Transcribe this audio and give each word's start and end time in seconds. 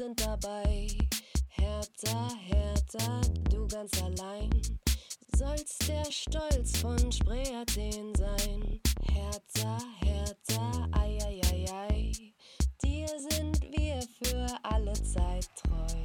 sind 0.00 0.18
dabei. 0.18 0.86
Hertha, 1.48 2.30
Hertha, 2.46 3.20
du 3.50 3.68
ganz 3.68 4.02
allein. 4.02 4.48
Sollst 5.36 5.86
der 5.86 6.10
Stolz 6.10 6.78
von 6.78 7.12
Spree 7.12 7.54
Athen 7.54 8.14
sein. 8.16 8.80
Hertha, 9.12 9.78
Hertha, 9.98 10.88
ei, 10.92 11.18
ei, 11.22 11.40
ei, 11.52 11.66
ei. 11.90 12.12
Dir 12.82 13.08
sind 13.08 13.60
wir 13.76 14.00
für 14.22 14.46
alle 14.62 14.94
Zeit 14.94 15.46
treu. 15.62 15.98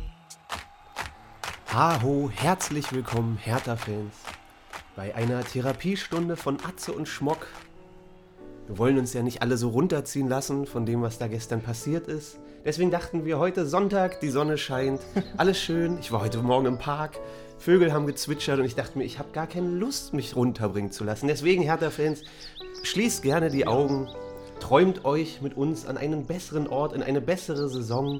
Haho, 1.73 2.29
herzlich 2.29 2.91
willkommen, 2.91 3.37
Hertha-Fans, 3.37 4.15
bei 4.97 5.15
einer 5.15 5.41
Therapiestunde 5.45 6.35
von 6.35 6.57
Atze 6.65 6.91
und 6.91 7.07
Schmock. 7.07 7.47
Wir 8.67 8.77
wollen 8.77 8.97
uns 8.97 9.13
ja 9.13 9.23
nicht 9.23 9.41
alle 9.41 9.55
so 9.55 9.69
runterziehen 9.69 10.27
lassen 10.27 10.65
von 10.65 10.85
dem, 10.85 11.01
was 11.01 11.17
da 11.17 11.27
gestern 11.27 11.61
passiert 11.61 12.07
ist. 12.07 12.39
Deswegen 12.65 12.89
dachten 12.89 13.25
wir 13.25 13.37
heute 13.37 13.67
Sonntag, 13.67 14.19
die 14.21 14.31
Sonne 14.31 14.57
scheint, 14.57 14.99
alles 15.37 15.59
schön. 15.59 15.99
Ich 15.99 16.11
war 16.11 16.21
heute 16.21 16.39
Morgen 16.39 16.65
im 16.65 16.79
Park, 16.79 17.19
Vögel 17.59 17.93
haben 17.93 18.07
gezwitschert 18.07 18.57
und 18.57 18.65
ich 18.65 18.73
dachte 18.73 18.97
mir, 18.97 19.03
ich 19.03 19.19
habe 19.19 19.29
gar 19.33 19.45
keine 19.45 19.69
Lust, 19.69 20.15
mich 20.15 20.35
runterbringen 20.35 20.91
zu 20.91 21.03
lassen. 21.03 21.27
Deswegen, 21.27 21.61
Hertha-Fans, 21.61 22.23
schließt 22.81 23.21
gerne 23.21 23.51
die 23.51 23.67
Augen, 23.67 24.09
träumt 24.59 25.05
euch 25.05 25.41
mit 25.41 25.55
uns 25.55 25.85
an 25.85 25.95
einen 25.95 26.25
besseren 26.25 26.67
Ort, 26.67 26.93
in 26.93 27.03
eine 27.03 27.21
bessere 27.21 27.69
Saison. 27.69 28.19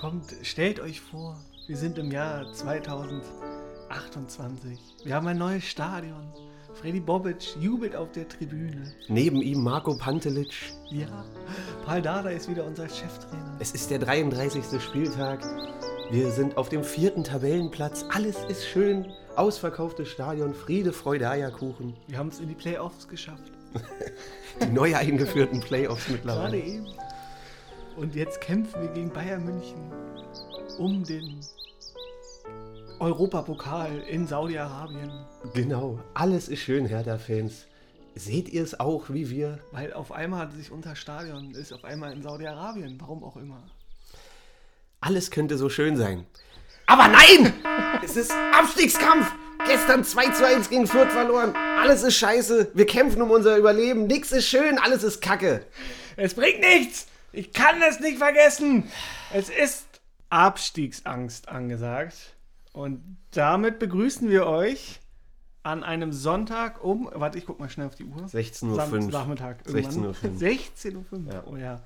Kommt, 0.00 0.34
stellt 0.40 0.80
euch 0.80 1.02
vor, 1.02 1.38
wir 1.66 1.76
sind 1.76 1.98
im 1.98 2.10
Jahr 2.10 2.50
2028. 2.50 4.78
Wir 5.04 5.14
haben 5.14 5.26
ein 5.26 5.36
neues 5.36 5.64
Stadion. 5.64 6.32
Freddy 6.74 7.00
Bobic 7.00 7.56
jubelt 7.60 7.94
auf 7.96 8.10
der 8.12 8.28
Tribüne. 8.28 8.92
Neben 9.08 9.40
ihm 9.40 9.62
Marco 9.62 9.96
Pantelic. 9.96 10.52
Ja, 10.90 11.06
Paul 11.84 12.02
Dada 12.02 12.30
ist 12.30 12.48
wieder 12.48 12.64
unser 12.64 12.88
Cheftrainer. 12.88 13.56
Es 13.60 13.72
ist 13.72 13.90
der 13.90 13.98
33. 14.00 14.80
Spieltag. 14.82 15.44
Wir 16.10 16.30
sind 16.30 16.56
auf 16.56 16.68
dem 16.68 16.84
vierten 16.84 17.24
Tabellenplatz. 17.24 18.04
Alles 18.10 18.36
ist 18.48 18.66
schön. 18.66 19.06
Ausverkauftes 19.36 20.08
Stadion, 20.08 20.54
Friede, 20.54 20.92
Freude, 20.92 21.28
Eierkuchen. 21.28 21.94
Wir 22.06 22.18
haben 22.18 22.28
es 22.28 22.40
in 22.40 22.48
die 22.48 22.54
Playoffs 22.54 23.08
geschafft. 23.08 23.52
Die 24.62 24.66
neu 24.72 24.94
eingeführten 24.94 25.58
Playoffs 25.60 26.04
Gerade 26.06 26.12
mittlerweile. 26.16 26.58
eben. 26.58 26.86
Und 27.96 28.14
jetzt 28.14 28.40
kämpfen 28.40 28.82
wir 28.82 28.88
gegen 28.90 29.10
Bayern 29.10 29.44
München 29.44 29.80
um 30.78 31.02
den 31.04 31.40
Europapokal 33.00 34.00
in 34.08 34.26
Saudi-Arabien. 34.26 35.10
Genau, 35.52 35.98
alles 36.14 36.48
ist 36.48 36.60
schön, 36.60 36.86
Hertha-Fans. 36.86 37.66
Seht 38.14 38.48
ihr 38.48 38.62
es 38.62 38.78
auch 38.78 39.10
wie 39.10 39.30
wir? 39.30 39.58
Weil 39.72 39.92
auf 39.92 40.12
einmal 40.12 40.40
hat 40.40 40.52
sich 40.52 40.70
unser 40.70 40.94
Stadion 40.94 41.52
ist 41.52 41.72
auf 41.72 41.84
einmal 41.84 42.12
in 42.12 42.22
Saudi-Arabien. 42.22 43.00
Warum 43.00 43.24
auch 43.24 43.36
immer. 43.36 43.62
Alles 45.00 45.30
könnte 45.30 45.58
so 45.58 45.68
schön 45.68 45.96
sein. 45.96 46.24
Aber 46.86 47.08
nein! 47.08 47.52
es 48.04 48.16
ist 48.16 48.32
Abstiegskampf! 48.52 49.32
Gestern 49.66 50.04
2 50.04 50.28
zu 50.28 50.46
1 50.46 50.70
gegen 50.70 50.86
Fürth 50.86 51.10
verloren. 51.10 51.54
Alles 51.80 52.02
ist 52.02 52.16
scheiße. 52.16 52.72
Wir 52.74 52.86
kämpfen 52.86 53.22
um 53.22 53.30
unser 53.30 53.56
Überleben. 53.56 54.06
Nix 54.06 54.30
ist 54.30 54.46
schön, 54.46 54.78
alles 54.78 55.02
ist 55.02 55.20
Kacke. 55.20 55.64
Es 56.16 56.34
bringt 56.34 56.60
nichts! 56.60 57.06
Ich 57.32 57.52
kann 57.52 57.82
es 57.82 57.98
nicht 57.98 58.18
vergessen! 58.18 58.90
Es 59.32 59.48
ist 59.48 59.86
Abstiegsangst 60.28 61.48
angesagt. 61.48 62.33
Und 62.74 63.18
damit 63.30 63.78
begrüßen 63.78 64.28
wir 64.28 64.46
euch 64.46 65.00
an 65.62 65.84
einem 65.84 66.12
Sonntag 66.12 66.82
um. 66.82 67.08
Warte, 67.14 67.38
ich 67.38 67.46
guck 67.46 67.60
mal 67.60 67.70
schnell 67.70 67.86
auf 67.86 67.94
die 67.94 68.04
Uhr. 68.04 68.24
16.05 68.24 68.68
Uhr. 68.68 68.74
Samstagnachmittag. 68.74 69.56
16.05 69.64 70.02
Uhr. 70.02 70.12
16.05 70.12 70.94
Uhr. 71.12 71.32
Ja. 71.32 71.44
Oh 71.46 71.56
ja. 71.56 71.80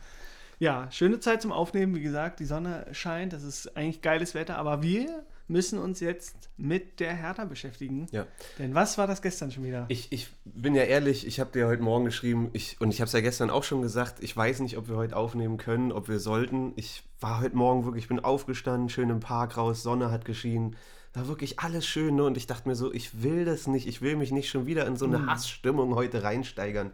Ja, 0.59 0.91
schöne 0.91 1.21
Zeit 1.21 1.43
zum 1.43 1.53
Aufnehmen. 1.53 1.95
Wie 1.95 2.01
gesagt, 2.01 2.41
die 2.41 2.47
Sonne 2.47 2.87
scheint. 2.93 3.35
Das 3.35 3.43
ist 3.43 3.77
eigentlich 3.77 4.01
geiles 4.01 4.35
Wetter. 4.35 4.57
Aber 4.57 4.83
wir 4.83 5.25
müssen 5.49 5.79
uns 5.79 6.01
jetzt 6.01 6.51
mit 6.57 7.01
der 7.01 7.15
Hertha 7.15 7.45
beschäftigen. 7.45 8.07
Ja. 8.11 8.27
Denn 8.59 8.75
was 8.75 8.99
war 8.99 9.07
das 9.07 9.23
gestern 9.23 9.51
schon 9.51 9.65
wieder? 9.65 9.87
Ich, 9.89 10.13
ich 10.13 10.29
bin 10.45 10.75
ja 10.75 10.83
ehrlich, 10.83 11.27
ich 11.27 11.41
habe 11.41 11.51
dir 11.53 11.67
heute 11.67 11.83
Morgen 11.83 12.05
geschrieben, 12.05 12.51
ich, 12.53 12.81
und 12.81 12.91
ich 12.91 13.01
habe 13.01 13.07
es 13.07 13.13
ja 13.13 13.21
gestern 13.21 13.51
auch 13.51 13.65
schon 13.65 13.83
gesagt, 13.83 14.23
ich 14.23 14.37
weiß 14.37 14.61
nicht, 14.61 14.77
ob 14.77 14.89
wir 14.89 14.97
heute 14.97 15.17
aufnehmen 15.17 15.57
können, 15.57 15.91
ob 15.91 16.09
wir 16.09 16.21
sollten. 16.21 16.73
Ich 16.77 17.03
war 17.21 17.41
heute 17.41 17.57
Morgen 17.57 17.85
wirklich, 17.85 18.05
ich 18.05 18.09
bin 18.09 18.21
aufgestanden, 18.21 18.89
schön 18.89 19.11
im 19.11 19.21
Park 19.21 19.57
raus, 19.57 19.83
Sonne 19.83 20.11
hat 20.11 20.25
geschienen, 20.25 20.77
war 21.15 21.27
wirklich 21.29 21.59
alles 21.59 21.87
schön, 21.87 22.17
ne? 22.17 22.25
Und 22.25 22.37
ich 22.37 22.47
dachte 22.47 22.69
mir 22.69 22.75
so, 22.75 22.93
ich 22.93 23.23
will 23.23 23.45
das 23.45 23.67
nicht, 23.67 23.89
ich 23.89 24.03
will 24.03 24.17
mich 24.17 24.31
nicht 24.31 24.51
schon 24.51 24.67
wieder 24.67 24.87
in 24.87 24.97
so 24.97 25.07
eine 25.07 25.27
Hassstimmung 25.27 25.95
heute 25.95 26.23
reinsteigern. 26.23 26.93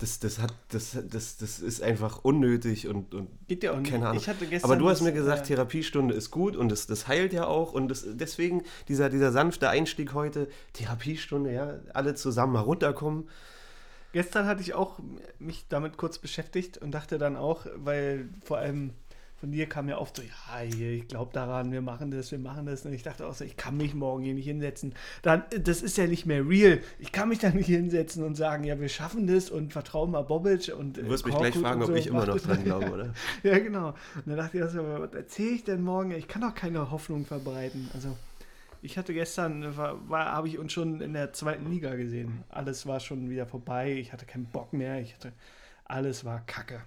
Das, 0.00 0.18
das, 0.18 0.38
hat, 0.38 0.54
das, 0.70 0.96
das, 1.10 1.36
das 1.36 1.58
ist 1.60 1.82
einfach 1.82 2.24
unnötig 2.24 2.88
und, 2.88 3.14
und 3.14 3.28
Geht 3.48 3.62
ja 3.62 3.72
auch 3.72 3.76
nicht. 3.76 3.90
keine 3.90 4.08
Ahnung. 4.08 4.22
Aber 4.62 4.76
du 4.76 4.88
hast 4.88 5.02
mir 5.02 5.12
gesagt, 5.12 5.42
äh, 5.42 5.54
Therapiestunde 5.54 6.14
ist 6.14 6.30
gut 6.30 6.56
und 6.56 6.70
das, 6.70 6.86
das 6.86 7.06
heilt 7.06 7.34
ja 7.34 7.46
auch. 7.46 7.74
Und 7.74 7.88
das, 7.88 8.06
deswegen 8.08 8.62
dieser, 8.88 9.10
dieser 9.10 9.30
sanfte 9.30 9.68
Einstieg 9.68 10.14
heute, 10.14 10.48
Therapiestunde, 10.72 11.52
ja, 11.52 11.80
alle 11.92 12.14
zusammen 12.14 12.54
mal 12.54 12.60
runterkommen. 12.60 13.28
Gestern 14.12 14.46
hatte 14.46 14.62
ich 14.62 14.74
auch 14.74 14.98
mich 15.38 15.66
damit 15.68 15.96
kurz 15.96 16.18
beschäftigt 16.18 16.78
und 16.78 16.92
dachte 16.92 17.18
dann 17.18 17.36
auch, 17.36 17.66
weil 17.76 18.28
vor 18.42 18.56
allem 18.58 18.94
von 19.40 19.52
dir 19.52 19.66
kam 19.66 19.88
ja 19.88 19.96
oft 19.96 20.16
so, 20.16 20.22
ja, 20.22 20.62
ich 20.62 21.08
glaube 21.08 21.32
daran, 21.32 21.72
wir 21.72 21.80
machen 21.80 22.10
das, 22.10 22.30
wir 22.30 22.38
machen 22.38 22.66
das. 22.66 22.84
Und 22.84 22.92
ich 22.92 23.02
dachte 23.02 23.26
auch 23.26 23.32
so, 23.32 23.42
ich 23.42 23.56
kann 23.56 23.78
mich 23.78 23.94
morgen 23.94 24.22
hier 24.22 24.34
nicht 24.34 24.44
hinsetzen. 24.44 24.94
Dann, 25.22 25.44
das 25.58 25.80
ist 25.80 25.96
ja 25.96 26.06
nicht 26.06 26.26
mehr 26.26 26.46
real. 26.46 26.80
Ich 26.98 27.10
kann 27.10 27.30
mich 27.30 27.38
da 27.38 27.48
nicht 27.48 27.66
hinsetzen 27.66 28.22
und 28.22 28.34
sagen, 28.34 28.64
ja, 28.64 28.78
wir 28.78 28.90
schaffen 28.90 29.26
das 29.26 29.48
und 29.48 29.72
vertrauen 29.72 30.10
mal 30.10 30.24
Bobic 30.24 30.70
und 30.76 30.98
Du 30.98 31.08
wirst 31.08 31.24
mich 31.24 31.34
gleich 31.34 31.56
fragen, 31.56 31.82
ob 31.82 31.94
ich 31.96 32.08
immer 32.08 32.26
noch 32.26 32.38
dran 32.38 32.62
glaube, 32.64 32.90
oder? 32.90 33.14
Ja, 33.42 33.58
genau. 33.58 33.88
Und 34.14 34.26
dann 34.26 34.36
dachte 34.36 34.58
ich, 34.58 34.62
also, 34.62 34.82
was 34.82 35.14
erzähle 35.14 35.50
ich 35.52 35.64
denn 35.64 35.80
morgen? 35.80 36.10
Ich 36.10 36.28
kann 36.28 36.42
doch 36.42 36.54
keine 36.54 36.90
Hoffnung 36.90 37.24
verbreiten. 37.24 37.88
Also, 37.94 38.14
ich 38.82 38.98
hatte 38.98 39.14
gestern, 39.14 39.74
war, 39.74 40.06
war, 40.10 40.26
habe 40.26 40.48
ich 40.48 40.58
uns 40.58 40.74
schon 40.74 41.00
in 41.00 41.14
der 41.14 41.32
zweiten 41.32 41.70
Liga 41.70 41.94
gesehen. 41.94 42.44
Alles 42.50 42.84
war 42.84 43.00
schon 43.00 43.30
wieder 43.30 43.46
vorbei. 43.46 43.92
Ich 43.92 44.12
hatte 44.12 44.26
keinen 44.26 44.46
Bock 44.46 44.74
mehr. 44.74 45.00
Ich 45.00 45.14
hatte, 45.14 45.32
alles 45.86 46.26
war 46.26 46.40
Kacke. 46.40 46.82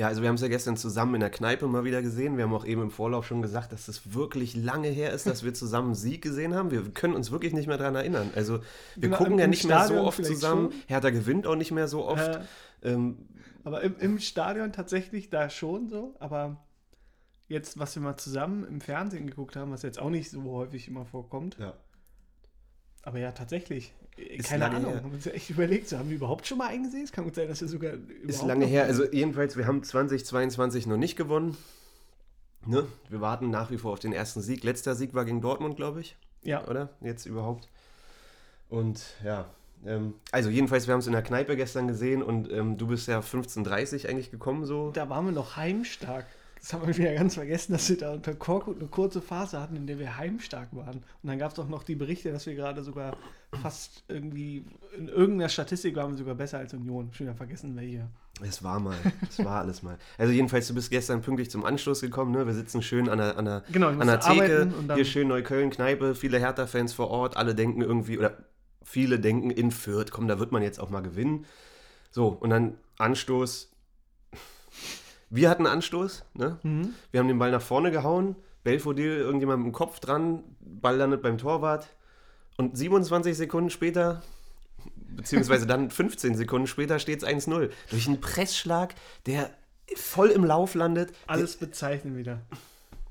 Ja, 0.00 0.06
also 0.06 0.22
wir 0.22 0.28
haben 0.30 0.36
es 0.36 0.40
ja 0.40 0.48
gestern 0.48 0.78
zusammen 0.78 1.16
in 1.16 1.20
der 1.20 1.28
Kneipe 1.28 1.66
mal 1.66 1.84
wieder 1.84 2.00
gesehen. 2.00 2.38
Wir 2.38 2.44
haben 2.44 2.54
auch 2.54 2.64
eben 2.64 2.80
im 2.80 2.90
Vorlauf 2.90 3.26
schon 3.26 3.42
gesagt, 3.42 3.70
dass 3.70 3.86
es 3.86 4.14
wirklich 4.14 4.56
lange 4.56 4.88
her 4.88 5.12
ist, 5.12 5.26
dass 5.26 5.44
wir 5.44 5.52
zusammen 5.52 5.94
Sieg 5.94 6.22
gesehen 6.22 6.54
haben. 6.54 6.70
Wir 6.70 6.88
können 6.90 7.12
uns 7.14 7.30
wirklich 7.30 7.52
nicht 7.52 7.66
mehr 7.66 7.76
daran 7.76 7.96
erinnern. 7.96 8.30
Also 8.34 8.60
wir 8.94 9.10
Genau, 9.10 9.18
gucken 9.18 9.38
ja 9.38 9.46
nicht 9.46 9.64
mehr 9.66 9.80
so 9.80 9.84
Stadion 9.88 10.06
oft 10.06 10.24
zusammen. 10.24 10.72
schon. 10.72 10.80
Hertha 10.86 11.10
gewinnt 11.10 11.46
auch 11.46 11.54
nicht 11.54 11.70
mehr 11.70 11.86
so 11.86 12.06
oft. 12.06 12.26
Äh, 12.36 12.40
Ähm, 12.82 13.28
aber 13.62 13.82
im, 13.82 13.94
im 13.98 14.18
Stadion 14.20 14.72
tatsächlich 14.72 15.28
da 15.28 15.50
schon 15.50 15.90
so. 15.90 16.14
Aber 16.18 16.56
jetzt, 17.48 17.78
was 17.78 17.94
wir 17.94 18.02
mal 18.02 18.16
zusammen 18.16 18.64
im 18.64 18.80
Fernsehen 18.80 19.26
geguckt 19.26 19.54
haben, 19.54 19.70
was 19.70 19.82
jetzt 19.82 20.00
auch 20.00 20.08
nicht 20.08 20.30
so 20.30 20.42
häufig 20.44 20.88
immer 20.88 21.04
vorkommt. 21.04 21.58
ja. 21.58 21.74
Aber 23.02 23.18
ja, 23.18 23.32
tatsächlich. 23.32 23.92
Ist 24.16 24.48
Keine 24.48 24.66
Ahnung. 24.66 24.92
her. 24.92 24.96
Haben 25.02 25.10
wir 25.10 25.14
uns 25.16 25.26
echt 25.26 25.50
überlegt, 25.50 25.88
so, 25.88 25.98
haben 25.98 26.10
wir 26.10 26.16
überhaupt 26.16 26.46
schon 26.46 26.58
mal 26.58 26.68
eingesehen? 26.68 27.04
Es 27.04 27.12
kann 27.12 27.24
gut 27.24 27.34
sein, 27.34 27.48
dass 27.48 27.60
wir 27.60 27.68
sogar. 27.68 27.94
Ist 28.26 28.42
lange 28.42 28.66
her. 28.66 28.84
Also 28.84 29.04
jedenfalls, 29.10 29.56
wir 29.56 29.66
haben 29.66 29.82
2022 29.82 30.86
noch 30.86 30.96
nicht 30.98 31.16
gewonnen. 31.16 31.56
Ne? 32.66 32.86
Wir 33.08 33.20
warten 33.20 33.50
nach 33.50 33.70
wie 33.70 33.78
vor 33.78 33.92
auf 33.92 34.00
den 34.00 34.12
ersten 34.12 34.42
Sieg. 34.42 34.64
Letzter 34.64 34.94
Sieg 34.94 35.14
war 35.14 35.24
gegen 35.24 35.40
Dortmund, 35.40 35.76
glaube 35.76 36.00
ich. 36.00 36.16
Ja, 36.42 36.66
Oder? 36.66 36.90
Jetzt 37.00 37.26
überhaupt. 37.26 37.68
Und 38.68 39.02
ja. 39.24 39.46
Ähm, 39.86 40.14
also 40.30 40.50
jedenfalls, 40.50 40.86
wir 40.86 40.92
haben 40.92 41.00
es 41.00 41.06
in 41.06 41.12
der 41.12 41.22
Kneipe 41.22 41.56
gestern 41.56 41.88
gesehen 41.88 42.22
und 42.22 42.52
ähm, 42.52 42.76
du 42.76 42.86
bist 42.86 43.08
ja 43.08 43.20
15.30 43.20 44.08
eigentlich 44.08 44.30
gekommen 44.30 44.66
so. 44.66 44.90
da 44.90 45.08
waren 45.08 45.24
wir 45.24 45.32
noch 45.32 45.56
heimstark. 45.56 46.26
Das 46.60 46.74
haben 46.74 46.86
wir 46.86 46.96
wieder 46.96 47.14
ganz 47.14 47.34
vergessen, 47.34 47.72
dass 47.72 47.88
wir 47.88 47.96
da 47.96 48.12
unter 48.12 48.34
Korkut 48.34 48.78
eine 48.78 48.88
kurze 48.88 49.22
Phase 49.22 49.60
hatten, 49.60 49.76
in 49.76 49.86
der 49.86 49.98
wir 49.98 50.18
heimstark 50.18 50.68
waren. 50.72 50.96
Und 50.98 51.28
dann 51.28 51.38
gab 51.38 51.52
es 51.52 51.58
auch 51.58 51.68
noch 51.68 51.82
die 51.82 51.94
Berichte, 51.94 52.32
dass 52.32 52.44
wir 52.44 52.54
gerade 52.54 52.82
sogar 52.82 53.16
fast 53.62 54.04
irgendwie 54.08 54.66
in 54.96 55.08
irgendeiner 55.08 55.48
Statistik 55.48 55.96
waren 55.96 56.10
wir 56.10 56.18
sogar 56.18 56.34
besser 56.34 56.58
als 56.58 56.74
Union. 56.74 57.10
Schon 57.12 57.26
wieder 57.26 57.34
vergessen, 57.34 57.74
welche. 57.76 58.08
Es 58.42 58.62
war 58.62 58.78
mal. 58.78 58.96
Es 59.28 59.42
war 59.42 59.60
alles 59.60 59.82
mal. 59.82 59.98
Also 60.18 60.32
jedenfalls, 60.32 60.68
du 60.68 60.74
bist 60.74 60.90
gestern 60.90 61.22
pünktlich 61.22 61.50
zum 61.50 61.64
Anstoß 61.64 62.02
gekommen. 62.02 62.32
Ne? 62.32 62.46
Wir 62.46 62.54
sitzen 62.54 62.82
schön 62.82 63.08
an 63.08 63.18
der, 63.18 63.38
an 63.38 63.44
der, 63.46 63.64
Genau, 63.72 63.88
an 63.88 64.06
der 64.06 64.20
Theke. 64.20 64.70
Hier 64.94 65.04
schön 65.06 65.28
Neukölln, 65.28 65.70
Kneipe. 65.70 66.14
Viele 66.14 66.38
Hertha-Fans 66.38 66.92
vor 66.92 67.08
Ort. 67.08 67.36
Alle 67.38 67.54
denken 67.54 67.80
irgendwie, 67.80 68.18
oder 68.18 68.36
viele 68.82 69.18
denken 69.18 69.50
in 69.50 69.70
Fürth. 69.70 70.10
Komm, 70.10 70.28
da 70.28 70.38
wird 70.38 70.52
man 70.52 70.62
jetzt 70.62 70.78
auch 70.78 70.90
mal 70.90 71.00
gewinnen. 71.00 71.46
So, 72.10 72.28
und 72.28 72.50
dann 72.50 72.76
Anstoß. 72.98 73.70
Wir 75.30 75.48
hatten 75.48 75.66
Anstoß. 75.66 76.24
Ne? 76.34 76.58
Mhm. 76.62 76.94
Wir 77.10 77.20
haben 77.20 77.28
den 77.28 77.38
Ball 77.38 77.50
nach 77.50 77.62
vorne 77.62 77.90
gehauen. 77.90 78.36
Belfodil, 78.64 79.16
irgendjemand 79.16 79.60
mit 79.60 79.72
dem 79.72 79.72
Kopf 79.72 80.00
dran. 80.00 80.44
Ball 80.60 80.96
landet 80.96 81.22
beim 81.22 81.38
Torwart. 81.38 81.88
Und 82.56 82.76
27 82.76 83.36
Sekunden 83.36 83.70
später, 83.70 84.22
beziehungsweise 85.16 85.66
dann 85.66 85.90
15 85.90 86.34
Sekunden 86.34 86.66
später, 86.66 86.98
steht 86.98 87.22
es 87.22 87.28
1-0. 87.28 87.70
Durch 87.90 88.06
einen 88.08 88.20
Pressschlag, 88.20 88.94
der 89.26 89.50
voll 89.96 90.28
im 90.28 90.44
Lauf 90.44 90.74
landet. 90.74 91.12
Alles 91.26 91.56
bezeichnen 91.56 92.16
wieder. 92.16 92.40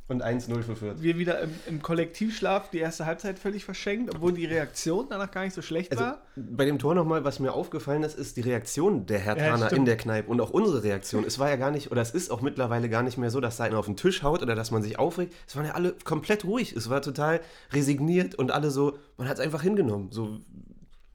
Und 0.10 0.24
1-0 0.24 0.64
für 0.64 0.76
Fürth. 0.76 1.02
Wir 1.02 1.18
wieder 1.18 1.40
im, 1.40 1.52
im 1.68 1.82
Kollektivschlaf 1.82 2.70
die 2.72 2.80
erste 2.80 3.06
Halbzeit 3.06 3.40
völlig 3.40 3.64
verschenkt, 3.64 4.14
obwohl 4.14 4.34
die 4.34 4.46
Reaktion 4.46 5.06
danach 5.10 5.30
gar 5.32 5.44
nicht 5.44 5.54
so 5.54 5.62
schlecht 5.62 5.92
Also 5.92 6.04
war. 6.04 6.22
bei 6.36 6.66
dem 6.66 6.80
Tor 6.80 6.96
nochmal, 6.96 7.24
was 7.24 7.40
mir 7.40 7.54
aufgefallen 7.54 8.02
ist, 8.04 8.18
ist 8.18 8.36
die 8.36 8.42
Reaktion 8.42 9.06
der 9.06 9.20
Ja, 9.20 9.24
Hertaner 9.26 9.68
stimmt. 9.68 9.80
in 9.80 9.86
der 9.86 9.98
Kneipe 9.98 10.28
und 10.30 10.42
auch 10.42 10.50
unsere 10.50 10.84
Reaktion. 10.84 11.24
Es 11.26 11.38
war 11.40 11.48
ja 11.50 11.56
gar 11.58 11.70
nicht, 11.72 11.92
oder 11.92 12.02
es 12.02 12.12
ist 12.12 12.32
auch 12.32 12.42
mittlerweile 12.42 12.90
gar 12.90 13.04
nicht 13.04 13.18
mehr 13.20 13.30
so, 13.30 13.40
dass 13.40 13.58
da 13.58 13.66
einer 13.66 13.78
auf 13.78 13.86
den 13.86 13.96
Tisch 13.98 14.24
haut 14.24 14.42
oder 14.42 14.56
dass 14.56 14.72
man 14.72 14.82
sich 14.82 14.98
aufregt. 14.98 15.34
Es 15.48 15.56
waren 15.56 15.66
ja 15.66 15.74
alle 15.74 15.94
komplett 16.04 16.44
ruhig. 16.44 16.76
Es 16.76 16.90
war 16.90 17.02
total 17.04 17.40
resigniert 17.72 18.34
und 18.36 18.50
alle 18.52 18.72
so, 18.72 18.98
man 19.18 19.28
hat 19.30 19.38
es 19.38 19.44
einfach 19.46 19.62
hingenommen. 19.62 20.08
So, 20.12 20.40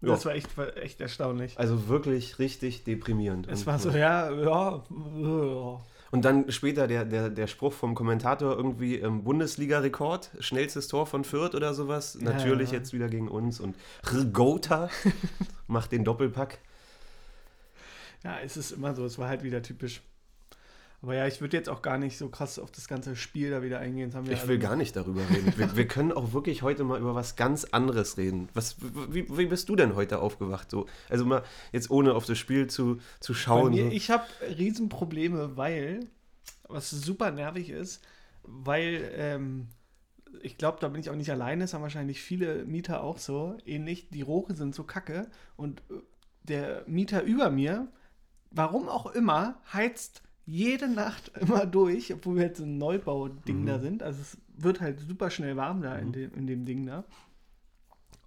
ja. 0.03 0.11
Das 0.11 0.25
war 0.25 0.35
echt, 0.35 0.49
echt 0.81 1.01
erstaunlich. 1.01 1.59
also 1.59 1.89
wirklich 1.89 2.39
richtig 2.39 2.85
deprimierend. 2.85 3.49
Es 3.49 3.67
war 3.67 3.79
so, 3.79 3.91
ja, 3.91 4.31
ja, 4.31 4.85
ja. 5.17 5.81
Und 6.15 6.25
dann 6.25 6.49
später 6.53 6.87
der, 6.87 7.05
der, 7.05 7.29
der 7.29 7.49
Spruch 7.49 7.73
vom 7.73 7.97
Kommentator 7.97 8.57
irgendwie 8.57 9.01
ähm, 9.01 9.25
Bundesliga-Rekord, 9.25 10.31
schnellstes 10.39 10.87
Tor 10.87 11.09
von 11.09 11.25
Fürth 11.25 11.57
oder 11.57 11.75
sowas. 11.75 12.17
Ja, 12.21 12.31
Natürlich 12.31 12.71
ja. 12.71 12.79
jetzt 12.79 12.93
wieder 12.93 13.09
gegen 13.09 13.27
uns. 13.27 13.59
Und 13.59 13.75
Rgota 14.07 14.91
macht 15.67 15.91
den 15.91 16.05
Doppelpack. 16.05 16.59
Ja, 18.23 18.39
es 18.45 18.57
ist 18.57 18.71
immer 18.71 18.95
so, 18.95 19.05
es 19.05 19.19
war 19.19 19.29
halt 19.29 19.43
wieder 19.43 19.61
typisch. 19.61 20.03
Aber 21.05 21.15
ja, 21.15 21.27
ich 21.27 21.43
würde 21.43 21.55
jetzt 21.55 21.69
auch 21.69 21.83
gar 21.83 21.99
nicht 21.99 22.17
so 22.17 22.31
krass 22.31 22.59
auf 22.59 22.71
das 22.71 22.89
ganze 22.89 23.15
Spiel 23.15 23.51
da 23.51 23.63
wieder 23.63 23.79
eingehen. 23.79 24.11
Ich 24.31 24.49
will 24.49 24.59
gar 24.59 24.75
nicht 24.75 24.97
darüber 24.97 25.21
reden. 25.29 25.53
Wir, 25.55 25.77
wir 25.77 25.87
können 25.87 26.13
auch 26.13 26.33
wirklich 26.33 26.63
heute 26.63 26.83
mal 26.83 26.99
über 26.99 27.15
was 27.15 27.37
ganz 27.37 27.67
anderes 27.67 28.17
reden. 28.17 28.49
Was, 28.55 28.77
wie, 29.11 29.27
wie 29.37 29.45
bist 29.45 29.69
du 29.69 29.77
denn 29.77 29.97
heute 29.97 30.21
aufgewacht? 30.21 30.71
So? 30.71 30.87
Also 31.11 31.27
mal 31.27 31.43
jetzt 31.73 31.91
ohne 31.91 32.15
auf 32.15 32.25
das 32.25 32.39
Spiel 32.39 32.69
zu, 32.69 33.03
zu 33.21 33.35
schauen. 33.35 33.73
mir, 33.75 33.85
so. 33.85 33.91
ich 33.91 34.11
habe 34.11 34.25
Riesenprobleme, 34.57 35.59
weil, 35.59 36.01
was 36.69 36.89
super 36.89 37.31
nervig 37.33 37.69
ist, 37.69 38.03
weil 38.43 39.13
ähm, 39.15 39.67
ich 40.41 40.57
glaube, 40.57 40.79
da 40.81 40.89
bin 40.89 41.03
ich 41.03 41.11
auch 41.11 41.17
nicht 41.17 41.31
alleine, 41.31 41.65
es 41.65 41.75
haben 41.75 41.83
wahrscheinlich 41.83 42.23
viele 42.23 42.65
Mieter 42.65 43.05
auch 43.05 43.19
so 43.19 43.59
ähnlich. 43.67 44.09
Die 44.09 44.23
Rohre 44.23 44.55
sind 44.55 44.75
so 44.75 44.85
kacke 44.85 45.31
und 45.59 45.83
äh, 45.91 45.97
der 46.45 46.85
Mieter 46.87 47.25
über 47.25 47.51
mir, 47.51 47.89
warum 48.51 48.89
auch 48.89 49.13
immer, 49.13 49.61
heizt 49.71 50.23
jede 50.47 50.89
Nacht 50.89 51.33
immer 51.41 51.67
durch, 51.67 52.13
obwohl 52.13 52.37
wir 52.37 52.43
jetzt 52.45 52.61
ein 52.61 52.79
Neubau-Ding 52.79 53.63
Mhm. 53.63 53.67
da 53.67 53.79
sind. 53.79 54.03
Also 54.03 54.21
es 54.21 54.37
wird 54.57 54.81
halt 54.81 55.01
super 55.01 55.31
schnell 55.31 55.57
warm 55.57 55.83
da 55.83 55.97
in, 55.97 56.13
dem, 56.13 56.33
in 56.35 56.47
dem 56.47 56.65
Ding 56.65 56.87
da. 56.87 57.05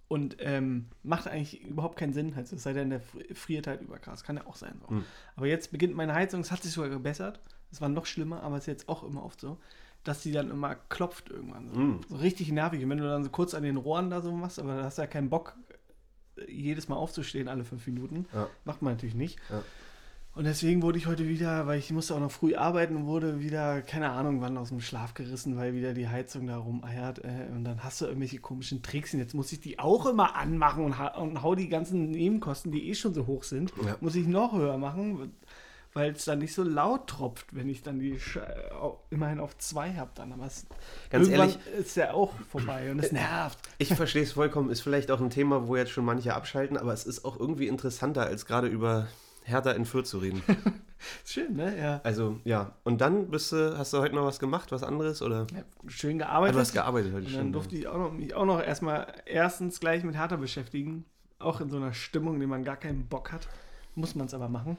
Und 0.08 0.36
ähm, 0.40 0.86
macht 1.02 1.28
eigentlich 1.28 1.62
überhaupt 1.64 1.98
keinen 1.98 2.14
Sinn, 2.14 2.34
halt, 2.34 2.50
es 2.50 2.62
sei 2.62 2.72
denn, 2.72 2.88
der 2.88 3.02
fri- 3.02 3.34
friert 3.34 3.66
halt 3.66 3.82
überkrass. 3.82 4.24
Kann 4.24 4.36
ja 4.36 4.46
auch 4.46 4.56
sein. 4.56 4.80
So. 4.88 4.94
Mhm. 4.94 5.04
Aber 5.36 5.46
jetzt 5.46 5.70
beginnt 5.70 5.94
meine 5.94 6.14
Heizung, 6.14 6.40
es 6.40 6.50
hat 6.50 6.62
sich 6.62 6.72
sogar 6.72 6.88
gebessert. 6.88 7.40
Es 7.70 7.82
war 7.82 7.90
noch 7.90 8.06
schlimmer, 8.06 8.42
aber 8.42 8.56
es 8.56 8.62
ist 8.62 8.68
jetzt 8.68 8.88
auch 8.88 9.02
immer 9.04 9.22
oft 9.22 9.38
so, 9.38 9.58
dass 10.04 10.22
die 10.22 10.32
dann 10.32 10.50
immer 10.50 10.76
klopft 10.76 11.28
irgendwann. 11.28 11.68
So, 11.68 11.78
Mhm. 11.78 12.00
so 12.08 12.16
richtig 12.16 12.50
nervig. 12.52 12.82
Und 12.82 12.88
wenn 12.88 12.96
du 12.98 13.04
dann 13.04 13.22
so 13.22 13.28
kurz 13.28 13.52
an 13.52 13.62
den 13.64 13.76
Rohren 13.76 14.08
da 14.08 14.22
so 14.22 14.32
machst, 14.32 14.58
aber 14.58 14.76
da 14.78 14.84
hast 14.84 14.96
du 14.96 15.02
ja 15.02 15.06
keinen 15.08 15.28
Bock, 15.28 15.54
jedes 16.48 16.88
Mal 16.88 16.96
aufzustehen 16.96 17.46
alle 17.48 17.64
fünf 17.64 17.86
Minuten. 17.86 18.24
Ja. 18.32 18.48
Macht 18.64 18.80
man 18.80 18.94
natürlich 18.94 19.14
nicht. 19.16 19.38
Ja. 19.50 19.62
Und 20.38 20.44
deswegen 20.44 20.82
wurde 20.82 20.98
ich 20.98 21.08
heute 21.08 21.26
wieder, 21.26 21.66
weil 21.66 21.80
ich 21.80 21.90
musste 21.90 22.14
auch 22.14 22.20
noch 22.20 22.30
früh 22.30 22.54
arbeiten, 22.54 23.06
wurde 23.06 23.40
wieder, 23.40 23.82
keine 23.82 24.10
Ahnung 24.10 24.40
wann, 24.40 24.56
aus 24.56 24.68
dem 24.68 24.80
Schlaf 24.80 25.12
gerissen, 25.14 25.56
weil 25.56 25.74
wieder 25.74 25.94
die 25.94 26.06
Heizung 26.06 26.46
da 26.46 26.58
rumeiert. 26.58 27.18
Äh, 27.24 27.48
und 27.50 27.64
dann 27.64 27.82
hast 27.82 28.00
du 28.00 28.04
irgendwelche 28.04 28.38
komischen 28.38 28.80
Tricks. 28.80 29.12
Und 29.12 29.18
jetzt 29.18 29.34
muss 29.34 29.50
ich 29.50 29.58
die 29.60 29.80
auch 29.80 30.06
immer 30.06 30.36
anmachen 30.36 30.84
und, 30.84 30.96
ha 30.96 31.08
und 31.18 31.42
hau 31.42 31.56
die 31.56 31.68
ganzen 31.68 32.12
Nebenkosten, 32.12 32.70
die 32.70 32.88
eh 32.88 32.94
schon 32.94 33.14
so 33.14 33.26
hoch 33.26 33.42
sind, 33.42 33.72
Ja. 33.84 33.96
muss 34.00 34.14
ich 34.14 34.28
noch 34.28 34.52
höher 34.52 34.78
machen, 34.78 35.32
weil 35.92 36.12
es 36.12 36.24
dann 36.24 36.38
nicht 36.38 36.54
so 36.54 36.62
laut 36.62 37.08
tropft, 37.08 37.46
wenn 37.52 37.68
ich 37.68 37.82
dann 37.82 37.98
die 37.98 38.20
Sch 38.20 38.38
immerhin 39.10 39.40
auf 39.40 39.58
zwei 39.58 39.92
habe 39.94 40.12
dann. 40.14 40.32
Aber 40.32 40.46
es, 40.46 40.66
Ganz 41.10 41.28
ehrlich, 41.28 41.58
ist 41.76 41.96
der 41.96 42.14
auch 42.14 42.32
vorbei 42.48 42.92
und 42.92 43.00
es 43.00 43.10
nervt. 43.10 43.58
ich 43.78 43.92
verstehe 43.92 44.22
es 44.22 44.30
vollkommen. 44.34 44.70
Ist 44.70 44.82
vielleicht 44.82 45.10
auch 45.10 45.20
ein 45.20 45.30
Thema, 45.30 45.66
wo 45.66 45.74
jetzt 45.74 45.90
schon 45.90 46.04
manche 46.04 46.32
abschalten, 46.32 46.76
aber 46.76 46.92
es 46.92 47.06
ist 47.06 47.24
auch 47.24 47.40
irgendwie 47.40 47.66
interessanter, 47.66 48.22
als 48.22 48.46
gerade 48.46 48.68
über 48.68 49.08
Hertha 49.48 49.72
in 49.72 49.84
Fürth 49.84 50.06
zu 50.06 50.18
reden. 50.18 50.42
Schön, 51.24 51.56
ne? 51.56 51.76
Ja. 51.78 52.00
Also, 52.04 52.40
ja. 52.44 52.72
Und 52.84 53.00
dann 53.00 53.28
bist 53.28 53.52
du, 53.52 53.76
hast 53.78 53.92
du 53.92 53.98
heute 53.98 54.14
noch 54.14 54.24
was 54.24 54.38
gemacht, 54.38 54.72
was 54.72 54.82
anderes? 54.82 55.22
Oder? 55.22 55.46
ja 55.54 55.62
schön 55.86 56.18
gearbeitet. 56.18 56.56
du 56.56 56.60
hast 56.60 56.72
gearbeitet 56.72 57.12
heute 57.12 57.24
Und 57.26 57.30
schon. 57.30 57.38
dann 57.38 57.52
durfte 57.52 57.76
ich 57.76 57.86
auch 57.86 57.98
noch, 57.98 58.12
mich 58.12 58.34
auch 58.34 58.44
noch 58.44 58.60
erstmal 58.60 59.06
erstens 59.26 59.78
gleich 59.80 60.02
mit 60.04 60.16
Hertha 60.16 60.36
beschäftigen. 60.36 61.04
Auch 61.38 61.60
in 61.60 61.70
so 61.70 61.76
einer 61.76 61.92
Stimmung, 61.94 62.34
in 62.34 62.40
der 62.40 62.48
man 62.48 62.64
gar 62.64 62.76
keinen 62.76 63.06
Bock 63.06 63.30
hat. 63.32 63.48
Muss 63.94 64.14
man 64.16 64.26
es 64.26 64.34
aber 64.34 64.48
machen. 64.48 64.76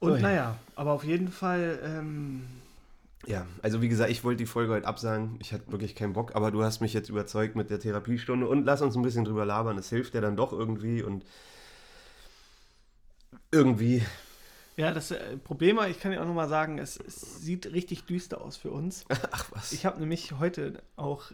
Und 0.00 0.12
Ui. 0.12 0.20
naja, 0.20 0.56
aber 0.74 0.92
auf 0.92 1.04
jeden 1.04 1.28
Fall, 1.28 1.78
ähm, 1.84 2.42
Ja, 3.26 3.46
also 3.62 3.82
wie 3.82 3.88
gesagt, 3.88 4.10
ich 4.10 4.24
wollte 4.24 4.38
die 4.38 4.46
Folge 4.46 4.72
heute 4.72 4.86
absagen. 4.88 5.36
Ich 5.40 5.52
hatte 5.52 5.70
wirklich 5.70 5.94
keinen 5.94 6.14
Bock, 6.14 6.34
aber 6.34 6.50
du 6.50 6.64
hast 6.64 6.80
mich 6.80 6.94
jetzt 6.94 7.10
überzeugt 7.10 7.54
mit 7.54 7.70
der 7.70 7.78
Therapiestunde 7.78 8.48
und 8.48 8.64
lass 8.64 8.82
uns 8.82 8.96
ein 8.96 9.02
bisschen 9.02 9.24
drüber 9.24 9.44
labern. 9.44 9.78
Es 9.78 9.88
hilft 9.90 10.14
ja 10.14 10.20
dann 10.20 10.36
doch 10.36 10.52
irgendwie 10.52 11.02
und 11.02 11.24
irgendwie. 13.52 14.02
ja, 14.76 14.92
das 14.92 15.10
äh, 15.10 15.36
Problem 15.38 15.76
war, 15.76 15.88
ich 15.88 16.00
kann 16.00 16.12
ja 16.12 16.20
auch 16.22 16.26
nochmal 16.26 16.48
sagen, 16.48 16.78
es, 16.78 16.96
es 16.98 17.40
sieht 17.42 17.72
richtig 17.72 18.04
düster 18.04 18.40
aus 18.40 18.56
für 18.56 18.70
uns. 18.70 19.04
Ach 19.30 19.50
was. 19.52 19.72
Ich 19.72 19.86
habe 19.86 20.00
nämlich 20.00 20.32
heute 20.38 20.82
auch 20.96 21.32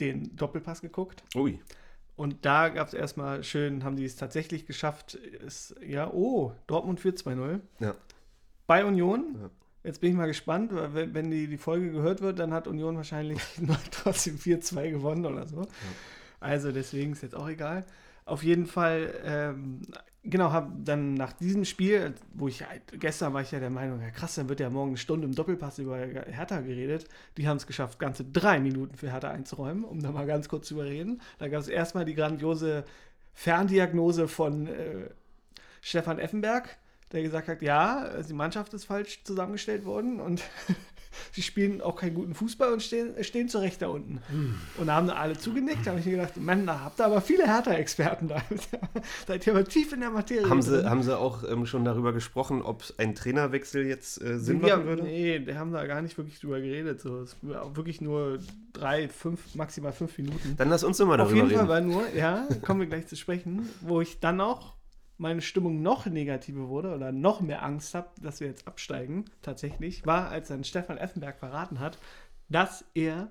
den 0.00 0.34
Doppelpass 0.36 0.80
geguckt. 0.80 1.22
Ui. 1.34 1.60
Und 2.16 2.44
da 2.46 2.70
gab 2.70 2.88
es 2.88 2.94
erstmal 2.94 3.44
schön, 3.44 3.84
haben 3.84 3.96
die 3.96 4.04
es 4.04 4.16
tatsächlich 4.16 4.66
geschafft. 4.66 5.14
Ist, 5.14 5.74
ja, 5.86 6.10
oh, 6.10 6.52
Dortmund 6.66 6.98
führt 6.98 7.18
2-0. 7.18 7.60
Ja. 7.78 7.94
Bei 8.66 8.84
Union. 8.84 9.36
Ja. 9.40 9.50
Jetzt 9.84 10.00
bin 10.00 10.10
ich 10.10 10.16
mal 10.16 10.26
gespannt, 10.26 10.72
weil 10.74 11.14
wenn- 11.14 11.30
die, 11.30 11.46
die 11.46 11.58
Folge 11.58 11.92
gehört 11.92 12.20
wird, 12.20 12.40
dann 12.40 12.52
hat 12.52 12.66
Union 12.66 12.96
wahrscheinlich 12.96 13.38
trotzdem 13.92 14.36
4-2 14.38 14.90
gewonnen 14.90 15.24
oder 15.26 15.46
so. 15.46 15.68
Also 16.40 16.72
deswegen 16.72 17.12
ist 17.12 17.22
jetzt 17.22 17.36
auch 17.36 17.48
egal. 17.48 17.84
Auf 18.24 18.42
jeden 18.42 18.66
Fall, 18.66 19.14
ähm, 19.24 19.82
genau, 20.28 20.52
habe 20.52 20.72
dann 20.84 21.14
nach 21.14 21.32
diesem 21.32 21.64
Spiel, 21.64 22.14
wo 22.34 22.48
ich 22.48 22.66
halt, 22.66 22.82
gestern 22.92 23.32
war 23.32 23.42
ich 23.42 23.50
ja 23.50 23.60
der 23.60 23.70
Meinung, 23.70 24.00
ja 24.00 24.10
krass, 24.10 24.34
dann 24.34 24.48
wird 24.48 24.60
ja 24.60 24.70
morgen 24.70 24.90
eine 24.90 24.96
Stunde 24.96 25.26
im 25.26 25.34
Doppelpass 25.34 25.78
über 25.78 25.98
Hertha 25.98 26.60
geredet. 26.60 27.06
Die 27.36 27.48
haben 27.48 27.56
es 27.56 27.66
geschafft, 27.66 27.98
ganze 27.98 28.24
drei 28.24 28.60
Minuten 28.60 28.96
für 28.96 29.10
Hertha 29.10 29.30
einzuräumen, 29.30 29.84
um 29.84 30.00
da 30.00 30.12
mal 30.12 30.26
ganz 30.26 30.48
kurz 30.48 30.68
zu 30.68 30.74
überreden. 30.74 31.20
Da 31.38 31.48
gab 31.48 31.60
es 31.60 31.68
erstmal 31.68 32.04
die 32.04 32.14
grandiose 32.14 32.84
Ferndiagnose 33.34 34.28
von 34.28 34.66
äh, 34.66 35.10
Stefan 35.80 36.18
Effenberg, 36.18 36.76
der 37.12 37.22
gesagt 37.22 37.48
hat, 37.48 37.62
ja, 37.62 38.22
die 38.22 38.32
Mannschaft 38.32 38.74
ist 38.74 38.86
falsch 38.86 39.22
zusammengestellt 39.24 39.84
worden 39.84 40.20
und 40.20 40.42
sie 41.32 41.42
spielen 41.42 41.80
auch 41.80 41.96
keinen 41.96 42.14
guten 42.14 42.34
Fußball 42.34 42.72
und 42.72 42.82
stehen, 42.82 43.12
stehen 43.22 43.48
zu 43.48 43.58
Recht 43.58 43.82
da 43.82 43.88
unten. 43.88 44.20
Und 44.76 44.86
da 44.86 44.94
haben 44.94 45.10
alle 45.10 45.36
zugenickt, 45.36 45.86
da 45.86 45.90
habe 45.90 46.00
ich 46.00 46.06
mir 46.06 46.12
gedacht, 46.12 46.36
Mann, 46.36 46.66
da 46.66 46.80
habt 46.80 47.00
ihr 47.00 47.06
aber 47.06 47.20
viele 47.20 47.46
Hertha-Experten 47.46 48.28
da. 48.28 48.42
Seid 49.26 49.46
ihr 49.46 49.54
aber 49.54 49.64
tief 49.64 49.92
in 49.92 50.00
der 50.00 50.10
Materie. 50.10 50.48
Haben 50.48 50.62
sie, 50.62 50.76
drin. 50.76 50.90
haben 50.90 51.02
sie 51.02 51.18
auch 51.18 51.42
ähm, 51.48 51.66
schon 51.66 51.84
darüber 51.84 52.12
gesprochen, 52.12 52.62
ob 52.62 52.84
ein 52.98 53.14
Trainerwechsel 53.14 53.86
jetzt 53.86 54.20
äh, 54.22 54.38
Sinn 54.38 54.62
wir, 54.62 54.76
machen 54.76 54.86
würde? 54.86 55.02
Nee, 55.04 55.38
die 55.40 55.56
haben 55.56 55.72
da 55.72 55.86
gar 55.86 56.02
nicht 56.02 56.16
wirklich 56.18 56.40
drüber 56.40 56.60
geredet. 56.60 57.00
So. 57.00 57.20
Es 57.20 57.36
war 57.42 57.76
wirklich 57.76 58.00
nur 58.00 58.38
drei, 58.72 59.08
fünf, 59.08 59.54
maximal 59.54 59.92
fünf 59.92 60.16
Minuten. 60.18 60.54
Dann 60.56 60.68
lass 60.68 60.84
uns 60.84 60.98
doch 60.98 61.06
mal 61.06 61.20
Auf 61.20 61.28
darüber 61.28 61.48
jeden 61.48 61.66
Fall 61.66 61.78
reden. 61.78 61.94
war 61.94 62.02
nur, 62.02 62.14
ja, 62.14 62.46
kommen 62.62 62.80
wir 62.80 62.86
gleich 62.86 63.06
zu 63.06 63.16
sprechen, 63.16 63.68
wo 63.80 64.00
ich 64.00 64.20
dann 64.20 64.40
auch 64.40 64.75
meine 65.18 65.40
Stimmung 65.40 65.82
noch 65.82 66.06
negativer 66.06 66.68
wurde 66.68 66.94
oder 66.94 67.12
noch 67.12 67.40
mehr 67.40 67.62
Angst 67.62 67.94
habe, 67.94 68.08
dass 68.20 68.40
wir 68.40 68.48
jetzt 68.48 68.66
absteigen, 68.68 69.24
tatsächlich, 69.42 70.04
war, 70.06 70.28
als 70.28 70.48
dann 70.48 70.64
Stefan 70.64 70.98
Effenberg 70.98 71.38
verraten 71.38 71.80
hat, 71.80 71.98
dass 72.48 72.84
er 72.94 73.28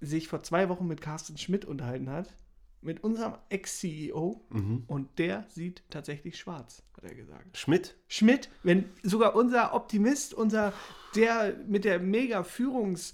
sich 0.00 0.28
vor 0.28 0.42
zwei 0.42 0.68
Wochen 0.68 0.86
mit 0.86 1.00
Carsten 1.00 1.36
Schmidt 1.38 1.64
unterhalten 1.64 2.10
hat, 2.10 2.34
mit 2.82 3.04
unserem 3.04 3.34
Ex-CEO, 3.50 4.40
Mhm. 4.50 4.84
und 4.86 5.18
der 5.18 5.44
sieht 5.48 5.82
tatsächlich 5.90 6.38
schwarz, 6.38 6.82
hat 6.96 7.04
er 7.04 7.14
gesagt. 7.14 7.56
Schmidt? 7.58 7.96
Schmidt, 8.08 8.48
wenn 8.62 8.86
sogar 9.02 9.34
unser 9.36 9.74
Optimist, 9.74 10.32
unser, 10.32 10.72
der 11.14 11.54
mit 11.66 11.84
der 11.84 11.98
mega 11.98 12.42
Führungs, 12.42 13.12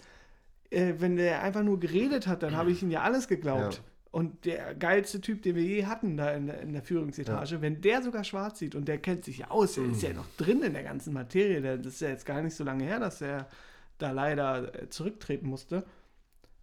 äh, 0.71 0.95
wenn 0.99 1.16
der 1.16 1.43
einfach 1.43 1.62
nur 1.64 1.81
geredet 1.81 2.26
hat, 2.28 2.43
dann 2.45 2.57
habe 2.57 2.71
ich 2.71 2.83
ihm 2.83 2.90
ja 2.90 3.02
alles 3.02 3.26
geglaubt. 3.26 3.75
Ja. 3.76 3.81
Und 4.11 4.47
der 4.47 4.75
geilste 4.75 5.21
Typ, 5.21 5.43
den 5.43 5.57
wir 5.57 5.63
je 5.63 5.85
hatten 5.87 6.17
da 6.17 6.31
in 6.33 6.47
der, 6.47 6.61
in 6.63 6.73
der 6.73 6.83
Führungsetage, 6.83 7.61
wenn 7.61 7.81
der 7.83 8.03
sogar 8.03 8.25
schwarz 8.25 8.59
sieht 8.59 8.75
und 8.75 8.89
der 8.89 8.99
kennt 8.99 9.25
sich 9.25 9.39
ja 9.39 9.51
aus, 9.51 9.75
der 9.75 9.85
ist 9.85 10.03
ja 10.03 10.13
noch 10.15 10.27
drin 10.39 10.63
in 10.63 10.73
der 10.73 10.85
ganzen 10.85 11.13
Materie, 11.13 11.61
der, 11.61 11.77
das 11.77 11.95
ist 11.95 12.01
ja 12.01 12.09
jetzt 12.09 12.25
gar 12.25 12.41
nicht 12.41 12.55
so 12.55 12.65
lange 12.65 12.85
her, 12.85 12.99
dass 12.99 13.21
er 13.21 13.47
da 13.99 14.13
leider 14.13 14.75
äh, 14.75 14.89
zurücktreten 14.89 15.49
musste. 15.49 15.85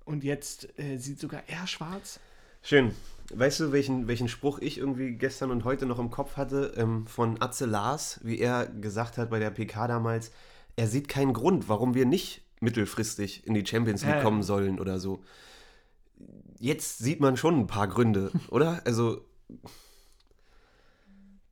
Und 0.05 0.23
jetzt 0.23 0.67
äh, 0.79 0.97
sieht 0.97 1.19
sogar 1.19 1.43
er 1.47 1.67
schwarz. 1.67 2.19
Schön. 2.61 2.91
Weißt 3.33 3.59
du, 3.59 3.71
welchen, 3.71 4.07
welchen 4.07 4.27
Spruch 4.27 4.59
ich 4.59 4.77
irgendwie 4.77 5.11
gestern 5.11 5.51
und 5.51 5.63
heute 5.63 5.85
noch 5.85 5.99
im 5.99 6.09
Kopf 6.11 6.37
hatte 6.37 6.73
ähm, 6.77 7.07
von 7.07 7.41
Atze 7.41 7.65
Lars, 7.65 8.19
wie 8.23 8.39
er 8.39 8.67
gesagt 8.67 9.17
hat 9.17 9.29
bei 9.29 9.39
der 9.39 9.51
PK 9.51 9.87
damals, 9.87 10.31
er 10.75 10.87
sieht 10.87 11.07
keinen 11.07 11.33
Grund, 11.33 11.69
warum 11.69 11.93
wir 11.93 12.05
nicht 12.05 12.41
mittelfristig 12.59 13.45
in 13.45 13.53
die 13.53 13.65
Champions 13.65 14.01
League 14.01 14.11
Ja, 14.11 14.17
ja. 14.17 14.23
kommen 14.23 14.43
sollen 14.43 14.79
oder 14.79 14.99
so. 14.99 15.23
Jetzt 16.63 16.99
sieht 16.99 17.19
man 17.19 17.35
schon 17.35 17.59
ein 17.59 17.67
paar 17.67 17.89
Gründe, 17.89 18.31
oder? 18.47 18.81
Also, 18.85 19.19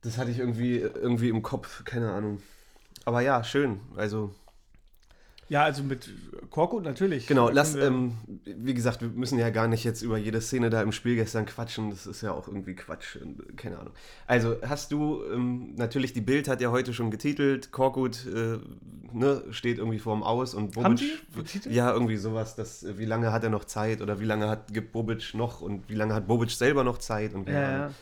das 0.00 0.16
hatte 0.16 0.30
ich 0.30 0.38
irgendwie, 0.38 0.78
irgendwie 0.78 1.28
im 1.28 1.42
Kopf, 1.42 1.84
keine 1.84 2.12
Ahnung. 2.12 2.40
Aber 3.04 3.20
ja, 3.20 3.44
schön. 3.44 3.82
Also, 3.94 4.34
Ja, 5.52 5.64
also 5.64 5.82
mit 5.82 6.08
Korkut 6.48 6.82
natürlich. 6.82 7.26
Genau, 7.26 7.50
lass, 7.50 7.74
ähm, 7.74 8.14
wie 8.46 8.72
gesagt, 8.72 9.02
wir 9.02 9.08
müssen 9.10 9.38
ja 9.38 9.50
gar 9.50 9.68
nicht 9.68 9.84
jetzt 9.84 10.00
über 10.00 10.16
jede 10.16 10.40
Szene 10.40 10.70
da 10.70 10.80
im 10.80 10.92
Spiel 10.92 11.14
gestern 11.14 11.44
quatschen. 11.44 11.90
Das 11.90 12.06
ist 12.06 12.22
ja 12.22 12.32
auch 12.32 12.48
irgendwie 12.48 12.74
Quatsch. 12.74 13.16
und, 13.16 13.54
Keine 13.58 13.78
Ahnung. 13.78 13.92
Also, 14.26 14.56
hast 14.66 14.92
du, 14.92 15.22
ähm, 15.30 15.74
natürlich, 15.76 16.14
die 16.14 16.22
Bild 16.22 16.48
hat 16.48 16.62
ja 16.62 16.70
heute 16.70 16.94
schon 16.94 17.10
getitelt, 17.10 17.70
Korkut 17.70 18.24
äh, 18.24 18.60
ne, 19.12 19.44
steht 19.50 19.76
irgendwie 19.76 19.98
vorm 19.98 20.22
Aus 20.22 20.54
und 20.54 20.72
Bobic. 20.72 21.02
Ja, 21.68 21.92
irgendwie 21.92 22.16
sowas, 22.16 22.56
dass, 22.56 22.82
äh, 22.82 22.96
wie 22.96 23.04
lange 23.04 23.30
hat 23.30 23.44
er 23.44 23.50
noch 23.50 23.66
Zeit 23.66 24.00
oder 24.00 24.20
wie 24.20 24.24
lange 24.24 24.48
hat, 24.48 24.72
gibt 24.72 24.92
Bobic 24.92 25.34
noch 25.34 25.60
und 25.60 25.86
wie 25.90 25.96
lange 25.96 26.14
hat 26.14 26.26
Bobic 26.26 26.50
selber 26.50 26.82
noch 26.82 26.96
Zeit 26.96 27.34
und 27.34 27.44
keine 27.44 27.60
ja, 27.60 27.68
Ahnung. 27.68 27.88
ja. 27.88 27.94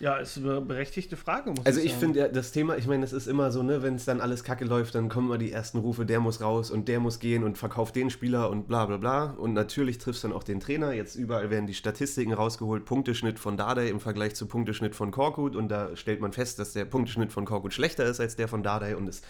Ja, 0.00 0.16
ist 0.16 0.38
eine 0.38 0.60
berechtigte 0.60 1.16
Frage, 1.16 1.50
muss 1.50 1.66
Also 1.66 1.80
ich 1.80 1.86
ich 1.86 1.94
finde 1.94 2.20
ja, 2.20 2.28
das 2.28 2.52
Thema, 2.52 2.76
ich 2.76 2.86
meine, 2.86 3.04
es 3.04 3.12
ist 3.12 3.26
immer 3.26 3.50
so, 3.50 3.62
ne, 3.62 3.82
wenn 3.82 3.96
es 3.96 4.04
dann 4.04 4.20
alles 4.20 4.44
kacke 4.44 4.64
läuft, 4.64 4.94
dann 4.94 5.08
kommen 5.08 5.26
immer 5.26 5.38
die 5.38 5.50
ersten 5.50 5.78
Rufe, 5.78 6.06
der 6.06 6.20
muss 6.20 6.40
raus 6.40 6.70
und 6.70 6.86
der 6.86 7.00
muss 7.00 7.18
gehen 7.18 7.42
und 7.42 7.58
verkauft 7.58 7.96
den 7.96 8.10
Spieler 8.10 8.50
und 8.50 8.68
bla 8.68 8.86
bla 8.86 8.96
bla. 8.96 9.24
Und 9.32 9.54
natürlich 9.54 9.98
triffst 9.98 10.22
dann 10.22 10.32
auch 10.32 10.44
den 10.44 10.60
Trainer. 10.60 10.92
Jetzt 10.92 11.16
überall 11.16 11.50
werden 11.50 11.66
die 11.66 11.74
Statistiken 11.74 12.32
rausgeholt, 12.32 12.84
Punkteschnitt 12.84 13.38
von 13.38 13.56
Dardai 13.56 13.88
im 13.88 13.98
Vergleich 13.98 14.34
zu 14.34 14.46
Punkteschnitt 14.46 14.94
von 14.94 15.10
Korkut. 15.10 15.56
Und 15.56 15.68
da 15.68 15.96
stellt 15.96 16.20
man 16.20 16.32
fest, 16.32 16.58
dass 16.58 16.72
der 16.72 16.84
Punkteschnitt 16.84 17.32
von 17.32 17.44
Korkut 17.44 17.74
schlechter 17.74 18.04
ist 18.04 18.20
als 18.20 18.36
der 18.36 18.46
von 18.46 18.62
Dardai 18.62 18.96
und 18.96 19.08
es 19.08 19.22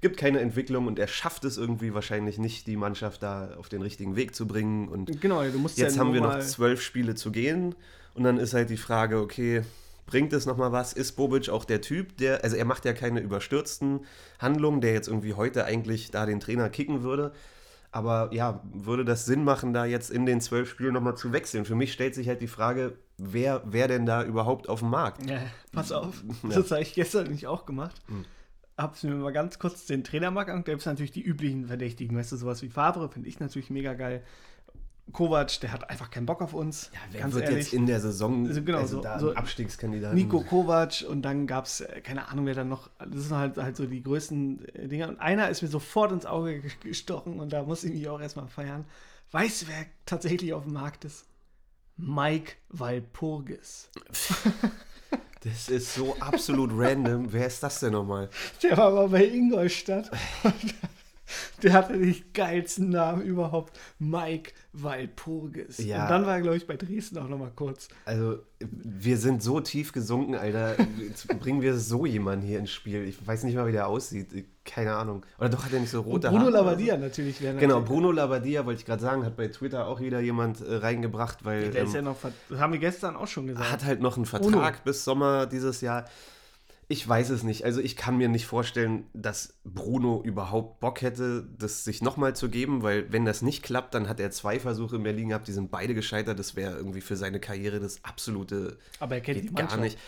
gibt 0.00 0.18
keine 0.18 0.40
Entwicklung 0.40 0.86
und 0.86 0.98
er 0.98 1.06
schafft 1.08 1.44
es 1.44 1.56
irgendwie 1.56 1.94
wahrscheinlich 1.94 2.36
nicht, 2.36 2.66
die 2.66 2.76
Mannschaft 2.76 3.22
da 3.22 3.54
auf 3.58 3.70
den 3.70 3.80
richtigen 3.80 4.16
Weg 4.16 4.34
zu 4.34 4.46
bringen. 4.46 4.86
Und 4.88 5.20
Genau, 5.20 5.42
du 5.42 5.58
musst 5.58 5.78
Jetzt 5.78 5.96
ja 5.96 6.02
haben 6.02 6.12
wir 6.12 6.20
noch 6.20 6.40
zwölf 6.40 6.82
Spiele 6.82 7.14
zu 7.14 7.32
gehen 7.32 7.74
und 8.12 8.22
dann 8.22 8.36
ist 8.36 8.52
halt 8.52 8.68
die 8.68 8.76
Frage, 8.76 9.18
okay, 9.18 9.62
bringt 10.06 10.32
es 10.32 10.46
nochmal 10.46 10.72
was? 10.72 10.92
Ist 10.92 11.12
Bobic 11.12 11.48
auch 11.48 11.64
der 11.64 11.80
Typ, 11.80 12.16
der, 12.18 12.44
also 12.44 12.56
er 12.56 12.64
macht 12.64 12.84
ja 12.84 12.92
keine 12.92 13.20
überstürzten 13.20 14.00
Handlungen, 14.38 14.80
der 14.80 14.92
jetzt 14.92 15.08
irgendwie 15.08 15.34
heute 15.34 15.64
eigentlich 15.64 16.10
da 16.10 16.26
den 16.26 16.40
Trainer 16.40 16.68
kicken 16.70 17.02
würde. 17.02 17.32
Aber 17.90 18.30
ja, 18.32 18.60
würde 18.72 19.04
das 19.04 19.24
Sinn 19.24 19.44
machen, 19.44 19.72
da 19.72 19.84
jetzt 19.84 20.10
in 20.10 20.26
den 20.26 20.40
zwölf 20.40 20.68
Spielen 20.68 20.94
nochmal 20.94 21.16
zu 21.16 21.32
wechseln? 21.32 21.64
Für 21.64 21.76
mich 21.76 21.92
stellt 21.92 22.16
sich 22.16 22.26
halt 22.26 22.40
die 22.40 22.48
Frage, 22.48 22.98
wer, 23.18 23.62
wer 23.66 23.86
denn 23.86 24.04
da 24.04 24.24
überhaupt 24.24 24.68
auf 24.68 24.80
dem 24.80 24.90
Markt? 24.90 25.30
Ja, 25.30 25.38
pass 25.70 25.92
auf, 25.92 26.24
Ja. 26.42 26.56
das 26.56 26.72
habe 26.72 26.82
ich 26.82 26.94
gestern 26.94 27.28
nicht 27.30 27.46
auch 27.46 27.66
gemacht. 27.66 28.02
Hm. 28.08 28.24
Hab's 28.76 29.04
mir 29.04 29.14
mal 29.14 29.32
ganz 29.32 29.60
kurz 29.60 29.86
den 29.86 30.02
Trainermarkt 30.02 30.50
angeguckt. 30.50 30.66
Da 30.68 30.72
gibt 30.72 30.80
es 30.80 30.86
natürlich 30.86 31.12
die 31.12 31.22
üblichen 31.22 31.68
Verdächtigen. 31.68 32.16
Weißt 32.16 32.32
du, 32.32 32.36
sowas 32.36 32.60
wie 32.62 32.68
Favre 32.68 33.08
finde 33.08 33.28
ich 33.28 33.38
natürlich 33.38 33.70
mega 33.70 33.94
geil. 33.94 34.24
Kovac, 35.12 35.60
der 35.60 35.70
hat 35.72 35.90
einfach 35.90 36.10
keinen 36.10 36.26
Bock 36.26 36.40
auf 36.42 36.54
uns. 36.54 36.90
Ja, 36.94 37.00
wer 37.12 37.32
wird 37.32 37.44
ehrlich. 37.44 37.64
jetzt 37.66 37.72
in 37.74 37.86
der 37.86 38.00
Saison 38.00 38.46
Also 38.48 38.62
genau, 38.62 38.84
so- 38.86 39.00
da 39.02 39.18
so 39.20 39.30
ein 39.30 39.36
Abstiegskandidaten? 39.36 40.16
Nico 40.16 40.40
Kovac 40.40 41.04
und 41.08 41.22
dann 41.22 41.46
gab 41.46 41.66
es, 41.66 41.84
keine 42.02 42.28
Ahnung, 42.28 42.46
wer 42.46 42.54
dann 42.54 42.68
noch, 42.68 42.88
das 42.98 43.24
sind 43.24 43.36
halt, 43.36 43.56
halt 43.58 43.76
so 43.76 43.86
die 43.86 44.02
größten 44.02 44.66
äh, 44.74 44.88
Dinger. 44.88 45.08
Und 45.08 45.20
einer 45.20 45.48
ist 45.50 45.62
mir 45.62 45.68
sofort 45.68 46.10
ins 46.12 46.26
Auge 46.26 46.60
ge- 46.60 46.70
gestochen 46.82 47.38
und 47.38 47.52
da 47.52 47.62
muss 47.62 47.84
ich 47.84 47.92
mich 47.92 48.08
auch 48.08 48.20
erstmal 48.20 48.48
feiern. 48.48 48.84
Weißt 49.30 49.62
du, 49.62 49.66
wer 49.68 49.86
tatsächlich 50.06 50.52
auf 50.54 50.64
dem 50.64 50.72
Markt 50.72 51.04
ist? 51.04 51.26
Mike 51.96 52.52
Walpurgis. 52.70 53.90
Das 55.42 55.68
ist 55.68 55.92
so 55.94 56.16
absolut 56.20 56.70
random. 56.72 57.30
Wer 57.30 57.46
ist 57.48 57.62
das 57.62 57.78
denn 57.80 57.92
nochmal? 57.92 58.30
Der 58.62 58.78
war 58.78 58.90
mal 58.92 59.08
bei 59.10 59.26
Ingolstadt. 59.26 60.10
Der 61.62 61.72
hatte 61.72 61.98
den 61.98 62.14
geilsten 62.34 62.90
Namen 62.90 63.22
überhaupt. 63.22 63.78
Mike 63.98 64.52
Walpurgis. 64.72 65.78
Ja. 65.78 66.02
Und 66.04 66.10
dann 66.10 66.26
war 66.26 66.34
er, 66.36 66.42
glaube 66.42 66.56
ich, 66.56 66.66
bei 66.66 66.76
Dresden 66.76 67.18
auch 67.18 67.28
noch 67.28 67.38
mal 67.38 67.52
kurz. 67.54 67.88
Also, 68.04 68.38
wir 68.60 69.16
sind 69.16 69.42
so 69.42 69.60
tief 69.60 69.92
gesunken, 69.92 70.34
Alter. 70.34 70.76
Jetzt 70.98 71.26
bringen 71.40 71.62
wir 71.62 71.76
so 71.78 72.06
jemanden 72.06 72.46
hier 72.46 72.58
ins 72.58 72.70
Spiel. 72.72 73.04
Ich 73.04 73.26
weiß 73.26 73.44
nicht 73.44 73.54
mal, 73.54 73.66
wie 73.66 73.72
der 73.72 73.86
aussieht. 73.88 74.28
Keine 74.64 74.94
Ahnung. 74.94 75.24
Oder 75.38 75.50
doch 75.50 75.64
hat 75.64 75.72
er 75.72 75.80
nicht 75.80 75.90
so 75.90 76.00
rote 76.00 76.28
Bruno 76.28 76.40
Haare? 76.40 76.50
oder 76.50 76.62
Labbadia 76.62 76.96
natürlich. 76.96 77.40
wäre 77.42 77.54
Genau, 77.56 77.80
natürlich- 77.80 77.88
Bruno 77.88 78.12
Labbadia, 78.12 78.64
wollte 78.66 78.80
ich 78.80 78.86
gerade 78.86 79.02
sagen, 79.02 79.24
hat 79.24 79.36
bei 79.36 79.48
Twitter 79.48 79.86
auch 79.86 80.00
wieder 80.00 80.20
jemand 80.20 80.60
äh, 80.60 80.76
reingebracht, 80.76 81.44
weil 81.44 81.70
Der 81.70 81.84
ist 81.84 81.92
ja 81.92 81.98
ähm, 82.00 82.06
noch, 82.06 82.16
haben 82.58 82.72
wir 82.72 82.80
gestern 82.80 83.16
auch 83.16 83.26
schon 83.26 83.46
gesagt. 83.46 83.70
hat 83.70 83.84
halt 83.84 84.00
noch 84.00 84.16
einen 84.16 84.26
Vertrag 84.26 84.52
Bruno. 84.52 84.70
bis 84.84 85.04
Sommer 85.04 85.46
dieses 85.46 85.80
Jahr. 85.80 86.04
Ich 86.94 87.08
weiß 87.08 87.30
es 87.30 87.42
nicht. 87.42 87.64
Also 87.64 87.80
ich 87.80 87.96
kann 87.96 88.16
mir 88.16 88.28
nicht 88.28 88.46
vorstellen, 88.46 89.06
dass 89.14 89.54
Bruno 89.64 90.22
überhaupt 90.24 90.78
Bock 90.78 91.02
hätte, 91.02 91.44
das 91.58 91.82
sich 91.82 92.02
nochmal 92.02 92.36
zu 92.36 92.48
geben, 92.48 92.82
weil 92.84 93.10
wenn 93.12 93.24
das 93.24 93.42
nicht 93.42 93.64
klappt, 93.64 93.94
dann 93.94 94.08
hat 94.08 94.20
er 94.20 94.30
zwei 94.30 94.60
Versuche 94.60 94.94
in 94.94 95.02
Berlin 95.02 95.30
gehabt, 95.30 95.48
die 95.48 95.52
sind 95.52 95.72
beide 95.72 95.92
gescheitert. 95.94 96.38
Das 96.38 96.54
wäre 96.54 96.76
irgendwie 96.76 97.00
für 97.00 97.16
seine 97.16 97.40
Karriere 97.40 97.80
das 97.80 97.98
absolute 98.04 98.78
Aber 99.00 99.16
er 99.16 99.20
kennt 99.22 99.42
die 99.42 99.48
Mannschaft. 99.50 99.70
gar 99.74 99.80
nicht. 99.82 99.98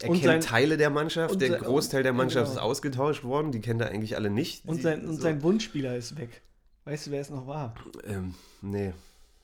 Er 0.00 0.08
Und 0.10 0.16
kennt 0.20 0.24
sein- 0.24 0.40
Teile 0.40 0.76
der 0.76 0.90
Mannschaft, 0.90 1.40
der 1.40 1.50
sein- 1.50 1.60
Großteil 1.60 2.02
der 2.02 2.12
Mannschaft 2.12 2.46
genau. 2.50 2.58
ist 2.60 2.64
ausgetauscht 2.64 3.22
worden, 3.22 3.52
die 3.52 3.60
kennt 3.60 3.80
er 3.80 3.90
eigentlich 3.90 4.16
alle 4.16 4.30
nicht. 4.30 4.64
Und 4.66 4.78
Die- 4.78 4.82
sein, 4.82 5.06
und 5.06 5.14
so, 5.16 5.22
sein 5.22 5.42
Wunschspieler 5.44 5.96
ist 5.96 6.18
weg. 6.18 6.42
Weißt 6.86 7.06
du, 7.06 7.10
wer 7.12 7.20
es 7.20 7.30
noch 7.30 7.46
war? 7.46 7.72
ähm, 8.04 8.34
nee, 8.62 8.92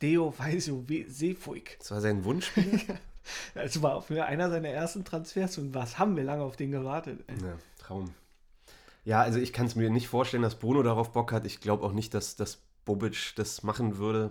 Deo 0.00 0.34
Weisio 0.36 0.84
Seefuig. 1.06 1.76
das 1.78 1.92
war 1.92 2.00
sein 2.00 2.24
Wunschspieler. 2.24 2.80
Das 3.54 3.82
war 3.82 4.02
für 4.02 4.24
einer 4.24 4.50
seiner 4.50 4.68
ersten 4.68 5.04
Transfers. 5.04 5.58
Und 5.58 5.74
was 5.74 5.98
haben 5.98 6.16
wir 6.16 6.24
lange 6.24 6.42
auf 6.42 6.56
den 6.56 6.70
gewartet? 6.70 7.20
Ja, 7.28 7.54
Traum. 7.78 8.14
Ja, 9.04 9.20
also 9.20 9.38
ich 9.38 9.52
kann 9.52 9.66
es 9.66 9.74
mir 9.74 9.90
nicht 9.90 10.08
vorstellen, 10.08 10.42
dass 10.42 10.56
Bruno 10.56 10.82
darauf 10.82 11.12
Bock 11.12 11.32
hat. 11.32 11.44
Ich 11.44 11.60
glaube 11.60 11.84
auch 11.84 11.92
nicht, 11.92 12.14
dass, 12.14 12.36
dass 12.36 12.58
Bobic 12.84 13.32
das 13.36 13.62
machen 13.62 13.98
würde. 13.98 14.30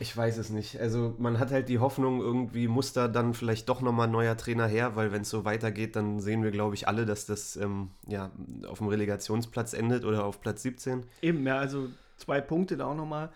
Ich 0.00 0.16
weiß 0.16 0.36
es 0.38 0.50
nicht. 0.50 0.80
Also 0.80 1.14
man 1.18 1.38
hat 1.38 1.52
halt 1.52 1.68
die 1.68 1.78
Hoffnung, 1.78 2.20
irgendwie 2.20 2.66
muss 2.66 2.92
da 2.92 3.06
dann 3.06 3.34
vielleicht 3.34 3.68
doch 3.68 3.80
nochmal 3.80 4.08
ein 4.08 4.12
neuer 4.12 4.36
Trainer 4.36 4.66
her, 4.66 4.96
weil 4.96 5.12
wenn 5.12 5.22
es 5.22 5.30
so 5.30 5.44
weitergeht, 5.44 5.94
dann 5.94 6.20
sehen 6.20 6.42
wir, 6.42 6.50
glaube 6.50 6.74
ich, 6.74 6.88
alle, 6.88 7.06
dass 7.06 7.26
das 7.26 7.56
ähm, 7.56 7.90
ja, 8.08 8.30
auf 8.66 8.78
dem 8.78 8.88
Relegationsplatz 8.88 9.72
endet 9.72 10.04
oder 10.04 10.24
auf 10.24 10.40
Platz 10.40 10.62
17. 10.62 11.04
Eben, 11.22 11.46
ja, 11.46 11.58
also 11.58 11.88
zwei 12.16 12.40
Punkte 12.40 12.76
da 12.76 12.86
auch 12.86 12.96
nochmal. 12.96 13.30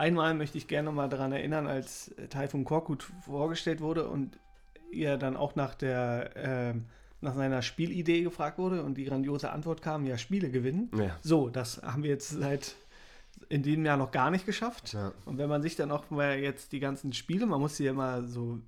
Einmal 0.00 0.32
möchte 0.32 0.56
ich 0.56 0.66
gerne 0.66 0.86
nochmal 0.86 1.10
daran 1.10 1.30
erinnern, 1.30 1.66
als 1.66 2.14
Taifun 2.30 2.64
Korkut 2.64 3.02
vorgestellt 3.20 3.82
wurde 3.82 4.08
und 4.08 4.38
er 4.90 5.18
dann 5.18 5.36
auch 5.36 5.56
nach 5.56 5.74
der 5.74 6.30
ähm, 6.36 6.86
nach 7.20 7.34
seiner 7.34 7.60
Spielidee 7.60 8.22
gefragt 8.22 8.56
wurde 8.56 8.82
und 8.82 8.94
die 8.96 9.04
grandiose 9.04 9.50
Antwort 9.50 9.82
kam, 9.82 10.06
ja, 10.06 10.16
Spiele 10.16 10.50
gewinnen. 10.50 10.90
Ja. 10.96 11.18
So, 11.20 11.50
das 11.50 11.82
haben 11.82 12.02
wir 12.02 12.08
jetzt 12.08 12.30
seit 12.30 12.76
in 13.50 13.62
diesem 13.62 13.84
Jahr 13.84 13.98
noch 13.98 14.10
gar 14.10 14.30
nicht 14.30 14.46
geschafft. 14.46 14.94
Ja. 14.94 15.12
Und 15.26 15.36
wenn 15.36 15.50
man 15.50 15.60
sich 15.60 15.76
dann 15.76 15.90
auch 15.90 16.08
mal 16.08 16.38
jetzt 16.38 16.72
die 16.72 16.80
ganzen 16.80 17.12
Spiele, 17.12 17.44
man 17.44 17.60
muss 17.60 17.76
sie 17.76 17.84
ja 17.84 17.92
mal 17.92 18.26
so 18.26 18.58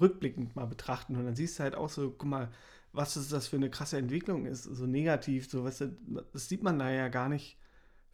rückblickend 0.00 0.56
mal 0.56 0.66
betrachten 0.66 1.16
und 1.16 1.26
dann 1.26 1.36
siehst 1.36 1.58
du 1.58 1.64
halt 1.64 1.74
auch 1.74 1.90
so, 1.90 2.08
guck 2.16 2.28
mal, 2.30 2.48
was 2.94 3.18
ist 3.18 3.30
das 3.30 3.46
für 3.46 3.56
eine 3.56 3.68
krasse 3.68 3.98
Entwicklung 3.98 4.46
ist, 4.46 4.62
so 4.62 4.86
negativ, 4.86 5.50
so 5.50 5.64
was 5.64 5.84
das 6.32 6.48
sieht 6.48 6.62
man 6.62 6.78
da 6.78 6.90
ja 6.90 7.08
gar 7.08 7.28
nicht, 7.28 7.58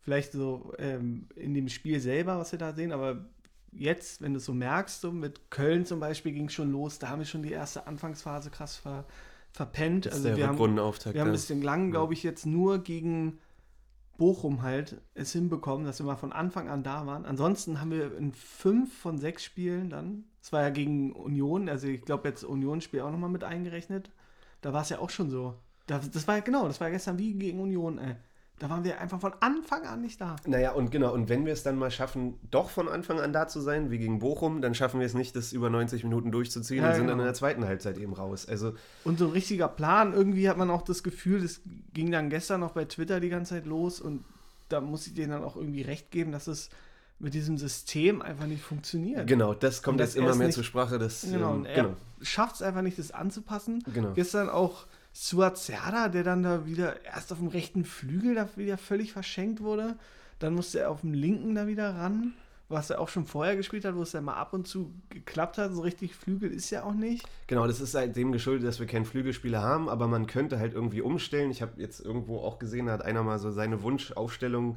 vielleicht 0.00 0.32
so 0.32 0.72
ähm, 0.78 1.28
in 1.34 1.54
dem 1.54 1.68
Spiel 1.68 2.00
selber, 2.00 2.38
was 2.38 2.52
wir 2.52 2.58
da 2.58 2.72
sehen, 2.72 2.92
aber 2.92 3.26
jetzt, 3.72 4.22
wenn 4.22 4.32
du 4.32 4.38
es 4.38 4.44
so 4.44 4.54
merkst, 4.54 5.00
so 5.00 5.12
mit 5.12 5.50
Köln 5.50 5.84
zum 5.84 6.00
Beispiel 6.00 6.32
ging 6.32 6.46
es 6.46 6.52
schon 6.52 6.72
los, 6.72 6.98
da 6.98 7.08
haben 7.08 7.20
wir 7.20 7.26
schon 7.26 7.42
die 7.42 7.52
erste 7.52 7.86
Anfangsphase 7.86 8.50
krass 8.50 8.76
ver, 8.76 9.04
verpennt. 9.52 10.06
Das 10.06 10.14
ist 10.14 10.18
also 10.18 10.28
der 10.28 10.36
wir 10.36 10.46
haben, 10.48 10.58
wir 10.58 11.20
haben 11.20 11.28
ein 11.28 11.32
bisschen 11.32 11.62
lang, 11.62 11.90
glaube 11.90 12.14
ich, 12.14 12.22
jetzt 12.22 12.46
nur 12.46 12.78
gegen 12.78 13.38
Bochum 14.16 14.62
halt 14.62 15.00
es 15.14 15.32
hinbekommen, 15.32 15.86
dass 15.86 16.00
wir 16.00 16.06
mal 16.06 16.16
von 16.16 16.32
Anfang 16.32 16.68
an 16.68 16.82
da 16.82 17.06
waren. 17.06 17.24
Ansonsten 17.24 17.80
haben 17.80 17.92
wir 17.92 18.16
in 18.16 18.32
fünf 18.32 18.96
von 18.98 19.18
sechs 19.18 19.44
Spielen 19.44 19.90
dann, 19.90 20.24
es 20.42 20.52
war 20.52 20.62
ja 20.62 20.70
gegen 20.70 21.12
Union, 21.12 21.68
also 21.68 21.86
ich 21.86 22.04
glaube 22.04 22.28
jetzt 22.28 22.44
Union-Spiel 22.44 23.00
auch 23.00 23.12
nochmal 23.12 23.30
mit 23.30 23.44
eingerechnet, 23.44 24.10
da 24.60 24.72
war 24.72 24.82
es 24.82 24.88
ja 24.88 24.98
auch 24.98 25.10
schon 25.10 25.30
so. 25.30 25.54
Das, 25.86 26.10
das 26.10 26.26
war 26.26 26.36
ja 26.36 26.42
genau, 26.42 26.66
das 26.66 26.80
war 26.80 26.88
ja 26.88 26.94
gestern 26.94 27.18
wie 27.18 27.32
gegen 27.34 27.60
Union, 27.60 27.98
ey. 27.98 28.16
Da 28.60 28.68
waren 28.68 28.82
wir 28.82 29.00
einfach 29.00 29.20
von 29.20 29.32
Anfang 29.40 29.84
an 29.86 30.00
nicht 30.00 30.20
da. 30.20 30.34
Naja, 30.46 30.72
und 30.72 30.90
genau, 30.90 31.12
und 31.14 31.28
wenn 31.28 31.46
wir 31.46 31.52
es 31.52 31.62
dann 31.62 31.78
mal 31.78 31.90
schaffen, 31.92 32.34
doch 32.50 32.70
von 32.70 32.88
Anfang 32.88 33.20
an 33.20 33.32
da 33.32 33.46
zu 33.46 33.60
sein, 33.60 33.90
wie 33.92 33.98
gegen 33.98 34.18
Bochum, 34.18 34.60
dann 34.62 34.74
schaffen 34.74 34.98
wir 34.98 35.06
es 35.06 35.14
nicht, 35.14 35.36
das 35.36 35.52
über 35.52 35.70
90 35.70 36.02
Minuten 36.02 36.32
durchzuziehen 36.32 36.82
Ja, 36.82 36.88
und 36.90 36.94
sind 36.96 37.06
dann 37.06 37.12
genau. 37.18 37.22
in 37.22 37.26
der 37.26 37.34
zweiten 37.34 37.64
Halbzeit 37.64 37.98
eben 37.98 38.14
raus. 38.14 38.46
Also, 38.48 38.74
Und 39.04 39.18
so 39.18 39.26
ein 39.26 39.30
richtiger 39.32 39.68
Plan, 39.68 40.12
irgendwie 40.12 40.48
hat 40.48 40.56
man 40.56 40.70
auch 40.70 40.82
das 40.82 41.02
Gefühl, 41.04 41.40
das 41.40 41.60
ging 41.94 42.10
dann 42.10 42.30
gestern 42.30 42.60
noch 42.60 42.72
bei 42.72 42.84
Twitter 42.84 43.20
die 43.20 43.28
ganze 43.28 43.54
Zeit 43.54 43.66
los 43.66 44.00
und 44.00 44.24
da 44.68 44.80
muss 44.80 45.06
ich 45.06 45.14
denen 45.14 45.30
dann 45.30 45.44
auch 45.44 45.54
irgendwie 45.56 45.82
recht 45.82 46.10
geben, 46.10 46.32
dass 46.32 46.46
es 46.48 46.68
mit 47.20 47.34
diesem 47.34 47.58
System 47.58 48.22
einfach 48.22 48.46
nicht 48.46 48.62
funktioniert. 48.62 49.26
genau, 49.26 49.54
das 49.54 49.82
kommt 49.82 49.98
jetzt 50.00 50.16
er 50.16 50.22
immer 50.24 50.34
mehr 50.34 50.48
nicht- 50.48 50.54
zur 50.56 50.64
Sprache. 50.64 50.98
Das, 50.98 51.22
Genau, 51.22 51.54
ähm, 51.54 51.64
er 51.66 51.96
schafft 52.22 52.56
es 52.56 52.62
einfach 52.62 52.82
nicht, 52.82 52.98
das 52.98 53.10
anzupassen. 53.12 53.82
Genau. 53.94 54.12
Gestern 54.14 54.48
auch 54.48 54.86
Suat 55.12 55.58
Serda, 55.58 56.08
der 56.08 56.22
dann 56.22 56.42
da 56.42 56.66
wieder 56.66 57.04
erst 57.04 57.32
auf 57.32 57.38
dem 57.38 57.48
rechten 57.48 57.84
Flügel 57.84 58.34
da 58.34 58.48
wieder 58.56 58.78
völlig 58.78 59.12
verschenkt 59.12 59.60
wurde. 59.60 59.96
Dann 60.38 60.54
musste 60.54 60.80
er 60.80 60.90
auf 60.90 61.00
dem 61.00 61.12
linken 61.12 61.54
da 61.54 61.66
wieder 61.66 61.96
ran, 61.96 62.34
was 62.68 62.90
er 62.90 63.00
auch 63.00 63.08
schon 63.08 63.26
vorher 63.26 63.56
gespielt 63.56 63.84
hat, 63.84 63.96
wo 63.96 64.02
es 64.02 64.12
dann 64.12 64.24
mal 64.24 64.34
ab 64.34 64.52
und 64.52 64.68
zu 64.68 64.92
geklappt 65.08 65.58
hat. 65.58 65.72
So 65.72 65.80
richtig 65.80 66.14
Flügel 66.14 66.52
ist 66.52 66.70
ja 66.70 66.84
auch 66.84 66.94
nicht. 66.94 67.26
Genau, 67.48 67.66
das 67.66 67.80
ist 67.80 67.94
halt 67.94 68.14
dem 68.14 68.30
geschuldet, 68.30 68.66
dass 68.66 68.78
wir 68.78 68.86
keinen 68.86 69.06
Flügelspieler 69.06 69.62
haben, 69.62 69.88
aber 69.88 70.06
man 70.06 70.26
könnte 70.26 70.58
halt 70.58 70.74
irgendwie 70.74 71.00
umstellen. 71.00 71.50
Ich 71.50 71.62
habe 71.62 71.80
jetzt 71.80 72.00
irgendwo 72.00 72.38
auch 72.38 72.58
gesehen, 72.58 72.86
da 72.86 72.92
hat 72.92 73.02
einer 73.02 73.22
mal 73.22 73.38
so 73.38 73.50
seine 73.50 73.82
Wunschaufstellung 73.82 74.76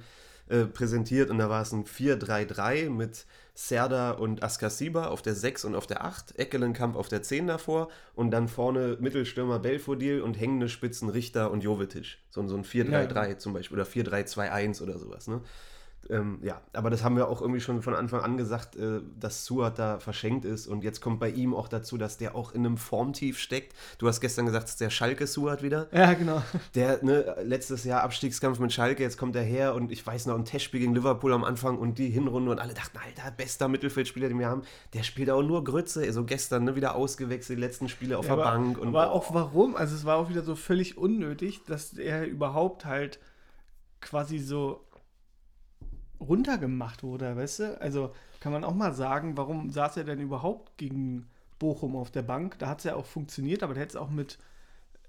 äh, 0.50 0.66
präsentiert 0.66 1.30
und 1.30 1.38
da 1.38 1.50
war 1.50 1.62
es 1.62 1.72
ein 1.72 1.86
4-3-3 1.86 2.90
mit 2.90 3.26
Serda 3.54 4.12
und 4.12 4.44
Askasiba 4.44 5.08
auf 5.08 5.22
der 5.22 5.36
6 5.36 5.66
und 5.66 5.76
auf 5.76 5.86
der 5.86 6.04
8, 6.06 6.40
Eckelenkamp 6.40 6.96
auf 6.96 7.10
der 7.10 7.22
10 7.22 7.48
davor 7.48 7.90
und 8.16 8.32
dann 8.32 8.48
vorne 8.48 8.98
Mittelstürmer 9.00 9.60
Belfodil 9.60 10.22
und 10.22 10.40
hängende 10.40 10.70
Spitzen 10.70 11.10
Richter 11.10 11.52
und 11.52 11.64
Jovetic. 11.64 12.18
So, 12.30 12.48
so 12.48 12.56
ein 12.56 12.64
4-3-3 12.64 13.30
ja. 13.30 13.38
zum 13.38 13.54
Beispiel 13.54 13.80
oder 13.80 13.88
4-3-2-1 13.88 14.82
oder 14.82 14.98
sowas. 14.98 15.28
Ne? 15.28 15.42
Ähm, 16.10 16.40
ja, 16.42 16.62
aber 16.74 16.90
das 16.90 17.04
haben 17.04 17.16
wir 17.16 17.28
auch 17.28 17.42
irgendwie 17.42 17.62
schon 17.62 17.82
von 17.82 17.94
Anfang 17.94 18.22
an 18.22 18.38
gesagt, 18.38 18.76
äh, 18.76 19.02
dass 19.20 19.46
Suat 19.46 19.78
da 19.80 20.00
verschenkt 20.00 20.46
ist. 20.46 20.68
Und 20.68 20.84
jetzt 20.84 21.00
kommt 21.00 21.20
bei 21.20 21.30
ihm 21.30 21.54
auch 21.54 21.68
dazu, 21.68 21.98
dass 21.98 22.18
der 22.18 22.36
auch 22.36 22.54
in 22.54 22.66
einem 22.66 22.78
Formtief 22.78 23.40
steckt. 23.40 23.74
Du 23.98 24.08
hast 24.08 24.20
gestern 24.20 24.46
gesagt, 24.46 24.66
es 24.66 24.72
ist 24.72 24.82
der 24.82 24.90
Schalke 24.90 25.28
Suat 25.28 25.64
wieder. 25.64 25.88
Ja, 25.92 26.14
genau. 26.14 26.42
Der 26.76 27.04
ne, 27.04 27.36
letztes 27.44 27.84
Jahr 27.84 28.04
Abstiegskampf 28.04 28.60
mit 28.60 28.74
Schalke, 28.74 29.04
jetzt 29.04 29.18
kommt 29.18 29.36
er 29.36 29.44
her 29.44 29.76
und 29.76 29.92
ich 29.92 30.06
weiß 30.06 30.26
noch, 30.26 30.36
ein 30.36 30.46
Testspiel 30.46 30.82
gegen 30.82 30.96
Liverpool 30.96 31.34
am 31.34 31.44
Anfang 31.44 31.78
und 31.78 31.98
die 31.98 32.10
Hinrunde 32.10 32.52
und 32.52 32.60
alle 32.60 32.74
dachten, 32.74 32.98
Alter, 32.98 33.32
bester 33.32 33.68
Mittelfeldspieler, 33.68 34.28
den 34.28 34.40
wir 34.40 34.48
haben. 34.48 34.64
Der 34.94 35.04
spielt 35.04 35.30
auch 35.30 35.44
nur 35.44 35.64
Grütze. 35.64 36.02
Also 36.02 36.26
gestern 36.26 36.64
ne, 36.64 36.76
wieder 36.76 36.96
ausgewechselt, 36.96 37.58
die 37.58 37.62
letzten 37.62 37.90
Spiele 37.90 38.18
auf 38.18 38.28
ja, 38.28 38.36
der 38.36 38.46
aber, 38.46 38.58
Bank. 38.58 38.78
Und, 38.78 38.90
aber 38.90 39.12
auch 39.12 39.34
warum? 39.34 39.76
Also 39.76 39.96
es 39.96 40.06
war 40.06 40.18
auch 40.18 40.30
wieder 40.30 40.42
so 40.42 40.56
völlig 40.56 40.98
unnötig, 40.98 41.64
dass 41.66 41.94
er 41.94 42.26
überhaupt 42.26 42.86
halt 42.86 43.20
quasi 44.02 44.40
so 44.40 44.84
runtergemacht 46.22 47.04
wurde, 47.04 47.36
weißt 47.36 47.60
du? 47.60 47.82
Also 47.82 48.14
kann 48.40 48.52
man 48.52 48.64
auch 48.64 48.76
mal 48.76 48.94
sagen, 48.94 49.36
warum 49.38 49.72
saß 49.72 49.98
er 49.98 50.04
denn 50.04 50.20
überhaupt 50.20 50.78
gegen 50.78 51.28
Bochum 51.60 51.96
auf 51.96 52.12
der 52.12 52.22
Bank? 52.22 52.58
Da 52.60 52.68
hat 52.68 52.80
es 52.80 52.86
ja 52.86 52.96
auch 52.96 53.06
funktioniert, 53.06 53.64
aber 53.64 53.74
der 53.74 53.84
hätte 53.84 53.98
es 53.98 54.02
auch 54.02 54.10
mit 54.10 54.38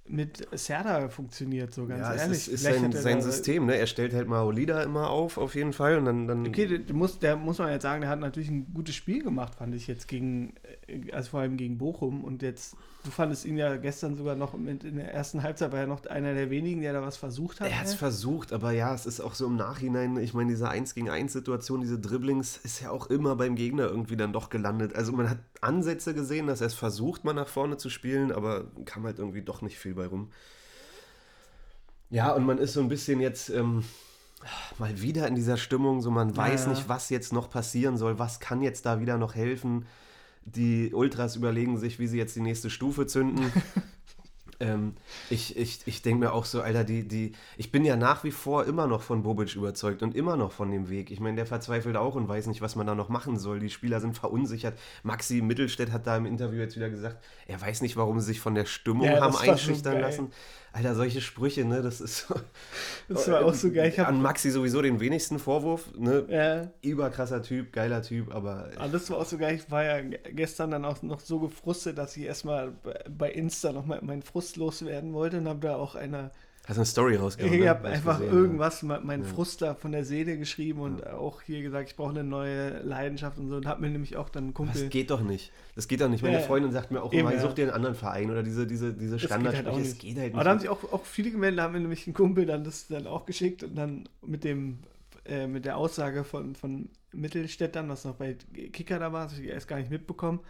mit 0.04 0.46
Serda 0.58 1.08
funktioniert, 1.08 1.72
so 1.72 1.86
ganz 1.86 2.00
ja, 2.00 2.14
ehrlich. 2.14 2.38
Es 2.38 2.48
ist, 2.48 2.54
ist 2.54 2.62
sein, 2.62 2.92
sein 2.92 3.22
System, 3.22 3.66
ne? 3.66 3.76
Er 3.76 3.86
stellt 3.86 4.12
halt 4.12 4.26
Maolida 4.26 4.82
immer 4.82 5.10
auf, 5.10 5.38
auf 5.38 5.54
jeden 5.54 5.72
Fall. 5.72 5.98
Und 5.98 6.06
dann, 6.06 6.26
dann 6.26 6.46
okay, 6.46 6.78
der 6.78 6.94
muss, 6.94 7.18
der 7.18 7.36
muss 7.36 7.58
man 7.58 7.70
jetzt 7.70 7.82
sagen, 7.82 8.00
der 8.00 8.10
hat 8.10 8.18
natürlich 8.18 8.50
ein 8.50 8.74
gutes 8.74 8.94
Spiel 8.94 9.22
gemacht, 9.22 9.54
fand 9.54 9.74
ich 9.74 9.86
jetzt 9.86 10.08
gegen, 10.08 10.54
äh, 10.88 11.12
also 11.12 11.30
vor 11.30 11.40
allem 11.40 11.56
gegen 11.56 11.78
Bochum. 11.78 12.24
Und 12.24 12.42
jetzt, 12.42 12.76
du 13.04 13.10
fandest 13.10 13.44
ihn 13.44 13.56
ja 13.56 13.76
gestern 13.76 14.16
sogar 14.16 14.36
noch 14.36 14.54
in 14.54 14.96
der 14.96 15.12
ersten 15.12 15.42
Halbzeit, 15.42 15.72
war 15.72 15.80
er 15.80 15.86
noch 15.86 16.04
einer 16.06 16.34
der 16.34 16.50
wenigen, 16.50 16.82
der 16.82 16.92
da 16.92 17.02
was 17.02 17.16
versucht 17.16 17.60
hat. 17.60 17.68
Er 17.68 17.80
hat 17.80 17.86
es 17.86 17.94
versucht, 17.94 18.52
aber 18.52 18.72
ja, 18.72 18.94
es 18.94 19.06
ist 19.06 19.20
auch 19.20 19.34
so 19.34 19.46
im 19.46 19.56
Nachhinein, 19.56 20.16
ich 20.18 20.34
meine, 20.34 20.50
diese 20.50 20.68
1 20.68 20.94
gegen 20.94 21.10
1 21.10 21.32
Situation, 21.32 21.80
diese 21.80 21.98
Dribblings, 21.98 22.58
ist 22.58 22.80
ja 22.80 22.90
auch 22.90 23.06
immer 23.06 23.36
beim 23.36 23.56
Gegner 23.56 23.84
irgendwie 23.84 24.16
dann 24.16 24.32
doch 24.32 24.50
gelandet. 24.50 24.94
Also 24.94 25.12
man 25.12 25.28
hat 25.28 25.38
Ansätze 25.60 26.14
gesehen, 26.14 26.46
dass 26.46 26.60
er 26.60 26.68
es 26.68 26.74
versucht, 26.74 27.24
mal 27.24 27.32
nach 27.32 27.48
vorne 27.48 27.76
zu 27.76 27.90
spielen, 27.90 28.30
aber 28.30 28.66
kam 28.84 29.04
halt 29.04 29.18
irgendwie 29.18 29.42
doch 29.42 29.62
nicht 29.62 29.78
viel 29.78 29.94
bei 29.94 30.06
rum. 30.06 30.30
Ja, 32.10 32.32
und 32.32 32.44
man 32.44 32.58
ist 32.58 32.74
so 32.74 32.80
ein 32.80 32.88
bisschen 32.88 33.20
jetzt 33.20 33.48
ähm, 33.48 33.84
mal 34.78 35.00
wieder 35.00 35.26
in 35.26 35.34
dieser 35.34 35.56
Stimmung, 35.56 36.02
so 36.02 36.10
man 36.10 36.36
weiß 36.36 36.62
ja, 36.62 36.66
ja. 36.70 36.74
nicht, 36.76 36.88
was 36.88 37.10
jetzt 37.10 37.32
noch 37.32 37.50
passieren 37.50 37.96
soll, 37.96 38.18
was 38.18 38.38
kann 38.38 38.62
jetzt 38.62 38.86
da 38.86 39.00
wieder 39.00 39.18
noch 39.18 39.34
helfen. 39.34 39.86
Die 40.44 40.92
Ultras 40.92 41.36
überlegen 41.36 41.78
sich, 41.78 41.98
wie 41.98 42.06
sie 42.06 42.18
jetzt 42.18 42.36
die 42.36 42.40
nächste 42.40 42.70
Stufe 42.70 43.06
zünden. 43.06 43.52
Ähm, 44.62 44.94
ich 45.28 45.56
ich, 45.56 45.80
ich 45.86 46.02
denke 46.02 46.20
mir 46.20 46.32
auch 46.32 46.44
so, 46.44 46.62
Alter, 46.62 46.84
die, 46.84 47.06
die, 47.06 47.32
ich 47.56 47.72
bin 47.72 47.84
ja 47.84 47.96
nach 47.96 48.22
wie 48.22 48.30
vor 48.30 48.64
immer 48.64 48.86
noch 48.86 49.02
von 49.02 49.24
Bobic 49.24 49.56
überzeugt 49.56 50.04
und 50.04 50.14
immer 50.14 50.36
noch 50.36 50.52
von 50.52 50.70
dem 50.70 50.88
Weg. 50.88 51.10
Ich 51.10 51.18
meine, 51.18 51.34
der 51.34 51.46
verzweifelt 51.46 51.96
auch 51.96 52.14
und 52.14 52.28
weiß 52.28 52.46
nicht, 52.46 52.62
was 52.62 52.76
man 52.76 52.86
da 52.86 52.94
noch 52.94 53.08
machen 53.08 53.38
soll. 53.38 53.58
Die 53.58 53.70
Spieler 53.70 54.00
sind 54.00 54.16
verunsichert. 54.16 54.78
Maxi 55.02 55.42
Mittelstädt 55.42 55.90
hat 55.90 56.06
da 56.06 56.16
im 56.16 56.26
Interview 56.26 56.60
jetzt 56.60 56.76
wieder 56.76 56.90
gesagt, 56.90 57.18
er 57.48 57.60
weiß 57.60 57.82
nicht, 57.82 57.96
warum 57.96 58.20
sie 58.20 58.26
sich 58.26 58.40
von 58.40 58.54
der 58.54 58.66
Stimmung 58.66 59.06
ja, 59.06 59.20
haben 59.20 59.36
einschüchtern 59.36 59.94
so 59.94 60.00
lassen. 60.00 60.32
Alter, 60.74 60.94
solche 60.94 61.20
Sprüche, 61.20 61.66
ne, 61.66 61.82
das 61.82 62.00
ist 62.00 62.26
so. 62.26 62.34
Das 63.08 63.28
war 63.30 63.44
auch 63.44 63.52
so 63.52 63.70
geil. 63.70 63.92
An 63.98 64.22
Maxi 64.22 64.50
sowieso 64.50 64.80
den 64.80 65.00
wenigsten 65.00 65.38
Vorwurf, 65.38 65.92
ne? 65.98 66.24
Ja. 66.28 66.70
Überkrasser 66.80 67.42
Typ, 67.42 67.72
geiler 67.72 68.00
Typ, 68.00 68.34
aber. 68.34 68.70
aber 68.76 68.88
das 68.88 69.10
war 69.10 69.18
auch 69.18 69.26
so 69.26 69.36
geil. 69.36 69.56
Ich 69.56 69.70
war 69.70 69.84
ja 69.84 70.00
gestern 70.32 70.70
dann 70.70 70.84
auch 70.86 71.02
noch 71.02 71.20
so 71.20 71.40
gefrustet, 71.40 71.98
dass 71.98 72.16
ich 72.16 72.24
erstmal 72.24 72.72
bei 73.10 73.30
Insta 73.30 73.72
nochmal 73.72 74.00
meinen 74.02 74.22
Frust 74.22 74.56
loswerden 74.56 75.12
wollte 75.12 75.38
und 75.38 75.48
habe 75.48 75.60
da 75.60 75.76
auch 75.76 75.94
eine 75.94 76.30
Hast 76.66 76.76
du 76.76 76.80
eine 76.80 76.86
Story 76.86 77.16
rausgehauen? 77.16 77.52
Ich 77.52 77.60
ne? 77.60 77.68
habe 77.68 77.88
einfach 77.88 78.20
gesehen, 78.20 78.32
irgendwas, 78.32 78.82
ja. 78.82 79.00
meinen 79.00 79.24
Frust 79.24 79.62
da 79.62 79.74
von 79.74 79.90
der 79.90 80.04
Seele 80.04 80.38
geschrieben 80.38 80.80
und 80.80 81.00
ja. 81.00 81.14
auch 81.14 81.42
hier 81.42 81.60
gesagt, 81.60 81.90
ich 81.90 81.96
brauche 81.96 82.10
eine 82.10 82.22
neue 82.22 82.78
Leidenschaft 82.82 83.36
und 83.38 83.48
so. 83.48 83.56
Und 83.56 83.66
habe 83.66 83.80
mir 83.80 83.90
nämlich 83.90 84.16
auch 84.16 84.28
dann 84.28 84.44
einen 84.44 84.54
Kumpel. 84.54 84.80
Das 84.80 84.90
geht 84.90 85.10
doch 85.10 85.22
nicht. 85.22 85.50
Das 85.74 85.88
geht 85.88 86.00
doch 86.00 86.08
nicht. 86.08 86.22
Meine 86.22 86.38
Freundin 86.40 86.70
sagt 86.70 86.92
mir 86.92 87.02
auch 87.02 87.12
immer, 87.12 87.36
such 87.40 87.54
dir 87.54 87.62
einen 87.62 87.72
anderen 87.72 87.96
Verein 87.96 88.30
oder 88.30 88.44
diese, 88.44 88.66
diese, 88.66 88.92
diese 88.92 89.18
Standardsprüche. 89.18 89.80
Es 89.80 89.98
geht 89.98 90.16
halt 90.16 90.26
nicht. 90.26 90.34
Aber 90.34 90.44
da 90.44 90.50
haben 90.50 90.60
sich 90.60 90.68
auch, 90.68 90.92
auch 90.92 91.04
viele 91.04 91.32
gemeldet, 91.32 91.58
da 91.58 91.64
haben 91.64 91.72
mir 91.72 91.80
nämlich 91.80 92.06
einen 92.06 92.14
Kumpel 92.14 92.46
dann 92.46 92.62
das 92.62 92.86
dann 92.86 93.08
auch 93.08 93.26
geschickt 93.26 93.64
und 93.64 93.74
dann 93.74 94.08
mit 94.24 94.44
dem 94.44 94.78
äh, 95.24 95.46
mit 95.46 95.64
der 95.64 95.76
Aussage 95.76 96.24
von, 96.24 96.56
von 96.56 96.88
Mittelstädtern, 97.12 97.88
was 97.88 98.04
noch 98.04 98.16
bei 98.16 98.36
Kicker 98.72 98.98
da 98.98 99.12
war, 99.12 99.24
das 99.24 99.34
habe 99.34 99.44
ich 99.44 99.50
erst 99.50 99.68
gar 99.68 99.78
nicht 99.78 99.90
mitbekommen. 99.90 100.40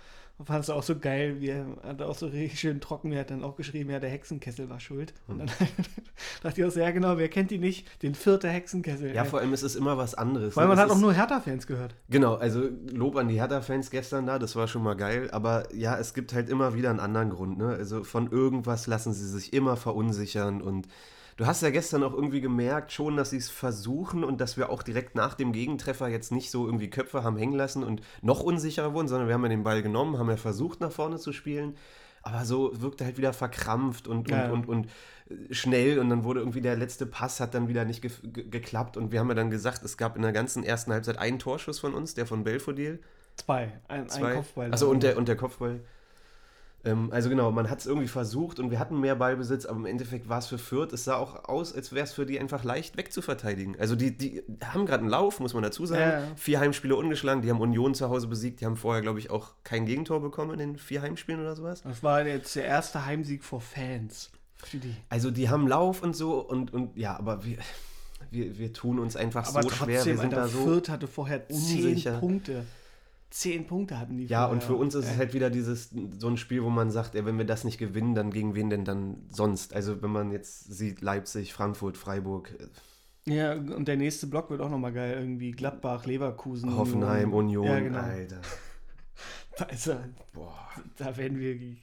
Fand 0.44 0.64
es 0.64 0.70
auch 0.70 0.82
so 0.82 0.98
geil, 0.98 1.40
wie 1.40 1.48
er 1.48 1.66
hat 1.82 2.02
auch 2.02 2.14
so 2.14 2.26
richtig 2.26 2.58
schön 2.58 2.80
trocken, 2.80 3.12
er 3.12 3.20
hat 3.20 3.30
dann 3.30 3.44
auch 3.44 3.56
geschrieben, 3.56 3.90
ja, 3.90 4.00
der 4.00 4.10
Hexenkessel 4.10 4.68
war 4.68 4.80
schuld. 4.80 5.14
Und 5.28 5.38
dann 5.38 5.50
dachte 6.42 6.60
ich 6.60 6.66
auch 6.66 6.70
so, 6.70 6.80
ja 6.80 6.90
genau, 6.90 7.18
wer 7.18 7.28
kennt 7.28 7.50
die 7.50 7.58
nicht? 7.58 8.02
Den 8.02 8.14
vierten 8.14 8.50
Hexenkessel. 8.50 9.14
Ja, 9.14 9.22
ey. 9.22 9.28
vor 9.28 9.40
allem 9.40 9.52
ist 9.52 9.62
es 9.62 9.76
immer 9.76 9.98
was 9.98 10.14
anderes. 10.14 10.56
Weil 10.56 10.64
ne? 10.64 10.68
man 10.70 10.78
hat 10.78 10.90
auch 10.90 10.98
nur 10.98 11.12
Hertha-Fans 11.12 11.66
gehört. 11.66 11.94
Genau, 12.08 12.34
also 12.34 12.68
Lob 12.90 13.16
an 13.16 13.28
die 13.28 13.40
Hertha-Fans 13.40 13.90
gestern 13.90 14.26
da, 14.26 14.38
das 14.38 14.56
war 14.56 14.68
schon 14.68 14.82
mal 14.82 14.94
geil. 14.94 15.30
Aber 15.32 15.72
ja, 15.74 15.98
es 15.98 16.14
gibt 16.14 16.32
halt 16.32 16.48
immer 16.48 16.74
wieder 16.74 16.90
einen 16.90 17.00
anderen 17.00 17.30
Grund. 17.30 17.58
Ne? 17.58 17.68
Also 17.68 18.04
von 18.04 18.30
irgendwas 18.30 18.86
lassen 18.86 19.12
sie 19.12 19.28
sich 19.28 19.52
immer 19.52 19.76
verunsichern 19.76 20.60
und 20.62 20.88
Du 21.42 21.48
hast 21.48 21.60
ja 21.60 21.70
gestern 21.70 22.04
auch 22.04 22.12
irgendwie 22.12 22.40
gemerkt 22.40 22.92
schon, 22.92 23.16
dass 23.16 23.30
sie 23.30 23.36
es 23.36 23.50
versuchen 23.50 24.22
und 24.22 24.40
dass 24.40 24.56
wir 24.56 24.70
auch 24.70 24.84
direkt 24.84 25.16
nach 25.16 25.34
dem 25.34 25.50
Gegentreffer 25.50 26.06
jetzt 26.06 26.30
nicht 26.30 26.52
so 26.52 26.66
irgendwie 26.66 26.88
Köpfe 26.88 27.24
haben 27.24 27.36
hängen 27.36 27.54
lassen 27.54 27.82
und 27.82 28.00
noch 28.20 28.44
unsicherer 28.44 28.94
wurden, 28.94 29.08
sondern 29.08 29.26
wir 29.26 29.34
haben 29.34 29.42
ja 29.42 29.48
den 29.48 29.64
Ball 29.64 29.82
genommen, 29.82 30.20
haben 30.20 30.30
ja 30.30 30.36
versucht 30.36 30.80
nach 30.80 30.92
vorne 30.92 31.18
zu 31.18 31.32
spielen, 31.32 31.74
aber 32.22 32.44
so 32.44 32.80
wirkte 32.80 33.04
halt 33.04 33.18
wieder 33.18 33.32
verkrampft 33.32 34.06
und, 34.06 34.30
ja. 34.30 34.52
und, 34.52 34.68
und, 34.68 34.86
und, 34.86 35.50
schnell 35.50 35.98
und 35.98 36.10
dann 36.10 36.22
wurde 36.22 36.38
irgendwie 36.38 36.60
der 36.60 36.76
letzte 36.76 37.06
Pass 37.06 37.40
hat 37.40 37.54
dann 37.54 37.66
wieder 37.66 37.84
nicht 37.84 38.02
ge 38.02 38.12
geklappt 38.22 38.96
und 38.96 39.10
wir 39.10 39.18
haben 39.18 39.28
ja 39.28 39.34
dann 39.34 39.50
gesagt, 39.50 39.82
es 39.82 39.96
gab 39.96 40.14
in 40.14 40.22
der 40.22 40.30
ganzen 40.30 40.62
ersten 40.62 40.92
Halbzeit 40.92 41.18
einen 41.18 41.40
Torschuss 41.40 41.80
von 41.80 41.92
uns, 41.92 42.14
der 42.14 42.26
von 42.26 42.44
Belfodil. 42.44 43.00
Zwei, 43.34 43.72
ein, 43.88 44.08
Zwei. 44.08 44.28
ein 44.28 44.36
Kopfball. 44.36 44.70
Also 44.70 44.88
und 44.88 45.02
der, 45.02 45.16
und 45.16 45.26
der 45.26 45.36
Kopfball. 45.36 45.80
Ähm, 46.84 47.10
also 47.12 47.28
genau, 47.28 47.50
man 47.52 47.70
hat 47.70 47.80
es 47.80 47.86
irgendwie 47.86 48.08
versucht 48.08 48.58
und 48.58 48.70
wir 48.70 48.78
hatten 48.78 49.00
mehr 49.00 49.14
Ballbesitz, 49.14 49.66
aber 49.66 49.78
im 49.78 49.86
Endeffekt 49.86 50.28
war 50.28 50.38
es 50.38 50.46
für 50.46 50.58
Fürth, 50.58 50.92
es 50.92 51.04
sah 51.04 51.16
auch 51.16 51.44
aus, 51.44 51.74
als 51.74 51.92
wäre 51.92 52.04
es 52.04 52.12
für 52.12 52.26
die 52.26 52.40
einfach 52.40 52.64
leicht 52.64 52.96
wegzuverteidigen. 52.96 53.76
Also 53.78 53.94
die, 53.94 54.16
die 54.16 54.42
haben 54.64 54.86
gerade 54.86 55.00
einen 55.02 55.10
Lauf, 55.10 55.40
muss 55.40 55.54
man 55.54 55.62
dazu 55.62 55.86
sagen. 55.86 56.00
Ja. 56.00 56.36
Vier 56.36 56.60
Heimspiele 56.60 56.96
ungeschlagen, 56.96 57.42
die 57.42 57.50
haben 57.50 57.60
Union 57.60 57.94
zu 57.94 58.08
Hause 58.08 58.26
besiegt, 58.26 58.60
die 58.60 58.66
haben 58.66 58.76
vorher, 58.76 59.02
glaube 59.02 59.18
ich, 59.18 59.30
auch 59.30 59.52
kein 59.64 59.86
Gegentor 59.86 60.20
bekommen 60.20 60.52
in 60.52 60.58
den 60.58 60.76
vier 60.76 61.02
Heimspielen 61.02 61.40
oder 61.40 61.54
sowas. 61.54 61.82
Das 61.82 62.02
war 62.02 62.26
jetzt 62.26 62.56
der 62.56 62.64
erste 62.64 63.06
Heimsieg 63.06 63.44
vor 63.44 63.60
Fans. 63.60 64.30
Für 64.56 64.78
die. 64.78 64.94
Also 65.08 65.30
die 65.30 65.48
haben 65.48 65.66
Lauf 65.66 66.02
und 66.02 66.14
so 66.16 66.38
und, 66.38 66.72
und 66.72 66.96
ja, 66.96 67.16
aber 67.16 67.44
wir, 67.44 67.58
wir, 68.30 68.58
wir 68.58 68.72
tun 68.72 68.98
uns 68.98 69.16
einfach 69.16 69.48
aber 69.48 69.62
so 69.62 69.68
trotzdem, 69.68 69.86
schwer. 69.86 70.04
Wir 70.04 70.18
sind 70.18 70.34
Alter, 70.34 70.36
da 70.36 70.48
so 70.48 70.64
Fürth 70.64 70.88
hatte 70.88 71.06
vorher 71.08 71.48
zehn 71.48 72.02
Punkte 72.20 72.64
zehn 73.32 73.66
Punkte 73.66 73.98
hatten 73.98 74.18
die. 74.18 74.26
Ja, 74.26 74.46
und 74.46 74.62
für 74.62 74.74
uns 74.74 74.94
ist 74.94 75.06
es 75.06 75.16
halt 75.16 75.34
wieder 75.34 75.50
dieses 75.50 75.90
so 76.18 76.28
ein 76.28 76.36
Spiel, 76.36 76.62
wo 76.62 76.70
man 76.70 76.90
sagt, 76.90 77.14
ja, 77.14 77.24
wenn 77.24 77.38
wir 77.38 77.46
das 77.46 77.64
nicht 77.64 77.78
gewinnen, 77.78 78.14
dann 78.14 78.30
gegen 78.30 78.54
wen 78.54 78.70
denn 78.70 78.84
dann 78.84 79.26
sonst? 79.30 79.74
Also 79.74 80.02
wenn 80.02 80.10
man 80.10 80.30
jetzt 80.30 80.72
sieht, 80.72 81.00
Leipzig, 81.00 81.52
Frankfurt, 81.52 81.96
Freiburg. 81.96 82.54
Äh, 83.26 83.34
ja, 83.34 83.54
und 83.54 83.88
der 83.88 83.96
nächste 83.96 84.26
Block 84.26 84.50
wird 84.50 84.60
auch 84.60 84.70
nochmal 84.70 84.92
geil. 84.92 85.16
Irgendwie 85.18 85.52
Gladbach, 85.52 86.04
Leverkusen. 86.06 86.76
Hoffenheim, 86.76 87.32
Union, 87.32 87.66
ja, 87.66 87.80
genau. 87.80 87.98
Alter. 87.98 88.40
Also, 89.68 89.96
Boah. 90.32 90.58
da 90.96 91.14
werden 91.18 91.38
wir. 91.38 91.76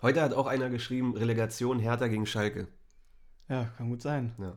Heute 0.00 0.22
hat 0.22 0.32
auch 0.32 0.46
einer 0.46 0.70
geschrieben, 0.70 1.16
Relegation 1.16 1.80
Hertha 1.80 2.06
gegen 2.06 2.24
Schalke. 2.24 2.68
Ja, 3.48 3.64
kann 3.76 3.88
gut 3.90 4.00
sein. 4.00 4.32
Ja. 4.38 4.56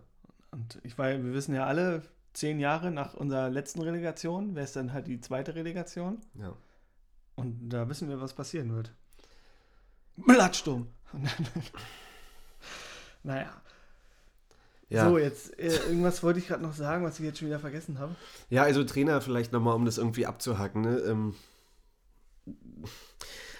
Und 0.52 0.80
ich 0.84 0.96
weil 1.00 1.24
wir 1.24 1.34
wissen 1.34 1.56
ja 1.56 1.66
alle, 1.66 2.04
zehn 2.34 2.60
Jahre 2.60 2.92
nach 2.92 3.14
unserer 3.14 3.50
letzten 3.50 3.82
Relegation 3.82 4.56
wäre 4.56 4.66
es 4.66 4.74
dann 4.74 4.94
halt 4.94 5.08
die 5.08 5.22
zweite 5.22 5.56
Relegation. 5.56 6.20
Ja. 6.36 6.54
Und 7.36 7.70
da 7.70 7.88
wissen 7.90 8.10
wir, 8.10 8.22
was 8.22 8.34
passieren 8.34 8.76
wird. 8.76 8.92
Blattsturm. 10.18 10.88
naja. 13.24 13.52
Ja. 14.90 15.10
So, 15.10 15.18
jetzt, 15.18 15.58
äh, 15.58 15.76
irgendwas 15.88 16.22
wollte 16.22 16.40
ich 16.40 16.48
gerade 16.48 16.62
noch 16.62 16.74
sagen, 16.74 17.04
was 17.04 17.20
ich 17.20 17.26
jetzt 17.26 17.40
schon 17.40 17.48
wieder 17.48 17.60
vergessen 17.60 17.98
habe. 17.98 18.16
Ja, 18.50 18.64
also 18.64 18.84
Trainer 18.84 19.22
vielleicht 19.22 19.52
nochmal, 19.52 19.76
um 19.76 19.86
das 19.86 19.98
irgendwie 19.98 20.28
abzuhacken. 20.28 20.82
Ne? 20.82 20.98
Ähm, 21.00 21.36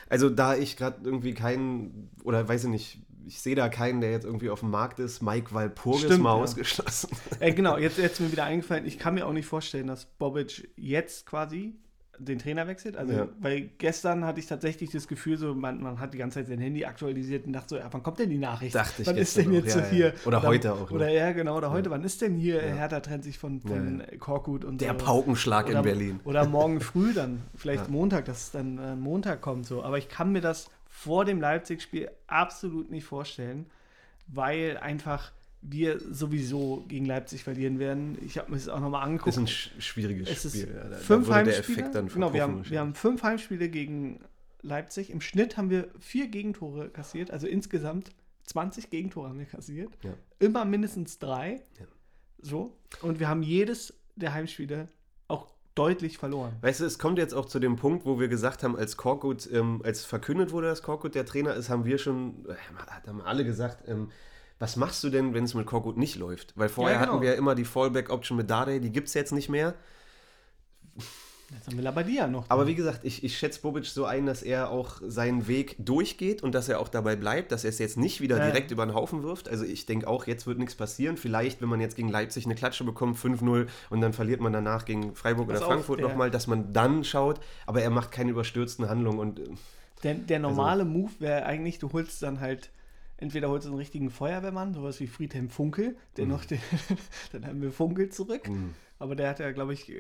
also 0.10 0.30
da 0.30 0.56
ich 0.56 0.78
gerade 0.78 1.04
irgendwie 1.04 1.34
keinen, 1.34 2.12
oder 2.24 2.48
weiß 2.48 2.66
ich 2.66 2.70
nicht, 2.70 3.02
ich 3.26 3.42
sehe 3.42 3.56
da 3.56 3.70
keinen, 3.70 4.02
der 4.02 4.12
jetzt 4.12 4.26
irgendwie 4.26 4.50
auf 4.50 4.62
dem 4.62 4.72
Markt 4.72 5.00
ist. 5.00 5.22
Mike 5.22 5.54
Walpurgis 5.54 6.04
Stimmt, 6.04 6.24
mal 6.24 6.36
ja. 6.38 6.44
ausgeschlossen. 6.44 7.10
Äh, 7.40 7.54
genau, 7.54 7.78
jetzt, 7.78 7.98
jetzt 7.98 8.22
mir 8.22 8.32
wieder 8.32 8.44
eingefallen, 8.46 8.86
ich 8.86 9.00
kann 9.00 9.16
mir 9.16 9.26
auch 9.28 9.34
nicht 9.34 9.48
vorstellen, 9.48 9.88
dass 9.88 10.06
Bobic 10.06 10.70
jetzt 10.76 11.26
quasi 11.26 11.76
den 12.20 12.40
Trainer 12.40 12.68
wechselt. 12.68 12.96
Also, 12.96 13.14
Ja. 13.14 13.28
weil 13.40 13.62
gestern 13.78 14.24
hatte 14.24 14.40
ich 14.40 14.46
tatsächlich 14.46 14.92
das 14.92 15.08
Gefühl, 15.08 15.38
so, 15.38 15.56
man, 15.56 15.82
man 15.82 16.00
hat 16.00 16.14
die 16.14 16.20
ganze 16.20 16.40
Zeit 16.40 16.48
sein 16.48 16.60
Handy 16.60 16.86
aktualisiert 16.86 17.46
und 17.46 17.54
dachte 17.54 17.70
so, 17.70 17.78
ja, 17.78 17.88
wann 17.92 18.04
kommt 18.04 18.20
denn 18.20 18.30
die 18.30 18.38
Nachricht? 18.38 18.76
Dachte 18.76 19.02
ich 19.02 19.08
wann 19.08 19.18
ist 19.18 19.36
denn 19.36 19.50
auch, 19.50 19.54
jetzt 19.54 19.68
ja, 19.68 19.74
so 19.74 19.80
ja. 19.80 19.86
hier? 19.86 20.14
Oder 20.26 20.44
heute 20.44 20.74
auch, 20.74 20.90
ne? 20.90 20.96
Oder 20.96 21.10
ja, 21.10 21.32
genau, 21.32 21.58
oder 21.58 21.72
heute, 21.72 21.90
wann 21.90 22.04
ist 22.04 22.22
denn 22.22 22.36
hier? 22.36 22.62
Hertha 22.62 23.00
trennt 23.00 23.24
sich 23.24 23.38
von, 23.38 23.62
von 23.62 24.04
Korkut 24.20 24.64
und 24.64 24.82
Der 24.82 24.92
so. 24.92 25.06
Paukenschlag 25.06 25.68
oder, 25.68 25.80
in 25.80 25.84
Berlin. 25.84 26.20
Oder 26.24 26.48
morgen 26.48 26.82
früh 26.82 27.14
dann, 27.14 27.42
vielleicht. 27.56 27.90
Montag, 27.94 28.26
dass 28.26 28.44
es 28.44 28.52
dann 28.52 28.78
äh, 28.78 28.96
Montag 28.96 29.42
kommt 29.42 29.66
so. 29.66 29.84
Aber 29.84 29.98
ich 29.98 30.08
kann 30.08 30.32
mir 30.32 30.42
das 30.42 30.70
vor 30.96 31.26
dem 31.26 31.42
Leipzig-Spiel 31.42 32.10
absolut 32.28 32.92
nicht 32.92 33.04
vorstellen, 33.04 33.66
weil 34.28 34.78
einfach 34.78 35.32
wir 35.62 36.00
sowieso 36.00 36.86
gegen 36.88 37.06
Leipzig 37.06 37.44
verlieren 37.44 37.80
werden. 37.80 38.18
Ich 38.24 38.38
habe 38.38 38.52
mir 38.52 38.58
das 38.58 38.70
auch 38.70 38.80
nochmal 38.80 39.04
angeguckt. 39.04 39.30
Ist 39.30 39.38
ein 39.40 39.48
sch 39.48 39.72
schwieriges 39.80 40.30
Es 40.30 40.46
ist 40.46 40.54
Spiel. 40.62 40.74
Da- 40.74 40.90
da 40.90 40.96
fünf 40.98 41.26
der 41.28 41.36
Heimspiele. 41.36 41.58
Effekt 41.80 41.96
dann 41.96 42.08
genau, 42.10 42.32
wir 42.34 42.44
haben, 42.44 42.70
wir 42.70 42.80
haben 42.80 42.94
fünf 42.94 43.24
Heimspiele 43.24 43.70
gegen 43.70 44.20
Leipzig. 44.62 45.10
Im 45.10 45.20
Schnitt 45.20 45.58
haben 45.58 45.70
wir 45.72 45.88
vier 46.00 46.28
Gegentore 46.28 46.90
kassiert, 46.90 47.32
also 47.32 47.48
insgesamt 47.48 48.12
20 48.44 48.90
Gegentore 48.92 49.30
haben 49.30 49.40
wir 49.40 49.46
kassiert. 49.46 49.92
Ja. 50.04 50.14
Immer 50.40 50.64
mindestens 50.64 51.18
drei. 51.18 51.62
Ja. 51.80 51.86
So. 52.40 52.78
Und 53.02 53.20
wir 53.20 53.28
haben 53.30 53.42
jedes 53.42 53.94
der 54.16 54.34
Heimspiele 54.34 54.90
deutlich 55.76 56.18
verloren. 56.18 56.54
Weißt 56.62 56.80
du, 56.82 56.86
es 56.86 57.00
kommt 57.00 57.18
jetzt 57.18 57.34
auch 57.34 57.46
zu 57.46 57.60
dem 57.60 57.76
Punkt, 57.76 58.06
wo 58.06 58.20
wir 58.20 58.28
gesagt 58.28 58.64
haben, 58.64 58.76
als 58.76 58.98
Korkut, 58.98 59.50
ähm, 59.52 59.82
als 59.84 60.06
verkündet 60.06 60.52
wurde, 60.52 60.68
dass 60.68 60.84
Korkut 60.84 61.16
der 61.16 61.26
Trainer 61.26 61.54
ist, 61.56 61.70
haben 61.70 61.86
wir 61.86 61.98
schon, 61.98 62.46
äh, 62.48 63.08
haben 63.08 63.22
alle 63.22 63.44
gesagt, 63.44 63.88
ähm, 63.88 64.10
was 64.60 64.76
machst 64.76 65.04
du 65.04 65.10
denn, 65.10 65.34
wenn 65.34 65.44
es 65.44 65.54
mit 65.56 65.66
Korkut 65.66 65.98
nicht 65.98 66.16
läuft? 66.16 66.54
Weil 66.58 66.70
vorher 66.70 66.96
Ja, 66.96 67.02
genau. 67.02 67.14
hatten 67.14 67.22
wir 67.24 67.32
ja 67.32 67.36
immer 67.38 67.56
die 67.56 67.66
Fallback-Option 67.66 68.38
mit 68.38 68.50
Dade, 68.50 68.80
die 68.80 68.92
gibt 68.92 69.08
es 69.08 69.14
jetzt 69.14 69.32
nicht 69.32 69.50
mehr. 69.50 69.74
Jetzt 71.56 71.68
haben 71.68 71.78
wir 71.78 71.84
Labadia 71.84 72.28
noch. 72.28 72.46
Aber 72.50 72.68
wie 72.68 72.76
gesagt, 72.76 73.02
ich, 73.04 73.24
ich 73.24 73.38
schätze 73.38 73.62
Bobic 73.62 73.86
so 73.86 74.06
ein, 74.06 74.26
dass 74.26 74.42
er 74.44 74.70
auch 74.70 75.02
seinen 75.06 75.48
Weg 75.48 75.76
durchgeht 75.80 76.42
und 76.44 76.54
dass 76.56 76.68
er 76.70 76.80
auch 76.80 76.88
dabei 76.90 77.16
bleibt, 77.16 77.52
dass 77.52 77.64
er 77.64 77.70
es 77.70 77.80
jetzt 77.80 77.98
nicht 77.98 78.22
wieder 78.22 78.38
Ja. 78.38 78.46
direkt 78.46 78.72
über 78.72 78.86
den 78.86 78.94
Haufen 78.96 79.24
wirft. 79.24 79.48
Also 79.50 79.64
ich 79.66 79.86
denke 79.86 80.08
auch, 80.08 80.26
jetzt 80.28 80.48
wird 80.48 80.58
nichts 80.60 80.76
passieren. 80.76 81.16
Vielleicht, 81.18 81.62
wenn 81.62 81.70
man 81.70 81.80
jetzt 81.80 81.96
gegen 81.96 82.10
Leipzig 82.10 82.46
eine 82.46 82.56
Klatsche 82.56 82.84
bekommt, 82.84 83.18
5-0 83.18 83.68
und 83.90 84.02
dann 84.02 84.14
verliert 84.14 84.42
man 84.42 84.52
danach 84.54 84.86
gegen 84.86 85.16
Freiburg 85.16 85.48
Pass 85.48 85.60
oder 85.60 85.68
Frankfurt 85.68 86.02
nochmal, 86.02 86.32
dass 86.32 86.48
man 86.48 86.74
dann 86.74 87.04
schaut. 87.04 87.40
Aber 87.66 87.82
er 87.82 87.90
macht 87.90 88.12
keine 88.12 88.32
überstürzten 88.32 88.90
Handlungen 88.90 89.20
und 89.20 89.40
äh, 89.40 89.44
Der, 90.04 90.16
der 90.16 90.40
normale 90.40 90.86
Move 90.86 91.12
wäre 91.20 91.46
eigentlich, 91.46 91.80
du 91.80 91.92
holst 91.94 92.22
dann 92.24 92.40
halt, 92.40 92.72
entweder 93.18 93.50
holst 93.50 93.66
du 93.66 93.70
einen 93.70 93.78
richtigen 93.78 94.10
Feuerwehrmann, 94.10 94.74
sowas 94.74 95.00
wie 95.00 95.08
Friedhelm 95.08 95.50
Funkel, 95.50 95.96
der 96.18 96.26
noch, 96.26 96.44
den, 96.46 96.60
dann 97.32 97.46
haben 97.46 97.62
wir 97.62 97.72
Funkel 97.72 98.10
zurück. 98.10 98.50
Mhm. 98.50 98.74
Aber 99.00 99.16
der 99.16 99.30
hat 99.30 99.40
ja, 99.40 99.52
glaube 99.52 99.74
ich, 99.74 99.92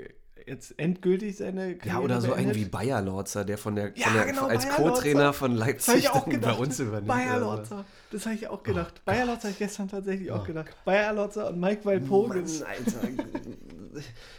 jetzt 0.48 0.78
endgültig 0.78 1.38
seine 1.38 1.72
Ja, 1.72 1.78
Karriere 1.78 2.02
oder 2.02 2.22
so 2.22 2.34
einen 2.34 2.48
beendet. 2.48 2.56
wie 2.58 2.70
Bayer 2.70 3.02
Lorzer, 3.02 3.46
der 3.46 3.58
von 3.58 3.76
der, 3.76 3.92
Ja, 3.96 4.06
von 4.08 4.14
der 4.14 4.26
genau, 4.26 4.46
als 4.48 4.68
Co-Trainer 4.70 5.34
von 5.34 5.56
Leipzig 5.56 6.10
auch 6.10 6.28
dann 6.28 6.42
bei 6.42 6.54
uns 6.54 6.80
übernimmt. 6.80 7.08
Bayer 7.08 7.34
Ja, 7.34 7.38
Lorzer. 7.38 7.86
Das 8.12 8.26
habe 8.26 8.36
ich 8.36 8.48
auch 8.48 8.64
gedacht. 8.64 9.04
Bayer 9.06 9.26
Lorzer 9.26 9.44
habe 9.44 9.52
ich 9.52 9.60
gestern 9.60 9.88
tatsächlich 9.88 10.32
auch 10.32 10.44
Oh 10.44 10.46
gedacht. 10.46 10.76
Bayer 10.86 11.14
Lorzer 11.14 11.50
und 11.50 11.60
Mike. 11.60 11.82
Mann, 11.86 12.10
Alter. 12.10 13.08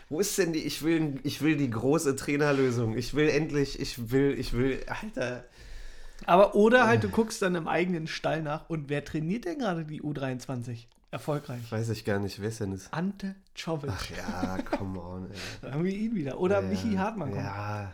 Wo 0.09 0.21
ist 0.21 0.37
denn 0.39 0.53
die, 0.53 0.61
ich 0.61 0.83
will, 0.83 1.21
ich 1.23 1.43
will 1.43 1.57
die 1.57 1.71
große 1.71 2.17
Trainerlösung. 2.17 2.97
Ich 2.97 3.15
will 3.15 3.29
endlich, 3.29 3.81
ich 3.81 4.11
will, 4.11 4.35
ich 4.39 4.53
will, 4.53 4.81
Alter. 4.87 5.45
Aber 6.27 6.55
oder 6.55 6.87
halt, 6.87 7.05
du 7.05 7.09
guckst 7.09 7.43
dann 7.43 7.55
im 7.55 7.69
eigenen 7.69 8.07
Stall 8.07 8.43
nach 8.43 8.69
und 8.69 8.89
wer 8.89 9.05
trainiert 9.05 9.45
denn 9.45 9.59
gerade 9.59 9.85
die 9.85 10.01
U23? 10.03 10.87
Erfolgreich. 11.15 11.71
Weiß 11.71 11.89
ich 11.91 12.05
gar 12.05 12.19
nicht, 12.19 12.41
wer 12.41 12.49
ist 12.49 12.61
denn 12.61 12.73
das? 12.73 12.93
Ante 12.93 13.35
Czovic. 13.55 13.91
Ach 13.93 14.11
ja, 14.11 14.59
come 14.77 15.01
on, 15.01 15.31
ey. 15.31 15.37
Da 15.63 15.73
haben 15.73 15.85
wir 15.85 15.93
ihn 15.95 16.15
wieder. 16.15 16.39
Oder 16.41 16.61
ja, 16.61 16.69
Michi 16.69 16.95
Hartmann 16.97 17.31
kommt. 17.31 17.45
Ja, 17.45 17.93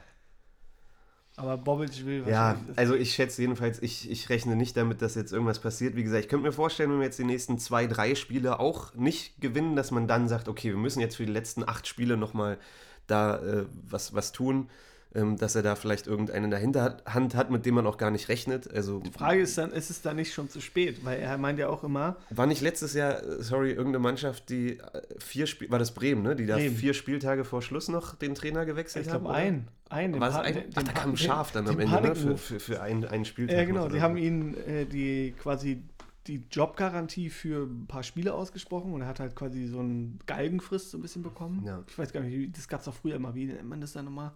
Aber 1.37 1.56
Bobic 1.59 2.04
will 2.04 2.24
ja, 2.26 2.26
wahrscheinlich. 2.50 2.66
das- 2.68 2.78
also 2.78 2.94
ich 2.94 3.14
schätze 3.14 3.42
jedenfalls, 3.42 3.80
ich, 3.83 4.11
ich 4.11 4.28
rechne 4.28 4.56
nicht 4.56 4.76
damit, 4.76 5.00
dass 5.02 5.14
jetzt 5.14 5.33
irgendwas 5.33 5.59
passiert. 5.59 5.96
Wie 5.96 6.02
gesagt, 6.02 6.24
ich 6.24 6.28
könnte 6.28 6.46
mir 6.46 6.52
vorstellen, 6.52 6.90
wenn 6.90 6.98
wir 6.98 7.04
jetzt 7.06 7.18
die 7.18 7.24
nächsten 7.24 7.59
zwei, 7.59 7.87
drei 7.87 8.14
Spiele 8.14 8.59
auch 8.61 8.94
nicht 8.94 9.40
gewinnen, 9.40 9.76
dass 9.76 9.90
man 9.90 10.09
dann 10.09 10.28
sagt, 10.28 10.48
okay, 10.48 10.70
wir 10.70 10.76
müssen 10.78 11.00
jetzt 11.00 11.16
für 11.16 11.26
die 11.26 11.33
letzten 11.33 11.66
acht 11.68 11.87
Spiele 11.87 12.16
nochmal 12.16 12.59
da 13.06 13.37
äh, 13.38 13.66
was, 13.88 14.14
was 14.14 14.33
tun, 14.33 14.68
ähm, 15.14 15.36
dass 15.36 15.54
er 15.54 15.62
da 15.62 15.74
vielleicht 15.74 16.06
irgendeinen 16.06 16.44
in 16.44 16.50
der 16.50 16.60
Hinterhand 16.60 17.34
hat, 17.34 17.50
mit 17.50 17.66
dem 17.66 17.74
man 17.74 17.86
auch 17.86 17.98
gar 17.98 18.10
nicht 18.10 18.28
rechnet. 18.28 18.72
Also 18.72 19.00
die 19.00 19.10
Frage 19.10 19.40
ist 19.40 19.58
dann, 19.58 19.72
ist 19.72 19.90
es 19.90 20.02
dann 20.02 20.16
nicht 20.16 20.32
schon 20.32 20.48
zu 20.48 20.60
spät? 20.60 21.04
Weil 21.04 21.20
er 21.20 21.36
meint 21.38 21.58
ja 21.58 21.68
auch 21.68 21.82
immer, 21.82 22.16
war 22.30 22.46
nicht 22.46 22.60
letztes 22.60 22.94
Jahr, 22.94 23.22
äh, 23.22 23.42
sorry, 23.42 23.70
irgendeine 23.70 23.98
Mannschaft, 23.98 24.48
die 24.50 24.78
äh, 24.78 25.02
vier 25.18 25.46
Spiel, 25.46 25.70
war 25.70 25.78
das 25.78 25.92
Bremen, 25.92 26.22
ne? 26.22 26.36
Die 26.36 26.46
da 26.46 26.56
Bremen. 26.56 26.76
vier 26.76 26.94
Spieltage 26.94 27.44
vor 27.44 27.62
Schluss 27.62 27.88
noch 27.88 28.14
den 28.14 28.34
Trainer 28.34 28.64
gewechselt 28.64 29.06
ich 29.06 29.12
haben? 29.12 29.24
glaube, 29.24 29.34
oder? 29.34 29.44
ein. 29.44 29.68
ein 29.88 30.20
War 30.20 30.28
es 30.28 30.36
ein? 30.36 30.64
Ach, 30.74 30.82
da 30.82 30.92
kam 30.92 31.10
ein 31.10 31.16
Schaf 31.16 31.52
dann 31.52 31.66
am 31.66 31.80
Ende, 31.80 32.00
ne? 32.00 32.14
Für, 32.14 32.36
für, 32.36 32.60
für 32.60 32.82
einen, 32.82 33.04
einen 33.04 33.24
Spieltag. 33.24 33.56
Ja, 33.56 33.64
genau. 33.64 33.88
Die 33.88 34.00
haben 34.00 34.16
ihn 34.16 34.54
äh, 34.54 34.86
die 34.86 35.34
quasi 35.40 35.82
die 36.26 36.44
Jobgarantie 36.50 37.30
für 37.30 37.64
ein 37.64 37.86
paar 37.86 38.02
Spiele 38.02 38.34
ausgesprochen 38.34 38.92
und 38.92 39.00
er 39.00 39.08
hat 39.08 39.18
halt 39.18 39.34
quasi 39.34 39.66
so 39.66 39.80
einen 39.80 40.20
Galgenfrist 40.26 40.90
so 40.90 40.98
ein 40.98 41.02
bisschen 41.02 41.22
bekommen. 41.22 41.64
Ja. 41.64 41.82
Ich 41.88 41.98
weiß 41.98 42.12
gar 42.12 42.20
nicht, 42.20 42.56
das 42.56 42.68
gab 42.68 42.80
es 42.80 42.88
auch 42.88 42.94
früher 42.94 43.16
immer. 43.16 43.34
Wie 43.34 43.46
nennt 43.46 43.68
man 43.68 43.80
das 43.80 43.92
dann 43.92 44.04
nochmal? 44.04 44.32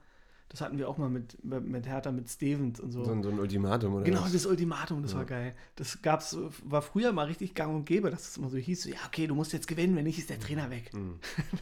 Das 0.48 0.60
hatten 0.60 0.78
wir 0.78 0.88
auch 0.88 0.98
mal 0.98 1.08
mit, 1.08 1.42
mit 1.44 1.86
Hertha, 1.86 2.12
mit 2.12 2.28
Stevens 2.28 2.78
und 2.78 2.92
so. 2.92 3.04
So 3.04 3.10
ein, 3.10 3.22
so 3.22 3.30
ein 3.30 3.38
Ultimatum, 3.40 3.94
oder? 3.94 4.04
Genau, 4.04 4.22
was? 4.22 4.32
das 4.32 4.46
Ultimatum, 4.46 5.02
das 5.02 5.12
Ja. 5.12 5.18
war 5.18 5.24
geil. 5.24 5.54
Das 5.74 6.00
gab's, 6.02 6.36
war 6.64 6.82
früher 6.82 7.12
mal 7.12 7.26
richtig 7.26 7.54
gang 7.54 7.74
und 7.74 7.86
gäbe, 7.86 8.10
dass 8.10 8.28
es 8.28 8.36
immer 8.36 8.50
so 8.50 8.56
hieß, 8.56 8.84
ja, 8.84 8.96
okay, 9.06 9.26
du 9.26 9.34
musst 9.34 9.52
jetzt 9.52 9.66
gewinnen, 9.66 9.96
wenn 9.96 10.04
nicht, 10.04 10.18
ist 10.18 10.30
der 10.30 10.38
Trainer 10.38 10.70
weg. 10.70 10.92
Mhm. 10.94 11.18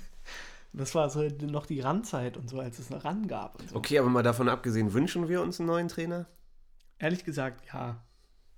Das 0.75 0.95
war 0.95 1.11
so 1.11 1.23
noch 1.42 1.66
die 1.66 1.81
Randzeit 1.81 2.38
und 2.38 2.49
so, 2.49 2.59
als 2.59 2.79
es 2.79 2.88
noch 2.88 3.05
ran 3.05 3.29
gab. 3.29 3.61
So. 3.68 3.77
Okay, 3.77 3.99
aber 3.99 4.09
mal 4.09 4.23
davon 4.23 4.49
abgesehen, 4.49 4.95
wünschen 4.95 5.29
wir 5.29 5.42
uns 5.42 5.61
einen 5.61 5.66
neuen 5.66 5.88
Trainer? 5.88 6.25
Ehrlich 6.99 7.25
gesagt, 7.25 7.62
ja. 7.75 8.03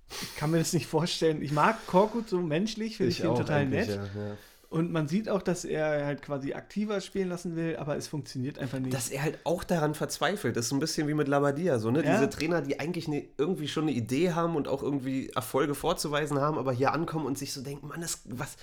Ich 0.09 0.35
kann 0.37 0.51
mir 0.51 0.59
das 0.59 0.71
nicht 0.71 0.87
vorstellen. 0.87 1.41
Ich 1.41 1.51
mag 1.51 1.85
Korkut 1.87 2.29
so 2.29 2.39
menschlich, 2.39 2.95
finde 2.97 3.11
ich, 3.11 3.21
ihn 3.21 3.35
total 3.35 3.65
nett. 3.65 3.89
Ja, 3.89 3.95
ja. 3.95 4.37
Und 4.75 4.91
man 4.91 5.07
sieht 5.07 5.29
auch, 5.29 5.41
dass 5.41 5.63
er 5.63 6.05
halt 6.05 6.21
quasi 6.21 6.51
aktiver 6.51 6.99
spielen 6.99 7.29
lassen 7.29 7.55
will, 7.55 7.77
aber 7.77 7.95
es 7.95 8.09
funktioniert 8.09 8.59
einfach 8.59 8.77
nicht. 8.77 8.93
Dass 8.93 9.09
er 9.09 9.23
halt 9.23 9.39
auch 9.45 9.63
daran 9.63 9.95
verzweifelt. 9.95 10.57
Das 10.57 10.65
ist 10.65 10.73
ein 10.73 10.81
bisschen 10.81 11.07
wie 11.07 11.13
mit 11.13 11.29
Labadia, 11.29 11.79
so, 11.79 11.91
ne? 11.91 12.03
Ja. 12.03 12.11
Diese 12.11 12.29
Trainer, 12.29 12.61
die 12.61 12.77
eigentlich 12.77 13.07
ne, 13.07 13.25
irgendwie 13.37 13.69
schon 13.69 13.83
eine 13.83 13.93
Idee 13.93 14.33
haben 14.33 14.57
und 14.57 14.67
auch 14.67 14.83
irgendwie 14.83 15.29
Erfolge 15.29 15.75
vorzuweisen 15.75 16.41
haben, 16.41 16.57
aber 16.57 16.73
hier 16.73 16.91
ankommen 16.91 17.25
und 17.25 17.37
sich 17.37 17.53
so 17.53 17.61
denken, 17.61 17.87
Mann, 17.87 18.01
das, 18.01 18.23
was, 18.25 18.57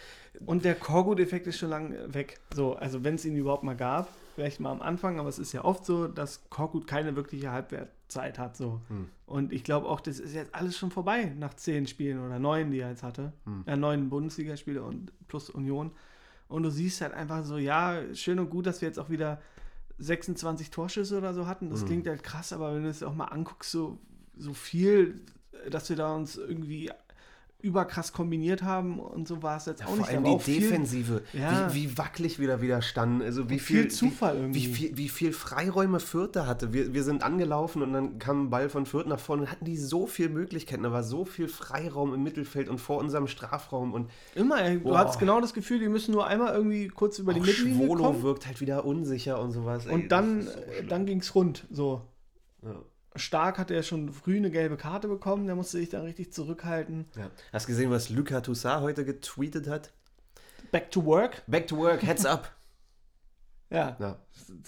Und 0.45 0.67
der 0.67 0.75
Korkut-Effekt 0.75 1.47
ist 1.47 1.57
schon 1.57 1.71
lange 1.71 2.13
weg. 2.13 2.41
So, 2.55 2.75
also 2.75 3.03
wenn 3.05 3.15
es 3.15 3.25
ihn 3.25 3.35
überhaupt 3.35 3.63
mal 3.63 3.77
gab, 3.77 4.09
vielleicht 4.35 4.61
mal 4.61 4.71
am 4.71 4.83
Anfang, 4.83 5.19
aber 5.19 5.29
es 5.29 5.39
ist 5.39 5.53
ja 5.53 5.65
oft 5.65 5.85
so, 5.85 6.09
dass 6.09 6.49
Korkut 6.51 6.87
keine 6.87 7.17
wirkliche 7.17 7.51
Halbwertzeit 7.51 8.39
hat. 8.39 8.57
So. 8.57 8.81
Hm. 8.89 9.09
Und 9.27 9.53
ich 9.53 9.65
glaube 9.65 9.89
auch, 9.89 10.01
das 10.01 10.19
ist 10.19 10.35
jetzt 10.35 10.55
alles 10.55 10.77
schon 10.77 10.91
vorbei 10.91 11.33
nach 11.39 11.55
zehn 11.55 11.87
Spielen 11.87 12.25
oder 12.25 12.39
neun, 12.39 12.71
die 12.71 12.81
er 12.81 12.91
jetzt 12.91 13.03
hatte. 13.03 13.33
Hm. 13.45 13.65
Ja, 13.67 13.77
neun 13.77 14.09
Bundesligaspiele 14.09 14.83
und 14.83 15.13
plus 15.29 15.51
Union. 15.51 15.93
Und 16.49 16.63
du 16.65 16.71
siehst 16.71 17.01
halt 17.01 17.15
einfach 17.15 17.45
so, 17.45 17.57
ja, 17.59 18.03
schön 18.15 18.39
und 18.39 18.51
gut, 18.51 18.67
dass 18.67 18.81
wir 18.81 18.89
jetzt 18.89 18.99
auch 18.99 19.11
wieder 19.11 19.41
26 19.99 20.71
Torschüsse 20.71 21.19
oder 21.19 21.33
so 21.35 21.47
hatten. 21.47 21.71
Das 21.71 21.81
Hm. 21.81 21.87
klingt 21.87 22.07
halt 22.07 22.23
krass, 22.23 22.53
aber 22.53 22.75
wenn 22.75 22.83
du 22.83 22.89
es 22.89 23.03
auch 23.03 23.15
mal 23.15 23.27
anguckst, 23.27 23.71
so, 23.71 23.99
so 24.37 24.53
viel, 24.53 25.21
dass 25.71 25.89
wir 25.89 25.97
da 25.97 26.15
uns 26.15 26.37
irgendwie 26.37 26.91
überkrass 27.63 28.13
kombiniert 28.13 28.63
haben 28.63 28.99
und 28.99 29.27
so 29.29 29.43
war 29.43 29.57
es 29.57 29.67
jetzt 29.67 29.81
Ja, 29.81 29.87
auch 29.87 29.91
vor 29.91 29.99
nicht. 29.99 30.09
allem 30.09 30.19
aber 30.19 30.29
die 30.31 30.35
auch 30.35 30.41
viel- 30.43 30.61
Defensive, 30.61 31.23
Ja. 31.33 31.73
wie, 31.73 31.85
wie 31.89 31.99
wackelig 31.99 32.39
wir 32.39 32.49
da 32.49 32.61
wieder 32.61 32.83
standen. 32.83 33.23
Also 33.23 33.49
wie 33.49 33.59
viel, 33.59 33.83
viel 33.83 33.91
Zufall 33.91 34.35
wie, 34.37 34.41
irgendwie. 34.41 34.61
Wie 34.67 34.73
viel, 34.75 34.97
wie 34.97 35.09
viel 35.09 35.33
Freiräume 35.33 36.01
Fürth 36.01 36.31
da 36.37 36.47
hatte. 36.47 36.73
Wir, 36.73 36.93
wir 36.93 37.05
sind 37.05 37.23
angelaufen 37.23 37.83
und 37.83 37.93
dann 37.93 38.19
kam 38.19 38.45
ein 38.45 38.51
Ball 38.51 38.69
von 38.69 38.85
Fürth 38.85 39.07
nach 39.07 39.21
vorne 39.21 39.43
und 39.43 39.51
hatten 39.51 39.65
die 39.65 39.77
so 39.77 40.07
viel 40.07 40.29
Möglichkeiten. 40.29 40.83
Da 40.83 40.93
war 40.93 41.05
so 41.05 41.25
viel 41.25 41.49
Freiraum 41.49 42.13
im 42.15 42.23
Mittelfeld 42.23 42.69
und 42.69 42.79
vor 42.81 42.99
unserem 42.99 43.27
Strafraum. 43.29 43.95
Und 43.95 44.11
Immer, 44.35 44.63
ey, 44.63 44.81
du 44.81 44.99
hattest 44.99 45.19
genau 45.21 45.41
das 45.41 45.55
Gefühl, 45.55 45.79
die 45.79 45.89
müssen 45.89 46.13
nur 46.13 46.27
einmal 46.27 46.55
irgendwie 46.55 46.89
kurz 46.89 47.19
über 47.19 47.33
die 47.33 47.41
auch 47.41 47.47
Mittellinie 47.47 47.87
Schwolo 47.87 48.03
kommen 48.05 48.23
wirkt 48.23 48.47
halt 48.47 48.61
wieder 48.61 48.85
unsicher 48.85 49.41
und 49.41 49.53
sowas. 49.53 49.87
Ey, 49.87 49.95
und 49.95 50.09
dann, 50.11 50.43
so 50.43 50.51
dann 50.89 51.07
ging 51.07 51.19
es 51.21 51.35
rund. 51.35 51.67
So. 51.71 52.03
Ja. 52.63 52.75
Stark 53.17 53.59
hatte 53.59 53.75
er 53.75 53.83
schon 53.83 54.13
früh 54.13 54.37
eine 54.37 54.51
gelbe 54.51 54.77
Karte 54.77 55.09
bekommen, 55.09 55.47
der 55.47 55.55
musste 55.55 55.79
sich 55.79 55.89
dann 55.91 56.03
richtig 56.03 56.33
zurückhalten. 56.33 57.07
Ja. 57.17 57.31
Hast 57.53 57.67
gesehen, 57.67 57.91
was 57.91 58.11
Luca 58.11 58.41
Toussaint 58.41 58.83
heute 58.83 59.05
getweetet 59.05 59.69
hat? 59.69 59.93
Back 60.71 60.91
to 60.91 61.05
work. 61.05 61.43
Back 61.47 61.67
to 61.67 61.77
work, 61.77 62.03
heads 62.03 62.25
up. 62.25 62.51
Ja, 63.73 63.97
Ja. 63.99 64.19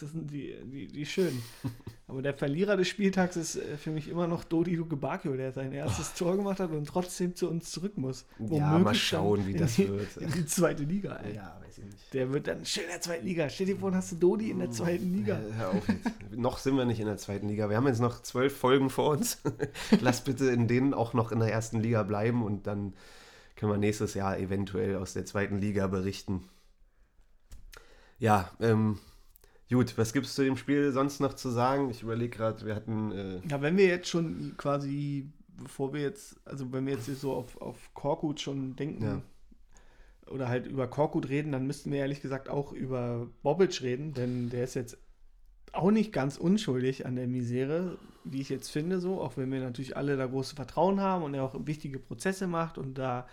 das, 0.00 0.10
sind 0.12 0.30
die, 0.30 0.54
die, 0.64 0.86
die 0.88 1.06
schönen. 1.06 1.42
Aber 2.06 2.20
der 2.22 2.34
Verlierer 2.34 2.76
des 2.76 2.88
Spieltags 2.88 3.36
ist 3.36 3.56
äh, 3.56 3.76
für 3.76 3.90
mich 3.90 4.08
immer 4.08 4.26
noch 4.26 4.44
Dodi 4.44 4.74
Lukebakio, 4.76 5.36
der 5.36 5.52
sein 5.52 5.72
erstes 5.72 6.14
Tor 6.14 6.36
gemacht 6.36 6.60
hat 6.60 6.70
und 6.70 6.86
trotzdem 6.86 7.34
zu 7.34 7.48
uns 7.48 7.70
zurück 7.70 7.96
muss. 7.96 8.26
Ja, 8.38 8.78
mal 8.78 8.94
schauen, 8.94 9.46
wie 9.46 9.54
das 9.54 9.76
die, 9.76 9.88
wird. 9.88 10.16
In 10.18 10.30
die 10.30 10.46
zweite 10.46 10.84
Liga, 10.84 11.16
ey. 11.16 11.36
Ja, 11.36 11.58
weiß 11.64 11.78
ich 11.78 11.84
nicht. 11.84 12.12
Der 12.14 12.32
wird 12.32 12.46
dann 12.46 12.64
schön 12.64 12.84
in 12.84 12.90
der 12.90 13.00
zweiten 13.00 13.26
Liga. 13.26 13.48
Stell 13.48 13.66
dir 13.66 13.76
vor, 13.76 13.92
hast 13.94 14.12
du 14.12 14.16
Dodi 14.16 14.50
in 14.50 14.58
der 14.58 14.70
zweiten 14.70 15.12
Liga. 15.14 15.38
Äh, 15.38 15.52
Hör 15.56 15.70
auf 15.70 15.88
jetzt. 15.88 16.10
noch 16.36 16.58
sind 16.58 16.76
wir 16.76 16.84
nicht 16.84 17.00
in 17.00 17.06
der 17.06 17.16
zweiten 17.16 17.48
Liga. 17.48 17.68
Wir 17.70 17.76
haben 17.78 17.86
jetzt 17.86 18.00
noch 18.00 18.20
zwölf 18.22 18.56
Folgen 18.56 18.90
vor 18.90 19.10
uns. 19.10 19.40
Lass 20.00 20.22
bitte 20.22 20.50
in 20.50 20.68
denen 20.68 20.94
auch 20.94 21.14
noch 21.14 21.32
in 21.32 21.40
der 21.40 21.50
ersten 21.50 21.80
Liga 21.80 22.02
bleiben 22.02 22.42
und 22.44 22.66
dann 22.66 22.92
können 23.56 23.72
wir 23.72 23.78
nächstes 23.78 24.14
Jahr 24.14 24.38
eventuell 24.38 24.96
aus 24.96 25.14
der 25.14 25.24
zweiten 25.24 25.58
Liga 25.58 25.86
berichten. 25.86 26.42
Ja, 28.18 28.50
ähm, 28.60 28.98
Gut, 29.74 29.98
was 29.98 30.12
gibt 30.12 30.26
es 30.26 30.34
zu 30.36 30.44
dem 30.44 30.56
Spiel 30.56 30.92
sonst 30.92 31.18
noch 31.20 31.34
zu 31.34 31.50
sagen? 31.50 31.90
Ich 31.90 32.02
überlege 32.02 32.36
gerade, 32.36 32.64
wir 32.64 32.76
hatten. 32.76 33.10
Äh 33.10 33.40
ja, 33.48 33.60
wenn 33.60 33.76
wir 33.76 33.86
jetzt 33.86 34.08
schon 34.08 34.54
quasi, 34.56 35.32
bevor 35.48 35.92
wir 35.92 36.00
jetzt, 36.00 36.36
also 36.44 36.72
wenn 36.72 36.86
wir 36.86 36.94
jetzt 36.94 37.06
so 37.20 37.32
auf, 37.32 37.60
auf 37.60 37.92
Korkut 37.92 38.40
schon 38.40 38.76
denken 38.76 39.02
Ja. 39.02 39.22
oder 40.30 40.48
halt 40.48 40.68
über 40.68 40.86
Korkut 40.86 41.28
reden, 41.28 41.50
dann 41.50 41.66
müssten 41.66 41.90
wir 41.90 41.98
ehrlich 41.98 42.22
gesagt 42.22 42.48
auch 42.48 42.72
über 42.72 43.26
Bobic 43.42 43.82
reden, 43.82 44.14
denn 44.14 44.48
der 44.48 44.62
ist 44.62 44.74
jetzt 44.74 44.96
auch 45.72 45.90
nicht 45.90 46.12
ganz 46.12 46.36
unschuldig 46.36 47.04
an 47.04 47.16
der 47.16 47.26
Misere, 47.26 47.98
wie 48.22 48.42
ich 48.42 48.50
jetzt 48.50 48.70
finde, 48.70 49.00
so, 49.00 49.20
auch 49.20 49.36
wenn 49.36 49.50
wir 49.50 49.58
natürlich 49.58 49.96
alle 49.96 50.16
da 50.16 50.26
großes 50.26 50.52
Vertrauen 50.52 51.00
haben 51.00 51.24
und 51.24 51.34
er 51.34 51.42
auch 51.42 51.56
wichtige 51.66 51.98
Prozesse 51.98 52.46
macht 52.46 52.78
und 52.78 52.94
da 52.96 53.26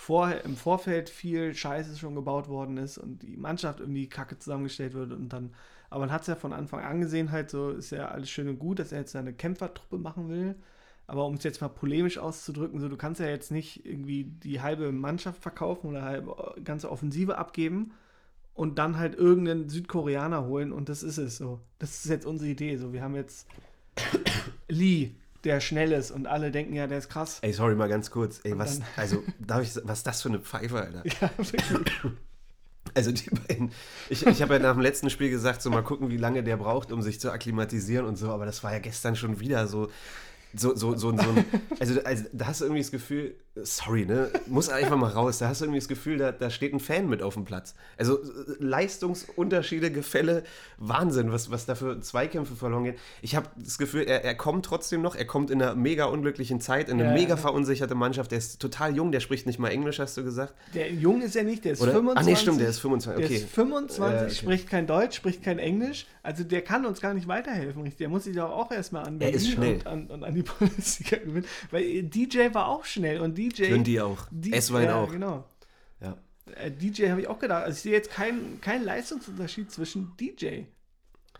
vor, 0.00 0.32
im 0.44 0.56
Vorfeld 0.56 1.10
viel 1.10 1.54
Scheiße 1.54 1.98
schon 1.98 2.14
gebaut 2.14 2.48
worden 2.48 2.78
ist 2.78 2.96
und 2.96 3.22
die 3.22 3.36
Mannschaft 3.36 3.80
irgendwie 3.80 4.08
kacke 4.08 4.38
zusammengestellt 4.38 4.94
wird 4.94 5.12
und 5.12 5.28
dann, 5.28 5.52
aber 5.90 6.00
man 6.00 6.12
hat 6.12 6.22
es 6.22 6.28
ja 6.28 6.36
von 6.36 6.54
Anfang 6.54 6.80
an 6.80 7.02
gesehen, 7.02 7.30
halt 7.30 7.50
so 7.50 7.68
ist 7.68 7.90
ja 7.90 8.08
alles 8.08 8.30
schön 8.30 8.48
und 8.48 8.58
gut, 8.58 8.78
dass 8.78 8.92
er 8.92 9.00
jetzt 9.00 9.12
seine 9.12 9.34
Kämpfertruppe 9.34 9.98
machen 9.98 10.30
will. 10.30 10.56
Aber 11.06 11.26
um 11.26 11.34
es 11.34 11.44
jetzt 11.44 11.60
mal 11.60 11.68
polemisch 11.68 12.16
auszudrücken, 12.16 12.80
so 12.80 12.88
du 12.88 12.96
kannst 12.96 13.20
ja 13.20 13.26
jetzt 13.26 13.50
nicht 13.50 13.84
irgendwie 13.84 14.24
die 14.24 14.62
halbe 14.62 14.90
Mannschaft 14.90 15.42
verkaufen 15.42 15.88
oder 15.88 16.02
halbe 16.02 16.54
ganze 16.64 16.90
Offensive 16.90 17.36
abgeben 17.36 17.92
und 18.54 18.78
dann 18.78 18.96
halt 18.96 19.16
irgendeinen 19.16 19.68
Südkoreaner 19.68 20.46
holen 20.46 20.72
und 20.72 20.88
das 20.88 21.02
ist 21.02 21.18
es 21.18 21.36
so. 21.36 21.60
Das 21.78 22.04
ist 22.04 22.10
jetzt 22.10 22.24
unsere 22.24 22.50
Idee. 22.50 22.76
So, 22.78 22.94
wir 22.94 23.02
haben 23.02 23.16
jetzt 23.16 23.46
Lee, 24.68 25.10
der 25.44 25.60
schnell 25.60 25.92
ist 25.92 26.10
und 26.10 26.26
alle 26.26 26.50
denken 26.50 26.74
ja, 26.74 26.86
der 26.86 26.98
ist 26.98 27.08
krass. 27.08 27.38
Ey, 27.42 27.52
sorry, 27.52 27.74
mal 27.74 27.88
ganz 27.88 28.10
kurz. 28.10 28.40
Ey, 28.44 28.52
Und 28.52 28.58
was, 28.58 28.80
also, 28.96 29.22
darf 29.38 29.62
ich, 29.62 29.74
was 29.84 29.98
ist 29.98 30.06
das 30.06 30.22
für 30.22 30.28
eine 30.28 30.40
Pfeife, 30.40 30.80
Alter? 30.80 31.02
Ja, 31.20 31.30
wirklich. 31.36 31.62
Also 32.94 33.12
die 33.12 33.30
beiden, 33.30 33.70
ich, 34.08 34.26
ich 34.26 34.42
habe 34.42 34.54
ja 34.54 34.58
nach 34.58 34.72
dem 34.72 34.80
letzten 34.80 35.10
Spiel 35.10 35.30
gesagt, 35.30 35.62
so 35.62 35.70
mal 35.70 35.82
gucken, 35.82 36.10
wie 36.10 36.16
lange 36.16 36.42
der 36.42 36.56
braucht, 36.56 36.90
um 36.90 37.02
sich 37.02 37.20
zu 37.20 37.30
akklimatisieren 37.30 38.04
und 38.04 38.16
so, 38.16 38.30
aber 38.30 38.46
das 38.46 38.64
war 38.64 38.72
ja 38.72 38.80
gestern 38.80 39.14
schon 39.14 39.38
wieder 39.38 39.68
so, 39.68 39.90
so, 40.54 40.74
so, 40.74 40.96
so, 40.96 41.10
so 41.16 41.28
ein, 41.30 41.44
also, 41.78 42.00
also 42.02 42.24
da 42.32 42.46
hast 42.46 42.60
du 42.60 42.64
irgendwie 42.66 42.82
das 42.82 42.90
Gefühl, 42.90 43.34
sorry, 43.62 44.04
ne, 44.06 44.30
muss 44.46 44.68
einfach 44.68 44.96
mal 44.96 45.10
raus, 45.10 45.38
da 45.38 45.48
hast 45.48 45.60
du 45.60 45.66
irgendwie 45.66 45.80
das 45.80 45.88
Gefühl, 45.88 46.18
da, 46.18 46.32
da 46.32 46.50
steht 46.50 46.72
ein 46.72 46.80
Fan 46.80 47.08
mit 47.08 47.22
auf 47.22 47.34
dem 47.34 47.44
Platz. 47.44 47.74
Also 47.98 48.18
äh, 48.22 48.24
Leistungsunterschiede, 48.58 49.90
Gefälle, 49.90 50.44
Wahnsinn, 50.78 51.32
was, 51.32 51.50
was 51.50 51.66
da 51.66 51.74
für 51.74 52.00
Zweikämpfe 52.00 52.54
verloren 52.54 52.84
gehen. 52.84 52.94
Ich 53.22 53.36
habe 53.36 53.48
das 53.56 53.78
Gefühl, 53.78 54.02
er, 54.02 54.24
er 54.24 54.34
kommt 54.34 54.64
trotzdem 54.66 55.02
noch, 55.02 55.14
er 55.14 55.24
kommt 55.24 55.50
in 55.50 55.62
einer 55.62 55.74
mega 55.74 56.04
unglücklichen 56.06 56.60
Zeit, 56.60 56.88
in 56.88 57.00
eine 57.00 57.10
Ja, 57.10 57.14
mega 57.14 57.30
ja. 57.30 57.36
verunsicherte 57.36 57.94
Mannschaft, 57.94 58.30
der 58.30 58.38
ist 58.38 58.60
total 58.60 58.94
jung, 58.94 59.12
der 59.12 59.20
spricht 59.20 59.46
nicht 59.46 59.58
mal 59.58 59.68
Englisch, 59.68 59.98
hast 59.98 60.16
du 60.16 60.24
gesagt. 60.24 60.54
Der 60.74 60.90
Jung 60.92 61.22
ist 61.22 61.34
ja 61.34 61.42
nicht, 61.42 61.64
der 61.64 61.72
ist 61.72 61.80
Oder? 61.82 61.92
25. 61.92 62.26
Ah, 62.26 62.30
nee, 62.30 62.36
stimmt, 62.36 62.60
der 62.60 62.68
ist 62.68 62.78
25, 62.80 63.18
Der 63.18 63.26
okay. 63.26 63.36
ist 63.44 63.50
25, 63.54 63.98
Ja, 63.98 64.22
okay. 64.22 64.34
spricht 64.34 64.68
kein 64.70 64.86
Deutsch, 64.86 65.16
spricht 65.16 65.42
kein 65.42 65.58
Englisch. 65.58 66.06
Also 66.22 66.44
der 66.44 66.62
kann 66.62 66.84
uns 66.84 67.00
gar 67.00 67.14
nicht 67.14 67.28
weiterhelfen, 67.28 67.82
richtig. 67.82 67.98
Der 67.98 68.08
muss 68.08 68.24
sich 68.24 68.36
doch 68.36 68.50
auch 68.50 68.70
erstmal 68.70 69.06
an 69.06 69.20
Er 69.20 69.32
ist 69.32 69.48
schnell. 69.48 69.76
Und, 69.76 69.86
an, 69.86 70.06
und 70.06 70.24
an 70.24 70.34
die 70.34 70.39
Bundesliga 70.58 71.16
gewinnen. 71.18 71.46
Weil 71.70 71.82
äh, 71.84 72.02
DJ 72.02 72.52
war 72.52 72.68
auch 72.68 72.84
schnell 72.84 73.20
und 73.20 73.36
DJ. 73.36 73.68
Können 73.68 73.84
die 73.84 74.00
auch. 74.00 74.26
Die- 74.30 74.52
S-Wein 74.52 74.84
ja, 74.84 74.96
auch. 74.96 75.10
Genau. 75.10 75.44
Ja. 76.00 76.16
Äh, 76.56 76.70
DJ 76.70 77.10
habe 77.10 77.20
ich 77.20 77.28
auch 77.28 77.38
gedacht. 77.38 77.64
Also 77.64 77.76
ich 77.76 77.82
sehe 77.82 77.92
jetzt 77.92 78.10
keinen 78.10 78.60
keinen 78.60 78.84
Leistungsunterschied 78.84 79.70
zwischen 79.70 80.12
DJ 80.18 80.62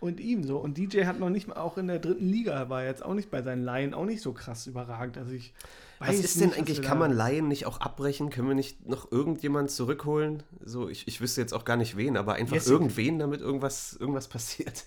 und 0.01 0.19
ihm 0.19 0.43
so. 0.43 0.57
Und 0.57 0.77
DJ 0.77 1.05
hat 1.05 1.19
noch 1.19 1.29
nicht 1.29 1.47
mal 1.47 1.57
auch 1.57 1.77
in 1.77 1.87
der 1.87 1.99
dritten 1.99 2.27
Liga, 2.27 2.69
war 2.69 2.83
jetzt 2.83 3.05
auch 3.05 3.13
nicht 3.13 3.29
bei 3.29 3.41
seinen 3.43 3.63
Laien 3.63 3.93
auch 3.93 4.05
nicht 4.05 4.21
so 4.21 4.33
krass 4.33 4.67
überragend. 4.67 5.17
Also 5.17 5.31
ich 5.31 5.53
Was 5.99 6.15
ist 6.15 6.41
denn 6.41 6.49
nicht, 6.49 6.57
eigentlich, 6.57 6.77
wir 6.81 6.83
kann 6.83 6.97
man 6.97 7.11
Laien 7.11 7.47
nicht 7.47 7.67
auch 7.67 7.79
abbrechen? 7.79 8.31
Können 8.31 8.47
wir 8.47 8.55
nicht 8.55 8.87
noch 8.87 9.11
irgendjemand 9.11 9.69
zurückholen? 9.69 10.41
So, 10.63 10.89
ich, 10.89 11.07
ich 11.07 11.21
wüsste 11.21 11.41
jetzt 11.41 11.53
auch 11.53 11.65
gar 11.65 11.77
nicht 11.77 11.97
wen, 11.97 12.17
aber 12.17 12.33
einfach 12.33 12.55
Jessica. 12.55 12.73
irgendwen, 12.73 13.19
damit 13.19 13.41
irgendwas, 13.41 13.93
irgendwas 13.93 14.27
passiert. 14.27 14.85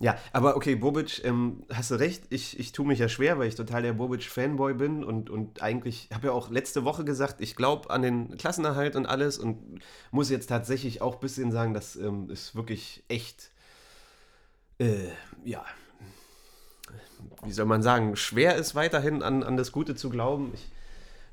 Ja, 0.00 0.18
aber 0.32 0.56
okay, 0.56 0.74
Bobic, 0.74 1.24
ähm, 1.24 1.62
hast 1.72 1.92
du 1.92 1.94
recht, 1.94 2.24
ich, 2.30 2.58
ich 2.58 2.72
tue 2.72 2.84
mich 2.86 2.98
ja 2.98 3.08
schwer, 3.08 3.38
weil 3.38 3.46
ich 3.46 3.54
total 3.54 3.82
der 3.82 3.92
Bobic-Fanboy 3.92 4.74
bin 4.74 5.04
und, 5.04 5.30
und 5.30 5.62
eigentlich, 5.62 6.08
habe 6.12 6.26
ja 6.26 6.32
auch 6.32 6.50
letzte 6.50 6.84
Woche 6.84 7.04
gesagt, 7.04 7.40
ich 7.40 7.54
glaube 7.54 7.90
an 7.90 8.02
den 8.02 8.36
Klassenerhalt 8.36 8.96
und 8.96 9.06
alles 9.06 9.38
und 9.38 9.80
muss 10.10 10.30
jetzt 10.30 10.48
tatsächlich 10.48 11.00
auch 11.00 11.14
ein 11.14 11.20
bisschen 11.20 11.52
sagen, 11.52 11.74
das 11.74 11.94
ähm, 11.94 12.28
ist 12.28 12.56
wirklich 12.56 13.04
echt, 13.08 13.52
äh, 14.78 15.10
ja, 15.44 15.64
wie 17.44 17.52
soll 17.52 17.66
man 17.66 17.82
sagen, 17.82 18.16
schwer 18.16 18.56
ist 18.56 18.74
weiterhin 18.74 19.22
an, 19.22 19.42
an 19.44 19.56
das 19.56 19.70
Gute 19.70 19.94
zu 19.94 20.10
glauben. 20.10 20.50
Ich 20.54 20.70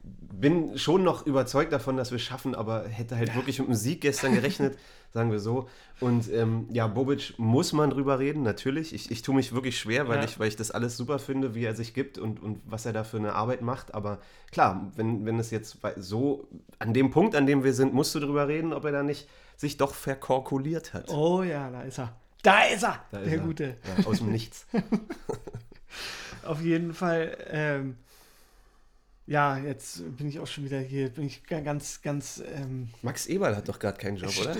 bin 0.03 0.77
schon 0.77 1.03
noch 1.03 1.25
überzeugt 1.27 1.71
davon, 1.71 1.97
dass 1.97 2.11
wir 2.11 2.15
es 2.15 2.21
schaffen, 2.23 2.55
aber 2.55 2.87
hätte 2.87 3.15
halt 3.17 3.35
wirklich 3.35 3.59
mit 3.59 3.67
einem 3.67 3.75
Sieg 3.77 4.01
gestern 4.01 4.33
gerechnet, 4.33 4.77
sagen 5.13 5.31
wir 5.31 5.39
so. 5.39 5.69
Und 5.99 6.31
ähm, 6.31 6.67
ja, 6.71 6.87
Bobic 6.87 7.35
muss 7.37 7.73
man 7.73 7.91
drüber 7.91 8.17
reden, 8.17 8.41
natürlich. 8.41 8.93
Ich, 8.93 9.11
ich 9.11 9.21
tue 9.21 9.35
mich 9.35 9.53
wirklich 9.53 9.77
schwer, 9.77 10.07
weil, 10.07 10.17
Ja. 10.19 10.23
ich, 10.23 10.39
weil 10.39 10.47
ich 10.47 10.55
das 10.55 10.71
alles 10.71 10.97
super 10.97 11.19
finde, 11.19 11.53
wie 11.53 11.63
er 11.63 11.75
sich 11.75 11.93
gibt 11.93 12.17
und, 12.17 12.41
und 12.41 12.59
was 12.65 12.85
er 12.87 12.93
da 12.93 13.03
für 13.03 13.17
eine 13.17 13.33
Arbeit 13.33 13.61
macht. 13.61 13.93
Aber 13.93 14.17
klar, 14.51 14.91
wenn, 14.95 15.25
wenn 15.25 15.37
es 15.37 15.51
jetzt 15.51 15.77
so 15.97 16.47
an 16.79 16.93
dem 16.93 17.11
Punkt, 17.11 17.35
an 17.35 17.45
dem 17.45 17.63
wir 17.63 17.73
sind, 17.73 17.93
musst 17.93 18.15
du 18.15 18.19
drüber 18.19 18.47
reden, 18.47 18.73
ob 18.73 18.85
er 18.85 18.91
da 18.93 19.03
nicht 19.03 19.27
sich 19.57 19.77
doch 19.77 19.93
verkorkuliert 19.93 20.93
hat. 20.95 21.09
Oh 21.11 21.43
ja, 21.43 21.69
da 21.69 21.81
ist 21.81 21.99
er. 21.99 22.15
Da 22.41 22.63
ist 22.63 22.81
er, 22.83 22.99
Da 23.11 23.19
ist 23.19 23.29
der 23.29 23.37
er. 23.37 23.45
Gute. 23.45 23.77
Ja, 23.99 24.07
aus 24.07 24.17
dem 24.17 24.31
Nichts. 24.31 24.65
Auf 26.43 26.61
jeden 26.61 26.93
Fall, 26.95 27.37
ähm, 27.51 27.97
ja, 29.31 29.57
jetzt 29.57 30.03
bin 30.17 30.27
ich 30.27 30.39
auch 30.39 30.47
schon 30.47 30.65
wieder 30.65 30.79
hier, 30.79 31.07
bin 31.09 31.25
ich 31.25 31.43
ga- 31.45 31.61
ganz, 31.61 32.01
ganz, 32.01 32.43
ähm, 32.53 32.89
Max 33.01 33.27
Eberl 33.27 33.55
hat 33.55 33.69
doch 33.69 33.79
gerade 33.79 33.97
keinen 33.97 34.17
Job, 34.17 34.31
oder? 34.41 34.55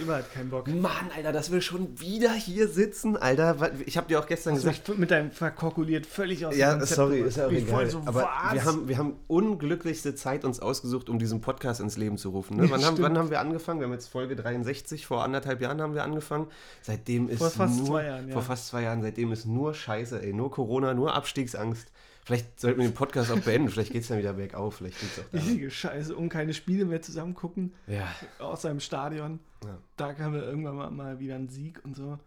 immer 0.00 0.16
hat 0.18 0.30
keinen 0.34 0.50
Bock. 0.50 0.68
Mann, 0.68 1.10
Alter, 1.16 1.32
dass 1.32 1.50
wir 1.50 1.62
schon 1.62 1.98
wieder 1.98 2.32
hier 2.34 2.68
sitzen, 2.68 3.16
Alter. 3.16 3.70
Ich 3.86 3.96
habe 3.96 4.08
dir 4.08 4.20
auch 4.20 4.26
gestern 4.26 4.54
du 4.56 4.60
gesagt. 4.60 4.98
mit 4.98 5.10
deinem 5.10 5.30
verkorkuliert 5.30 6.04
völlig 6.04 6.44
aus 6.44 6.52
dem 6.52 6.60
Ja, 6.60 6.72
Konzept 6.72 6.90
sorry, 6.96 7.20
ist 7.20 7.38
ja 7.38 7.46
auch 7.46 7.50
egal. 7.50 7.66
voll 7.66 7.90
so, 7.90 8.02
Aber 8.04 8.28
was? 8.44 8.52
wir 8.54 8.64
haben, 8.66 8.88
wir 8.88 8.98
haben 8.98 9.14
unglücklichste 9.26 10.14
Zeit 10.14 10.44
uns 10.44 10.60
ausgesucht, 10.60 11.08
um 11.08 11.18
diesen 11.18 11.40
Podcast 11.40 11.80
ins 11.80 11.96
Leben 11.96 12.18
zu 12.18 12.28
rufen. 12.30 12.58
Ne? 12.58 12.68
Wann, 12.70 12.84
haben, 12.84 12.98
wann 13.00 13.16
haben 13.16 13.30
wir 13.30 13.40
angefangen? 13.40 13.80
Wir 13.80 13.86
haben 13.86 13.94
jetzt 13.94 14.08
Folge 14.08 14.36
63, 14.36 15.06
vor 15.06 15.24
anderthalb 15.24 15.62
Jahren 15.62 15.80
haben 15.80 15.94
wir 15.94 16.04
angefangen. 16.04 16.46
Seitdem 16.82 17.30
ist 17.30 17.38
Vor 17.38 17.48
fast 17.50 17.78
nur, 17.78 17.86
zwei 17.86 18.04
Jahren, 18.04 18.28
ja. 18.28 18.32
Vor 18.34 18.42
fast 18.42 18.66
zwei 18.68 18.82
Jahren, 18.82 19.00
seitdem 19.00 19.32
ist 19.32 19.46
nur 19.46 19.72
Scheiße, 19.72 20.22
ey. 20.22 20.34
Nur 20.34 20.50
Corona, 20.50 20.92
nur 20.92 21.14
Abstiegsangst. 21.14 21.88
Vielleicht 22.26 22.58
sollten 22.58 22.80
wir 22.80 22.88
den 22.88 22.94
Podcast 22.94 23.30
auch 23.30 23.38
beenden, 23.38 23.68
vielleicht 23.68 23.92
geht 23.92 24.02
es 24.02 24.08
dann 24.08 24.18
wieder 24.18 24.32
bergauf, 24.32 24.74
vielleicht 24.78 24.98
geht's 24.98 25.20
auch 25.20 25.24
da. 25.30 25.70
Scheiße 25.70 26.16
und 26.16 26.28
keine 26.28 26.54
Spiele 26.54 26.84
mehr 26.84 27.00
zusammen 27.00 27.34
gucken, 27.34 27.72
Ja. 27.86 28.08
außer 28.40 28.68
im 28.68 28.80
Stadion. 28.80 29.38
Ja. 29.64 29.78
Da 29.96 30.12
kam 30.12 30.34
wir 30.34 30.42
irgendwann 30.42 30.74
mal, 30.74 30.90
mal 30.90 31.20
wieder 31.20 31.36
ein 31.36 31.48
Sieg 31.48 31.80
und 31.84 31.94
so. 31.94 32.18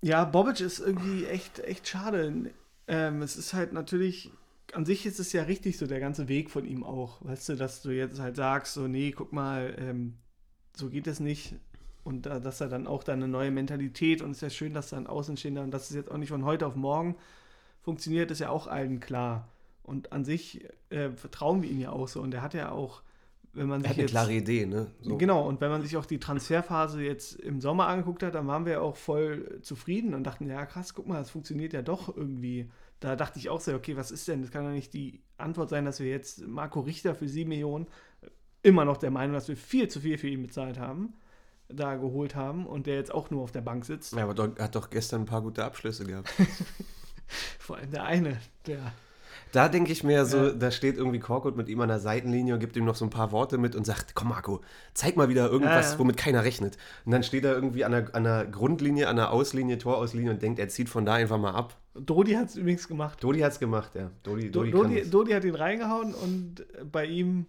Ja, 0.00 0.24
Bobic 0.24 0.60
ist 0.60 0.78
irgendwie 0.78 1.26
echt, 1.26 1.58
echt 1.60 1.86
schade. 1.86 2.50
Ähm, 2.88 3.20
es 3.20 3.36
ist 3.36 3.52
halt 3.52 3.74
natürlich, 3.74 4.30
an 4.72 4.86
sich 4.86 5.04
ist 5.04 5.20
es 5.20 5.34
ja 5.34 5.42
richtig 5.42 5.76
so, 5.76 5.86
der 5.86 6.00
ganze 6.00 6.28
Weg 6.28 6.50
von 6.50 6.64
ihm 6.64 6.84
auch. 6.84 7.18
Weißt 7.22 7.50
du, 7.50 7.56
dass 7.56 7.82
du 7.82 7.90
jetzt 7.90 8.18
halt 8.18 8.36
sagst, 8.36 8.72
so, 8.72 8.88
nee, 8.88 9.12
guck 9.12 9.34
mal, 9.34 9.74
ähm, 9.78 10.14
so 10.74 10.88
geht 10.88 11.06
es 11.06 11.20
nicht. 11.20 11.54
Und 12.02 12.24
da, 12.24 12.40
dass 12.40 12.62
er 12.62 12.68
dann 12.68 12.86
auch 12.86 13.04
da 13.04 13.12
eine 13.12 13.28
neue 13.28 13.50
Mentalität 13.50 14.22
und 14.22 14.30
es 14.30 14.38
ist 14.38 14.42
ja 14.42 14.48
schön, 14.50 14.72
dass 14.72 14.88
da 14.88 14.96
ein 14.96 15.06
Außenstehender 15.06 15.62
und 15.62 15.70
dass 15.70 15.90
es 15.90 15.96
jetzt 15.96 16.10
auch 16.10 16.16
nicht 16.16 16.30
von 16.30 16.46
heute 16.46 16.66
auf 16.66 16.76
morgen 16.76 17.14
funktioniert, 17.84 18.30
ist 18.30 18.40
ja 18.40 18.48
auch 18.48 18.66
allen 18.66 18.98
klar. 18.98 19.48
Und 19.82 20.12
an 20.12 20.24
sich 20.24 20.64
äh, 20.88 21.10
vertrauen 21.10 21.62
wir 21.62 21.70
ihm 21.70 21.78
ja 21.78 21.90
auch 21.90 22.08
so. 22.08 22.20
Und 22.20 22.32
er 22.32 22.40
hat 22.40 22.54
ja 22.54 22.72
auch, 22.72 23.02
wenn 23.52 23.68
man 23.68 23.82
Er 23.82 23.82
sich 23.82 23.90
hat 23.90 23.96
eine 23.96 24.02
jetzt, 24.02 24.10
klare 24.10 24.32
Idee, 24.32 24.66
ne? 24.66 24.86
So. 25.02 25.18
Genau, 25.18 25.46
und 25.46 25.60
wenn 25.60 25.70
man 25.70 25.82
sich 25.82 25.96
auch 25.98 26.06
die 26.06 26.18
Transferphase 26.18 27.02
jetzt 27.02 27.34
im 27.34 27.60
Sommer 27.60 27.86
angeguckt 27.86 28.22
hat, 28.22 28.34
dann 28.34 28.46
waren 28.46 28.64
wir 28.64 28.82
auch 28.82 28.96
voll 28.96 29.60
zufrieden 29.60 30.14
und 30.14 30.24
dachten, 30.24 30.48
ja 30.48 30.64
krass, 30.64 30.94
guck 30.94 31.06
mal, 31.06 31.18
das 31.18 31.30
funktioniert 31.30 31.74
ja 31.74 31.82
doch 31.82 32.14
irgendwie. 32.16 32.70
Da 33.00 33.14
dachte 33.14 33.38
ich 33.38 33.50
auch 33.50 33.60
so, 33.60 33.74
okay, 33.74 33.96
was 33.96 34.10
ist 34.10 34.26
denn? 34.26 34.40
Das 34.40 34.50
kann 34.50 34.64
doch 34.64 34.70
nicht 34.70 34.94
die 34.94 35.20
Antwort 35.36 35.68
sein, 35.68 35.84
dass 35.84 36.00
wir 36.00 36.08
jetzt 36.08 36.46
Marco 36.46 36.80
Richter 36.80 37.14
für 37.14 37.28
7 37.28 37.48
Millionen 37.48 37.86
immer 38.62 38.86
noch 38.86 38.96
der 38.96 39.10
Meinung, 39.10 39.34
dass 39.34 39.48
wir 39.48 39.58
viel 39.58 39.88
zu 39.88 40.00
viel 40.00 40.16
für 40.16 40.28
ihn 40.28 40.40
bezahlt 40.40 40.78
haben, 40.78 41.12
da 41.68 41.96
geholt 41.96 42.34
haben 42.34 42.66
und 42.66 42.86
der 42.86 42.94
jetzt 42.94 43.12
auch 43.12 43.30
nur 43.30 43.42
auf 43.42 43.52
der 43.52 43.60
Bank 43.60 43.84
sitzt. 43.84 44.14
Ja, 44.14 44.22
aber 44.22 44.32
doch, 44.32 44.58
hat 44.58 44.74
doch 44.74 44.88
gestern 44.88 45.22
ein 45.22 45.26
paar 45.26 45.42
gute 45.42 45.62
Abschlüsse 45.62 46.06
gehabt. 46.06 46.32
Vor 47.58 47.76
allem 47.76 47.90
der 47.90 48.04
eine, 48.04 48.38
der 48.66 48.78
Da 49.52 49.68
denke 49.68 49.92
ich 49.92 50.02
mir 50.04 50.26
so, 50.26 50.46
Ja. 50.46 50.50
da 50.52 50.70
steht 50.70 50.96
irgendwie 50.96 51.20
Korkut 51.20 51.56
mit 51.56 51.68
ihm 51.68 51.80
an 51.80 51.88
der 51.88 52.00
Seitenlinie 52.00 52.54
und 52.54 52.60
gibt 52.60 52.76
ihm 52.76 52.84
noch 52.84 52.96
so 52.96 53.04
ein 53.04 53.10
paar 53.10 53.30
Worte 53.32 53.56
mit 53.58 53.76
und 53.76 53.84
sagt, 53.86 54.14
komm 54.14 54.28
Marco, 54.30 54.60
zeig 54.94 55.16
mal 55.16 55.28
wieder 55.28 55.48
irgendwas, 55.50 55.86
Ja, 55.86 55.92
ja. 55.92 55.98
womit 55.98 56.16
keiner 56.16 56.42
rechnet. 56.44 56.76
Und 57.04 57.12
dann 57.12 57.22
steht 57.22 57.44
er 57.44 57.54
irgendwie 57.54 57.84
an 57.84 57.92
der, 57.92 58.14
an 58.14 58.24
der 58.24 58.46
Grundlinie, 58.46 59.08
an 59.08 59.16
der 59.16 59.30
Auslinie, 59.30 59.78
Torauslinie 59.78 60.32
und 60.32 60.42
denkt, 60.42 60.58
er 60.58 60.68
zieht 60.68 60.88
von 60.88 61.04
da 61.06 61.14
einfach 61.14 61.38
mal 61.38 61.52
ab. 61.52 61.76
Dodi 61.94 62.32
hat 62.32 62.48
es 62.48 62.56
übrigens 62.56 62.88
gemacht. 62.88 63.22
Dodi 63.22 63.40
hat's 63.40 63.60
gemacht, 63.60 63.94
ja. 63.94 64.10
Dodi, 64.24 64.50
Do- 64.50 64.64
Dodi, 64.64 64.70
Dodi. 64.72 65.10
Dodi 65.10 65.32
hat 65.32 65.44
ihn 65.44 65.54
reingehauen 65.54 66.12
und 66.14 66.66
bei 66.90 67.04
ihm, 67.06 67.46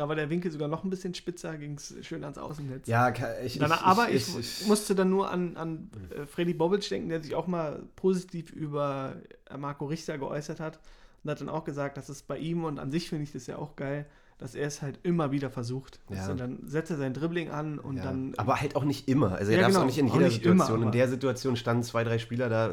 da 0.00 0.08
war 0.08 0.16
der 0.16 0.30
Winkel 0.30 0.50
sogar 0.50 0.66
noch 0.66 0.82
ein 0.82 0.88
bisschen 0.88 1.12
spitzer, 1.12 1.58
ging 1.58 1.74
es 1.74 1.94
schön 2.00 2.24
ans 2.24 2.38
Außennetz. 2.38 2.88
Ja, 2.88 3.10
ich, 3.44 3.58
Dann, 3.58 3.70
ich, 3.70 3.76
aber 3.82 4.08
ich, 4.08 4.28
ich, 4.38 4.62
ich, 4.62 4.66
musste 4.66 4.94
dann 4.94 5.10
nur 5.10 5.30
an, 5.30 5.58
an 5.58 5.90
äh, 6.16 6.24
Freddy 6.24 6.54
Bobic 6.54 6.88
denken, 6.88 7.10
der 7.10 7.22
sich 7.22 7.34
auch 7.34 7.46
mal 7.46 7.82
positiv 7.96 8.50
über 8.50 9.16
äh, 9.50 9.58
Marco 9.58 9.84
Richter 9.84 10.16
geäußert 10.16 10.58
hat 10.58 10.80
und 11.22 11.30
hat 11.30 11.42
dann 11.42 11.50
auch 11.50 11.64
gesagt, 11.64 11.98
dass 11.98 12.08
es 12.08 12.22
bei 12.22 12.38
ihm 12.38 12.64
und 12.64 12.78
an 12.78 12.90
sich 12.90 13.10
finde 13.10 13.24
ich 13.24 13.32
das 13.32 13.46
ja 13.46 13.58
auch 13.58 13.76
geil, 13.76 14.06
dass 14.40 14.54
er 14.54 14.66
es 14.66 14.80
halt 14.82 14.98
immer 15.02 15.30
wieder 15.32 15.50
versucht. 15.50 16.00
Ja. 16.08 16.20
Also 16.20 16.34
dann 16.34 16.58
setzt 16.66 16.90
er 16.90 16.96
sein 16.96 17.12
Dribbling 17.14 17.50
an 17.50 17.78
und 17.78 17.98
Ja. 17.98 18.04
dann. 18.04 18.32
aber 18.38 18.60
halt 18.60 18.74
auch 18.74 18.84
nicht 18.84 19.06
immer. 19.06 19.32
Also 19.36 19.52
er 19.52 19.58
Ja, 19.58 19.60
darf 19.62 19.68
es 19.68 19.74
genau. 19.74 19.82
auch 19.82 19.86
nicht 19.86 19.98
in 19.98 20.06
jeder 20.06 20.18
nicht 20.26 20.44
immer, 20.44 20.52
Situation. 20.64 20.78
in 20.78 20.82
aber- 20.84 20.90
der 20.92 21.08
Situation 21.08 21.56
standen 21.56 21.82
zwei, 21.82 22.04
drei 22.04 22.18
Spieler 22.18 22.48
da 22.48 22.72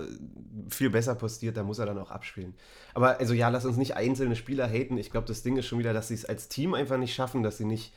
viel 0.69 0.89
besser 0.89 1.13
postiert, 1.15 1.58
da 1.58 1.63
muss 1.63 1.80
er 1.80 1.86
dann 1.86 1.97
auch 1.97 2.10
abspielen. 2.12 2.53
Aber 2.93 3.19
also 3.19 3.34
ja, 3.34 3.49
lass 3.49 3.65
uns 3.65 3.77
nicht 3.77 3.95
einzelne 3.95 4.36
Spieler 4.36 4.67
haten. 4.67 4.97
Ich 4.97 5.12
glaube, 5.12 5.27
das 5.27 5.43
Ding 5.43 5.58
ist 5.58 5.65
schon 5.67 5.80
wieder, 5.80 5.93
dass 5.93 6.08
sie 6.08 6.13
es 6.15 6.25
als 6.25 6.47
Team 6.47 6.73
einfach 6.73 6.97
nicht 6.97 7.13
schaffen, 7.13 7.43
dass 7.43 7.58
sie 7.58 7.65
nicht, 7.65 7.93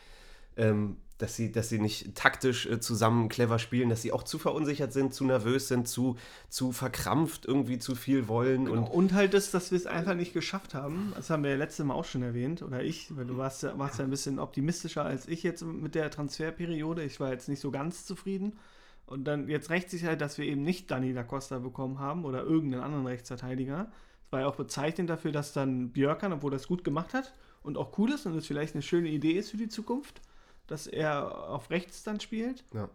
ähm, 0.56 0.96
dass 1.20 1.36
sie, 1.36 1.52
dass 1.52 1.68
sie 1.68 1.78
nicht 1.78 2.14
taktisch 2.14 2.66
äh, 2.66 2.80
zusammen 2.80 3.28
clever 3.28 3.58
spielen, 3.58 3.90
dass 3.90 4.02
sie 4.02 4.12
auch 4.12 4.22
zu 4.22 4.38
verunsichert 4.38 4.92
sind, 4.92 5.12
zu 5.12 5.24
nervös 5.24 5.68
sind, 5.68 5.86
zu, 5.86 6.16
zu 6.48 6.72
verkrampft 6.72 7.46
irgendwie 7.46 7.78
zu 7.78 7.94
viel 7.94 8.26
wollen. 8.28 8.64
Genau. 8.64 8.82
Und 8.82 8.88
Und 8.88 9.12
halt 9.12 9.34
das, 9.34 9.50
dass 9.50 9.70
wir 9.70 9.76
es 9.76 9.86
einfach 9.86 10.14
nicht 10.14 10.32
geschafft 10.32 10.74
haben. 10.74 11.12
Das 11.14 11.30
haben 11.30 11.42
wir 11.42 11.50
ja 11.50 11.56
letztes 11.56 11.84
Mal 11.84 11.94
auch 11.94 12.04
schon 12.04 12.22
erwähnt, 12.22 12.62
oder 12.62 12.82
ich, 12.82 13.14
weil 13.16 13.26
du 13.26 13.36
warst 13.36 13.62
ja, 13.62 13.78
warst 13.78 13.98
ja 13.98 14.04
ein 14.04 14.10
bisschen 14.10 14.38
optimistischer 14.38 15.04
als 15.04 15.28
ich 15.28 15.42
jetzt 15.42 15.62
mit 15.62 15.94
der 15.94 16.10
Transferperiode. 16.10 17.04
Ich 17.04 17.20
war 17.20 17.30
jetzt 17.30 17.48
nicht 17.48 17.60
so 17.60 17.70
ganz 17.70 18.06
zufrieden. 18.06 18.58
Und 19.06 19.24
dann 19.24 19.48
jetzt 19.48 19.70
rächt 19.70 19.90
sich 19.90 20.04
halt, 20.04 20.20
dass 20.20 20.38
wir 20.38 20.46
eben 20.46 20.62
nicht 20.62 20.90
Dani 20.90 21.12
da 21.12 21.24
Costa 21.24 21.58
bekommen 21.58 21.98
haben 21.98 22.24
oder 22.24 22.44
irgendeinen 22.44 22.84
anderen 22.84 23.06
Rechtsverteidiger. 23.06 23.90
Es 24.24 24.32
war 24.32 24.40
ja 24.40 24.46
auch 24.46 24.54
bezeichnend 24.54 25.10
dafür, 25.10 25.32
dass 25.32 25.52
dann 25.52 25.90
Björkan, 25.90 26.32
obwohl 26.32 26.52
das 26.52 26.68
gut 26.68 26.84
gemacht 26.84 27.12
hat 27.12 27.34
und 27.62 27.76
auch 27.76 27.98
cool 27.98 28.12
ist 28.12 28.26
und 28.26 28.36
es 28.36 28.46
vielleicht 28.46 28.74
eine 28.74 28.82
schöne 28.82 29.08
Idee 29.08 29.32
ist 29.32 29.50
für 29.50 29.56
die 29.56 29.68
Zukunft, 29.68 30.22
dass 30.70 30.87
er 30.87 31.48
auf 31.48 31.70
rechts 31.70 32.02
dann 32.02 32.20
spielt. 32.20 32.64
ja. 32.72 32.88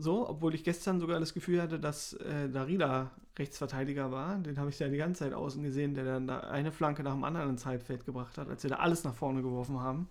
So, 0.00 0.28
obwohl 0.28 0.54
ich 0.54 0.62
gestern 0.62 1.00
sogar 1.00 1.18
das 1.18 1.34
Gefühl 1.34 1.60
hatte, 1.60 1.80
dass 1.80 2.12
äh, 2.12 2.48
Darida 2.48 3.10
Rechtsverteidiger 3.36 4.12
war. 4.12 4.36
Den 4.38 4.58
habe 4.58 4.70
ich 4.70 4.78
ja 4.78 4.88
die 4.88 4.96
ganze 4.96 5.24
Zeit 5.24 5.32
außen 5.32 5.62
gesehen, 5.62 5.94
der 5.94 6.04
dann 6.04 6.26
da 6.28 6.40
eine 6.40 6.70
Flanke 6.70 7.02
nach 7.02 7.14
dem 7.14 7.24
anderen 7.24 7.50
ins 7.50 7.66
Halbfeld 7.66 8.04
gebracht 8.04 8.38
hat, 8.38 8.48
als 8.48 8.62
wir 8.62 8.70
da 8.70 8.76
alles 8.76 9.02
nach 9.02 9.14
vorne 9.14 9.42
geworfen 9.42 9.80
haben. 9.80 10.08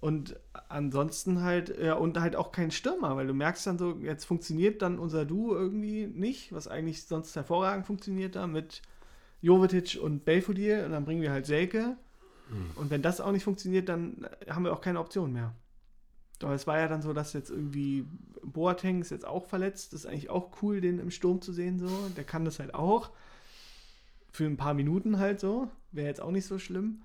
Und 0.00 0.40
ansonsten 0.68 1.42
halt, 1.42 1.78
ja, 1.78 1.94
und 1.94 2.18
halt 2.18 2.36
auch 2.36 2.52
kein 2.52 2.70
Stürmer, 2.70 3.16
weil 3.16 3.26
du 3.26 3.34
merkst 3.34 3.66
dann 3.66 3.78
so, 3.78 3.98
jetzt 4.00 4.24
funktioniert 4.24 4.82
dann 4.82 4.98
unser 4.98 5.24
Duo 5.24 5.54
irgendwie 5.54 6.06
nicht, 6.06 6.52
was 6.52 6.66
eigentlich 6.66 7.04
sonst 7.04 7.36
hervorragend 7.36 7.86
funktioniert 7.86 8.34
da 8.34 8.46
mit 8.46 8.82
Jovetic 9.42 9.98
und 10.02 10.24
Belfodil 10.24 10.84
und 10.84 10.92
dann 10.92 11.04
bringen 11.04 11.22
wir 11.22 11.30
halt 11.30 11.46
Selke. 11.46 11.96
Und 12.74 12.90
wenn 12.90 13.00
das 13.00 13.20
auch 13.20 13.32
nicht 13.32 13.44
funktioniert, 13.44 13.88
dann 13.88 14.28
haben 14.48 14.64
wir 14.64 14.72
auch 14.72 14.80
keine 14.80 15.00
Option 15.00 15.32
mehr. 15.32 15.54
Aber 16.44 16.54
es 16.54 16.66
war 16.66 16.78
ja 16.78 16.88
dann 16.88 17.02
so, 17.02 17.12
dass 17.12 17.32
jetzt 17.32 17.50
irgendwie 17.50 18.06
Boateng 18.42 19.00
ist 19.00 19.10
jetzt 19.10 19.26
auch 19.26 19.46
verletzt. 19.46 19.92
Das 19.92 20.00
ist 20.00 20.06
eigentlich 20.06 20.30
auch 20.30 20.50
cool, 20.62 20.80
den 20.80 20.98
im 20.98 21.10
Sturm 21.10 21.40
zu 21.40 21.52
sehen. 21.52 21.78
So. 21.78 21.88
Der 22.16 22.24
kann 22.24 22.44
das 22.44 22.58
halt 22.58 22.74
auch. 22.74 23.10
Für 24.30 24.44
ein 24.44 24.56
paar 24.56 24.74
Minuten 24.74 25.18
halt 25.18 25.40
so. 25.40 25.68
Wäre 25.90 26.08
jetzt 26.08 26.20
auch 26.20 26.30
nicht 26.30 26.46
so 26.46 26.58
schlimm. 26.58 27.02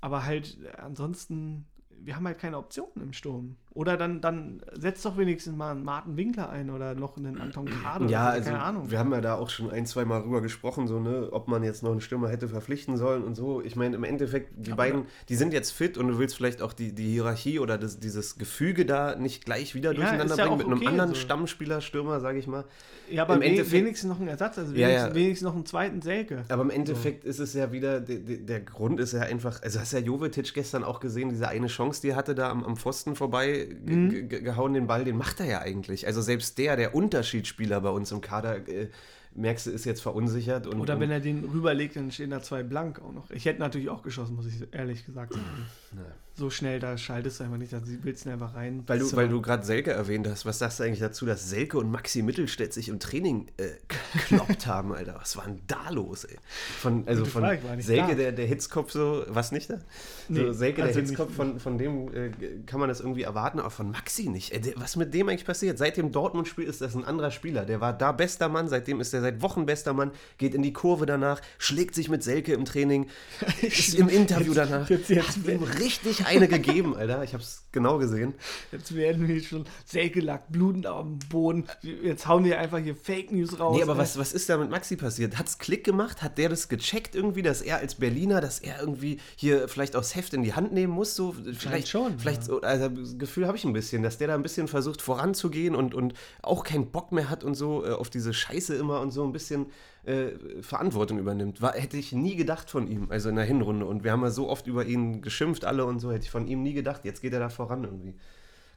Aber 0.00 0.24
halt 0.24 0.58
äh, 0.62 0.76
ansonsten, 0.78 1.66
wir 1.90 2.16
haben 2.16 2.26
halt 2.26 2.38
keine 2.38 2.58
Optionen 2.58 3.02
im 3.02 3.12
Sturm. 3.12 3.56
Oder 3.76 3.98
dann, 3.98 4.22
dann 4.22 4.62
setzt 4.72 5.04
doch 5.04 5.18
wenigstens 5.18 5.54
mal 5.54 5.72
einen 5.72 5.84
Martin 5.84 6.16
Winkler 6.16 6.48
ein 6.48 6.70
oder 6.70 6.94
noch 6.94 7.18
einen 7.18 7.38
Anton 7.38 7.66
Kade. 7.66 8.06
Ja, 8.06 8.24
so, 8.24 8.30
also 8.38 8.50
keine 8.50 8.62
Ahnung. 8.62 8.90
wir 8.90 8.98
haben 8.98 9.12
ja 9.12 9.20
da 9.20 9.34
auch 9.34 9.50
schon 9.50 9.70
ein, 9.70 9.84
zwei 9.84 10.06
Mal 10.06 10.22
rüber 10.22 10.40
gesprochen, 10.40 10.86
so, 10.88 10.98
ne, 10.98 11.28
ob 11.30 11.46
man 11.46 11.62
jetzt 11.62 11.82
noch 11.82 11.90
einen 11.90 12.00
Stürmer 12.00 12.30
hätte 12.30 12.48
verpflichten 12.48 12.96
sollen 12.96 13.22
und 13.22 13.34
so. 13.34 13.60
Ich 13.62 13.76
meine, 13.76 13.94
im 13.96 14.04
Endeffekt, 14.04 14.50
die 14.56 14.72
Aber- 14.72 14.78
beiden, 14.78 15.02
die 15.28 15.34
sind 15.36 15.52
jetzt 15.52 15.72
fit 15.72 15.98
und 15.98 16.08
du 16.08 16.18
willst 16.18 16.36
vielleicht 16.36 16.62
auch 16.62 16.72
die, 16.72 16.92
die 16.94 17.10
Hierarchie 17.12 17.58
oder 17.58 17.76
das, 17.76 18.00
dieses 18.00 18.38
Gefüge 18.38 18.86
da 18.86 19.14
nicht 19.14 19.44
gleich 19.44 19.74
wieder 19.74 19.90
Ja, 19.92 19.96
durcheinander 20.00 20.36
ja 20.36 20.44
bringen 20.46 20.52
auch 20.54 20.56
mit 20.56 20.66
einem 20.68 20.76
okay, 20.78 20.86
anderen 20.88 21.10
so. 21.10 21.16
Stammspieler, 21.16 21.82
Stürmer, 21.82 22.20
sage 22.20 22.38
ich 22.38 22.46
mal. 22.46 22.64
ja, 23.10 23.24
aber 23.24 23.34
im 23.34 23.42
Endeffekt- 23.42 23.72
wenigstens 23.72 24.08
noch 24.08 24.18
einen 24.20 24.28
Ersatz, 24.28 24.56
also 24.56 24.72
Ja, 24.72 24.88
wenigstens, 24.88 25.08
ja. 25.10 25.14
wenigstens 25.14 25.46
noch 25.46 25.54
einen 25.54 25.66
zweiten 25.66 26.00
Selke. 26.00 26.44
Aber 26.48 26.62
im 26.62 26.70
Endeffekt 26.70 27.24
ist 27.26 27.40
es 27.40 27.52
ja 27.52 27.72
wieder, 27.72 28.00
der, 28.00 28.20
der, 28.20 28.36
der 28.38 28.60
Grund 28.60 29.00
ist 29.00 29.12
ja 29.12 29.20
einfach, 29.20 29.62
also 29.62 29.78
hast 29.80 29.92
ja 29.92 29.98
Jovetic 29.98 30.54
gestern 30.54 30.82
auch 30.82 30.98
gesehen, 31.00 31.28
diese 31.28 31.46
eine 31.48 31.66
Chance, 31.66 32.00
die 32.00 32.08
er 32.08 32.16
hatte 32.16 32.34
da 32.34 32.48
am, 32.50 32.64
am 32.64 32.76
Pfosten 32.78 33.14
vorbei 33.16 33.65
ge- 33.66 33.96
Mhm. 33.96 34.10
ge- 34.10 34.22
ge- 34.24 34.40
gehauen, 34.42 34.74
den 34.74 34.86
Ball, 34.86 35.04
den 35.04 35.16
macht 35.16 35.40
er 35.40 35.46
ja 35.46 35.60
eigentlich. 35.60 36.06
Also 36.06 36.22
selbst 36.22 36.58
der, 36.58 36.76
der 36.76 36.94
Unterschiedsspieler 36.94 37.80
bei 37.80 37.90
uns 37.90 38.12
im 38.12 38.20
Kader, 38.20 38.68
äh, 38.68 38.88
merkst 39.36 39.66
du, 39.66 39.70
ist 39.70 39.84
jetzt 39.84 40.00
verunsichert. 40.02 40.66
Und, 40.66 40.80
Oder 40.80 40.98
wenn 41.00 41.10
er 41.10 41.20
den 41.20 41.44
rüberlegt, 41.44 41.96
dann 41.96 42.10
stehen 42.10 42.30
da 42.30 42.40
zwei 42.42 42.62
blank 42.62 43.00
auch 43.00 43.12
noch. 43.12 43.30
Ich 43.30 43.44
hätte 43.44 43.60
natürlich 43.60 43.88
auch 43.88 44.02
geschossen, 44.02 44.34
muss 44.36 44.46
ich 44.46 44.54
ehrlich 44.72 45.04
gesagt 45.06 45.34
sagen. 45.34 45.44
So 46.38 46.50
schnell, 46.50 46.80
da 46.80 46.98
schaltest 46.98 47.40
du 47.40 47.44
einfach 47.44 47.56
nicht, 47.56 47.72
da 47.72 47.80
willst 48.02 48.26
du 48.26 48.30
einfach 48.30 48.54
rein. 48.54 48.82
Weil 48.86 48.98
du, 48.98 49.10
weil 49.16 49.26
du 49.30 49.40
gerade 49.40 49.64
Selke 49.64 49.92
erwähnt 49.92 50.28
hast, 50.28 50.44
was 50.44 50.58
sagst 50.58 50.78
du 50.78 50.84
eigentlich 50.84 51.00
dazu, 51.00 51.24
dass 51.24 51.48
Selke 51.48 51.78
und 51.78 51.90
Maxi 51.90 52.20
Mittelstädt 52.20 52.74
sich 52.74 52.90
im 52.90 53.00
Training 53.00 53.46
äh, 53.56 53.68
gekloppt 54.12 54.66
haben, 54.66 54.92
Alter? 54.92 55.16
Was 55.18 55.38
war 55.38 55.46
denn 55.46 55.60
da 55.66 55.88
los, 55.88 56.24
ey? 56.24 56.36
Von, 56.78 57.08
also 57.08 57.24
von 57.24 57.40
Frage, 57.42 57.62
Selke, 57.82 58.08
da. 58.08 58.14
der, 58.16 58.32
der 58.32 58.44
Hitzkopf 58.46 58.92
so, 58.92 59.24
was 59.28 59.50
nicht 59.50 59.70
da? 59.70 59.78
Nee, 60.28 60.40
so, 60.40 60.52
Selke, 60.52 60.82
also 60.82 60.92
der 60.92 61.02
nicht- 61.04 61.10
Hitzkopf, 61.12 61.34
von, 61.34 61.58
von 61.58 61.78
dem 61.78 62.12
äh, 62.12 62.30
kann 62.66 62.80
man 62.80 62.90
das 62.90 63.00
irgendwie 63.00 63.22
erwarten, 63.22 63.58
aber 63.58 63.70
von 63.70 63.90
Maxi 63.90 64.28
nicht. 64.28 64.52
Ey, 64.52 64.60
der, 64.60 64.74
was 64.76 64.96
mit 64.96 65.14
dem 65.14 65.30
eigentlich 65.30 65.46
passiert? 65.46 65.78
Seit 65.78 65.96
dem 65.96 66.12
Dortmund-Spiel 66.12 66.66
ist 66.66 66.82
das 66.82 66.94
ein 66.94 67.04
anderer 67.06 67.30
Spieler. 67.30 67.64
Der 67.64 67.80
war 67.80 67.94
da 67.94 68.12
bester 68.12 68.50
Mann, 68.50 68.68
seitdem 68.68 69.00
ist 69.00 69.14
er 69.14 69.22
seit 69.26 69.42
Wochen 69.42 69.66
bester 69.66 69.92
Mann, 69.92 70.12
geht 70.38 70.54
in 70.54 70.62
die 70.62 70.72
Kurve 70.72 71.04
danach, 71.06 71.40
schlägt 71.58 71.94
sich 71.94 72.08
mit 72.08 72.22
Selke 72.22 72.52
im 72.52 72.64
Training, 72.64 73.06
ist 73.62 73.94
im 73.94 74.08
Interview 74.08 74.52
Jetzt- 74.52 74.56
danach. 74.70 74.88
jetzt- 74.90 75.08
jetzt- 75.10 75.28
hat 75.28 75.46
ihm 75.48 75.62
richtig 75.62 76.26
eine 76.26 76.46
gegeben, 76.48 76.94
Alter. 76.96 77.22
Ich 77.24 77.34
hab's 77.34 77.64
genau 77.72 77.98
gesehen. 77.98 78.34
Jetzt 78.72 78.94
werden 78.94 79.26
wir 79.28 79.40
schon 79.42 79.64
Selke 79.84 80.20
lag 80.20 80.42
blutend 80.48 80.86
am 80.86 81.18
Boden. 81.28 81.64
Jetzt 81.82 82.26
hauen 82.28 82.44
wir 82.44 82.58
einfach 82.58 82.78
hier 82.78 82.94
Fake 82.96 83.32
News 83.32 83.58
raus. 83.58 83.76
Nee, 83.76 83.82
aber 83.82 83.98
was, 83.98 84.16
was 84.18 84.32
ist 84.32 84.48
da 84.48 84.56
mit 84.56 84.70
Maxi 84.70 84.96
passiert? 84.96 85.38
Hat's 85.38 85.58
Klick 85.58 85.84
gemacht? 85.84 86.22
Hat 86.22 86.38
der 86.38 86.48
das 86.48 86.68
gecheckt 86.68 87.14
irgendwie, 87.14 87.42
dass 87.42 87.62
er 87.62 87.78
als 87.78 87.96
Berliner, 87.96 88.40
dass 88.40 88.60
er 88.60 88.80
irgendwie 88.80 89.18
hier 89.36 89.68
vielleicht 89.68 89.96
auch 89.96 90.00
das 90.00 90.14
Heft 90.14 90.32
in 90.34 90.42
die 90.42 90.54
Hand 90.54 90.72
nehmen 90.72 90.92
muss? 90.92 91.14
So, 91.16 91.34
vielleicht 91.58 91.88
schon, 91.88 92.18
Vielleicht 92.18 92.44
so, 92.44 92.60
also 92.60 92.88
das 92.88 93.18
Gefühl 93.18 93.46
habe 93.46 93.56
ich 93.56 93.64
ein 93.64 93.72
bisschen, 93.72 94.02
dass 94.02 94.18
der 94.18 94.28
da 94.28 94.34
ein 94.34 94.42
bisschen 94.42 94.68
versucht 94.68 95.02
voranzugehen 95.02 95.74
und, 95.74 95.94
und 95.94 96.14
auch 96.42 96.62
keinen 96.64 96.90
Bock 96.90 97.12
mehr 97.12 97.28
hat 97.30 97.42
und 97.44 97.54
so 97.54 97.84
äh, 97.84 97.90
auf 97.90 98.10
diese 98.10 98.32
Scheiße 98.34 98.74
immer 98.74 99.00
und 99.00 99.10
so 99.10 99.15
ein 99.24 99.32
bisschen 99.32 99.66
äh, 100.04 100.30
Verantwortung 100.62 101.18
übernimmt. 101.18 101.60
War, 101.62 101.72
hätte 101.74 101.96
ich 101.96 102.12
nie 102.12 102.36
gedacht 102.36 102.70
von 102.70 102.88
ihm, 102.88 103.10
also 103.10 103.28
in 103.28 103.36
der 103.36 103.44
Hinrunde. 103.44 103.86
Und 103.86 104.04
wir 104.04 104.12
haben 104.12 104.22
ja 104.22 104.30
so 104.30 104.48
oft 104.48 104.66
über 104.66 104.84
ihn 104.84 105.22
geschimpft 105.22 105.64
alle 105.64 105.84
und 105.84 106.00
so, 106.00 106.12
hätte 106.12 106.24
ich 106.24 106.30
von 106.30 106.46
ihm 106.46 106.62
nie 106.62 106.72
gedacht. 106.74 107.04
Jetzt 107.04 107.22
geht 107.22 107.32
er 107.32 107.40
da 107.40 107.48
voran 107.48 107.84
irgendwie. 107.84 108.14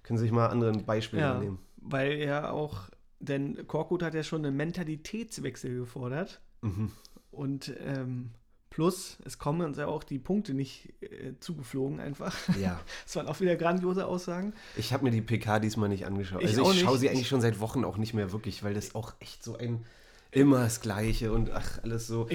Können 0.03 0.17
Sie 0.17 0.23
sich 0.23 0.31
mal 0.31 0.47
andere 0.47 0.71
Beispiele 0.71 1.21
Ja, 1.21 1.39
nehmen. 1.39 1.59
weil 1.77 2.13
er 2.13 2.53
auch, 2.53 2.89
denn 3.19 3.67
Korkut 3.67 4.01
hat 4.01 4.13
ja 4.13 4.23
schon 4.23 4.45
einen 4.45 4.57
Mentalitätswechsel 4.57 5.77
gefordert. 5.77 6.41
Mhm. 6.61 6.91
Und 7.31 7.73
ähm, 7.85 8.31
plus, 8.69 9.17
es 9.25 9.37
kommen 9.37 9.61
uns 9.61 9.77
ja 9.77 9.87
auch 9.87 10.03
die 10.03 10.19
Punkte 10.19 10.53
nicht 10.53 10.93
äh, 11.01 11.33
zugeflogen 11.39 11.99
einfach. 11.99 12.35
Ja. 12.59 12.79
Das 13.05 13.15
waren 13.15 13.27
auch 13.27 13.39
wieder 13.39 13.55
grandiose 13.55 14.05
Aussagen. 14.05 14.53
Ich 14.77 14.93
habe 14.93 15.03
mir 15.03 15.11
die 15.11 15.21
PK 15.21 15.59
diesmal 15.59 15.89
nicht 15.89 16.05
angeschaut. 16.05 16.41
Ich 16.41 16.49
also 16.57 16.71
ich 16.71 16.79
schaue 16.81 16.97
sie 16.97 17.09
eigentlich 17.09 17.27
schon 17.27 17.41
seit 17.41 17.59
Wochen 17.59 17.83
auch 17.83 17.97
nicht 17.97 18.13
mehr 18.13 18.31
wirklich, 18.31 18.63
weil 18.63 18.73
das 18.73 18.95
auch 18.95 19.13
echt 19.19 19.43
so 19.43 19.57
ein 19.57 19.85
immer 20.31 20.59
das 20.59 20.81
Gleiche 20.81 21.31
und 21.31 21.51
ach, 21.51 21.83
alles 21.83 22.07
so. 22.07 22.27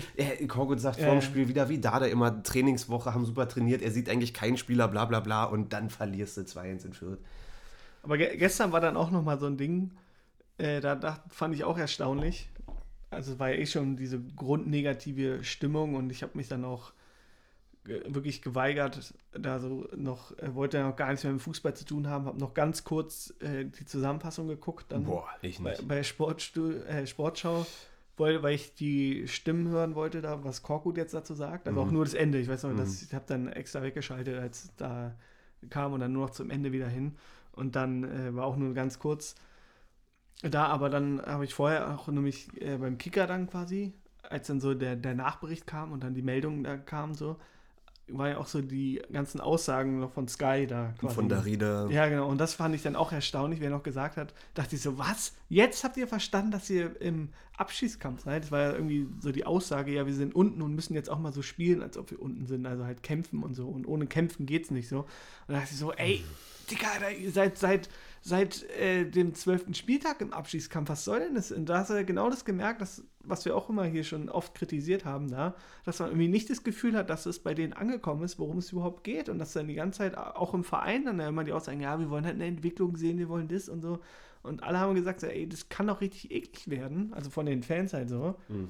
Korkut 0.49 0.81
sagt 0.81 0.99
Ja, 0.99 1.07
vorm. 1.07 1.23
Spiel 1.23 1.49
wieder, 1.49 1.69
wie 1.69 1.79
da 1.79 2.01
da 2.01 2.07
immer 2.07 2.43
Trainingswoche, 2.43 3.15
haben 3.15 3.25
super 3.25 3.49
trainiert, 3.49 3.83
er 3.83 3.91
sieht 3.91 4.09
eigentlich 4.09 4.35
keinen 4.35 4.57
Spieler, 4.57 4.89
bla 4.89 5.05
bla 5.05 5.21
bla 5.21 5.45
und 5.45 5.73
dann 5.73 5.91
verlierst 5.91 6.37
du 6.37 6.41
2-1 6.43 6.87
in 6.87 6.93
Fürth. 6.93 7.19
Aber 8.03 8.19
ge 8.19 8.37
gestern 8.37 8.73
war 8.73 8.81
dann 8.81 8.97
auch 8.97 9.11
noch 9.11 9.23
mal 9.23 9.39
so 9.39 9.47
ein 9.47 9.57
Ding, 9.57 9.93
äh, 10.59 10.81
da, 10.81 10.95
da 10.95 11.23
fand 11.29 11.55
ich 11.55 11.65
auch 11.65 11.79
erstaunlich. 11.79 12.49
Also 13.11 13.33
es 13.33 13.39
war 13.39 13.51
ja 13.51 13.57
eh 13.57 13.67
schon 13.67 13.97
diese 13.97 14.21
grundnegative 14.21 15.45
Stimmung 15.45 15.95
und 15.95 16.11
ich 16.11 16.23
habe 16.23 16.33
mich 16.37 16.49
dann 16.49 16.65
auch 16.65 16.93
wirklich 17.85 18.41
geweigert, 18.41 19.15
da 19.33 19.59
so 19.59 19.87
noch, 19.95 20.37
äh, 20.39 20.55
wollte 20.55 20.79
ja 20.79 20.89
noch 20.89 20.97
gar 20.97 21.09
nichts 21.09 21.25
mehr 21.25 21.33
mit 21.33 21.43
Fußball 21.43 21.75
zu 21.75 21.85
tun 21.85 22.09
haben, 22.09 22.25
habe 22.27 22.39
noch 22.39 22.55
ganz 22.55 22.85
kurz 22.85 23.35
äh, 23.41 23.67
die 23.67 23.85
Zusammenfassung 23.85 24.49
geguckt, 24.49 24.87
dann 24.91 25.05
Boah, 25.05 25.29
ich 25.43 25.63
bei, 25.63 25.71
nicht. 25.71 25.87
bei 25.87 26.03
Sportstu 26.03 26.71
äh, 26.71 27.07
Sportschau, 27.07 27.67
weil, 28.17 28.43
weil 28.43 28.55
ich 28.55 28.75
die 28.75 29.29
Stimmen 29.29 29.69
hören 29.69 29.95
wollte, 29.95 30.23
da 30.23 30.43
was 30.45 30.63
Korkut 30.63 30.97
jetzt 30.97 31.15
dazu 31.15 31.35
sagt. 31.35 31.69
Also 31.69 31.81
auch 31.81 31.91
nur 31.91 32.05
das 32.05 32.15
Ende. 32.15 32.39
Ich 32.39 32.49
weiß 32.49 32.63
noch, 32.63 32.77
dass, 32.77 33.03
ich 33.03 33.13
habe 33.13 33.25
dann 33.27 33.49
extra 33.49 33.83
weggeschaltet, 33.83 34.39
als 34.39 34.71
da 34.77 35.15
kam 35.69 35.93
und 35.93 36.01
dann 36.01 36.13
nur 36.13 36.27
noch 36.27 36.33
zum 36.33 36.51
Ende 36.51 36.73
wieder 36.73 36.89
hin. 36.89 37.17
Und 37.53 37.77
dann 37.77 38.05
äh, 38.05 38.35
war 38.35 38.47
auch 38.47 38.57
nur 38.57 38.73
ganz 38.75 38.99
kurz 38.99 39.35
da, 40.43 40.67
aber 40.67 40.91
dann 40.91 41.23
habe 41.25 41.45
ich 41.45 41.55
vorher 41.55 41.95
auch 41.95 42.09
nämlich 42.09 42.49
äh, 42.61 42.77
beim 42.79 42.99
Kicker 42.99 43.27
dann 43.27 43.47
quasi, 43.47 43.93
als 44.23 44.47
dann 44.47 44.61
so 44.61 44.75
der, 44.75 44.97
der 44.97 45.15
Nachbericht 45.15 45.67
kam 45.67 45.93
und 45.93 46.03
dann 46.03 46.15
die 46.15 46.23
Meldung 46.23 46.65
da 46.65 46.77
kam, 46.77 47.15
so, 47.15 47.37
war 48.09 48.29
ja 48.29 48.39
auch 48.39 48.47
so 48.47 48.61
die 48.61 49.01
ganzen 49.13 49.41
Aussagen 49.41 50.01
noch 50.01 50.13
von 50.13 50.29
Sky 50.29 50.67
da 50.67 50.95
quasi. 50.99 51.15
Von 51.15 51.29
Darida. 51.29 51.89
Ja, 51.89 52.09
genau. 52.09 52.29
Und 52.29 52.39
das 52.39 52.55
fand 52.55 52.75
ich 52.75 52.83
dann 52.83 52.97
auch 52.97 53.13
erstaunlich, 53.13 53.61
wer 53.61 53.71
noch 53.71 53.83
gesagt 53.83 54.17
hat, 54.17 54.35
dachte 54.55 54.77
ich 54.77 54.83
so, 54.83 54.99
was? 54.99 55.35
Jetzt 55.49 55.85
habt 55.85 55.97
ihr 55.97 56.07
verstanden, 56.07 56.51
dass 56.51 56.69
ihr 56.69 57.01
im 57.01 57.31
Abschießkampf 57.57 58.25
seid? 58.25 58.45
Das 58.45 58.53
war 58.53 58.61
ja 58.61 58.73
irgendwie 58.73 59.09
so 59.21 59.33
die 59.33 59.47
Aussage, 59.47 59.93
ja, 59.93 60.07
wir 60.07 60.15
sind 60.15 60.35
unten 60.35 60.61
und 60.61 60.75
müssen 60.75 60.95
jetzt 60.95 61.09
auch 61.09 61.19
mal 61.19 61.33
so 61.33 61.43
spielen, 61.43 61.83
als 61.83 61.97
ob 61.97 62.11
wir 62.11 62.21
unten 62.21 62.47
sind, 62.47 62.67
also 62.67 62.85
halt 62.85 63.03
kämpfen 63.03 63.43
und 63.43 63.55
so. 63.55 63.69
Und 63.69 63.87
ohne 63.87 64.07
Kämpfen 64.07 64.45
geht's 64.47 64.71
nicht 64.71 64.89
so. 64.89 65.01
Und 65.01 65.09
da 65.49 65.55
dachte 65.55 65.71
ich 65.73 65.79
so, 65.79 65.93
ey, 65.93 66.23
Digga, 66.71 67.09
ihr 67.11 67.31
seid 67.31 67.59
seit, 67.59 67.89
seit 68.21 68.65
äh, 68.71 69.05
dem 69.05 69.35
zwölften 69.35 69.75
Spieltag 69.75 70.21
im 70.21 70.33
Abschießkampf, 70.33 70.89
was 70.89 71.05
soll 71.05 71.21
denn 71.21 71.35
das? 71.35 71.53
Und 71.53 71.67
da 71.69 71.79
hast 71.79 71.91
du 71.91 72.05
genau 72.05 72.31
das 72.31 72.45
gemerkt, 72.45 72.81
dass 72.81 73.03
was 73.27 73.45
wir 73.45 73.57
auch 73.57 73.69
immer 73.69 73.85
hier 73.85 74.05
schon 74.05 74.29
oft 74.29 74.55
kritisiert 74.55 75.05
haben, 75.05 75.31
da, 75.31 75.55
dass 75.85 75.99
man 75.99 76.09
irgendwie 76.09 76.29
nicht 76.29 76.51
das 76.51 76.65
Gefühl 76.65 76.97
hat, 76.97 77.11
dass 77.11 77.27
es 77.27 77.39
bei 77.39 77.55
denen 77.55 77.73
angekommen 77.73 78.23
ist, 78.25 78.39
worum 78.39 78.59
es 78.59 78.73
überhaupt 78.73 79.05
geht 79.05 79.29
und 79.29 79.39
dass 79.39 79.53
dann 79.53 79.69
die 79.69 79.75
ganze 79.75 79.99
Zeit 79.99 80.17
auch 80.17 80.55
im 80.55 80.65
Verein 80.65 81.05
dann 81.05 81.21
immer 81.21 81.45
die 81.45 81.53
Aussagen, 81.53 81.81
ja, 81.81 81.99
wir 81.99 82.11
wollen 82.11 82.25
halt 82.25 82.37
eine 82.37 82.47
Entwicklung 82.47 82.97
sehen, 82.97 83.19
wir 83.19 83.29
wollen 83.29 83.49
das 83.49 83.69
und 83.69 83.83
so. 83.83 84.01
Und 84.43 84.63
alle 84.63 84.79
haben 84.79 84.95
gesagt, 84.95 85.23
ey, 85.23 85.49
das 85.49 85.69
kann 85.69 85.87
doch 85.87 86.01
richtig 86.01 86.31
eklig 86.31 86.69
werden, 86.69 87.13
also 87.15 87.31
von 87.31 87.47
den 87.47 87.63
Fans 87.63 87.95
halt 87.95 88.09
so. 88.09 88.37
Mhm. 88.49 88.69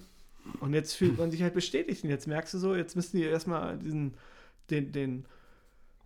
Und 0.60 0.74
jetzt 0.74 0.94
fühlt 0.94 1.18
man 1.18 1.30
sich 1.30 1.42
halt 1.42 1.54
bestätigt 1.54 2.04
und 2.04 2.10
jetzt 2.10 2.26
merkst 2.26 2.54
du 2.54 2.58
so, 2.58 2.74
jetzt 2.74 2.96
müssen 2.96 3.16
die 3.16 3.24
erstmal 3.24 3.78
diesen, 3.78 4.14
den, 4.70 4.92
den, 4.92 5.24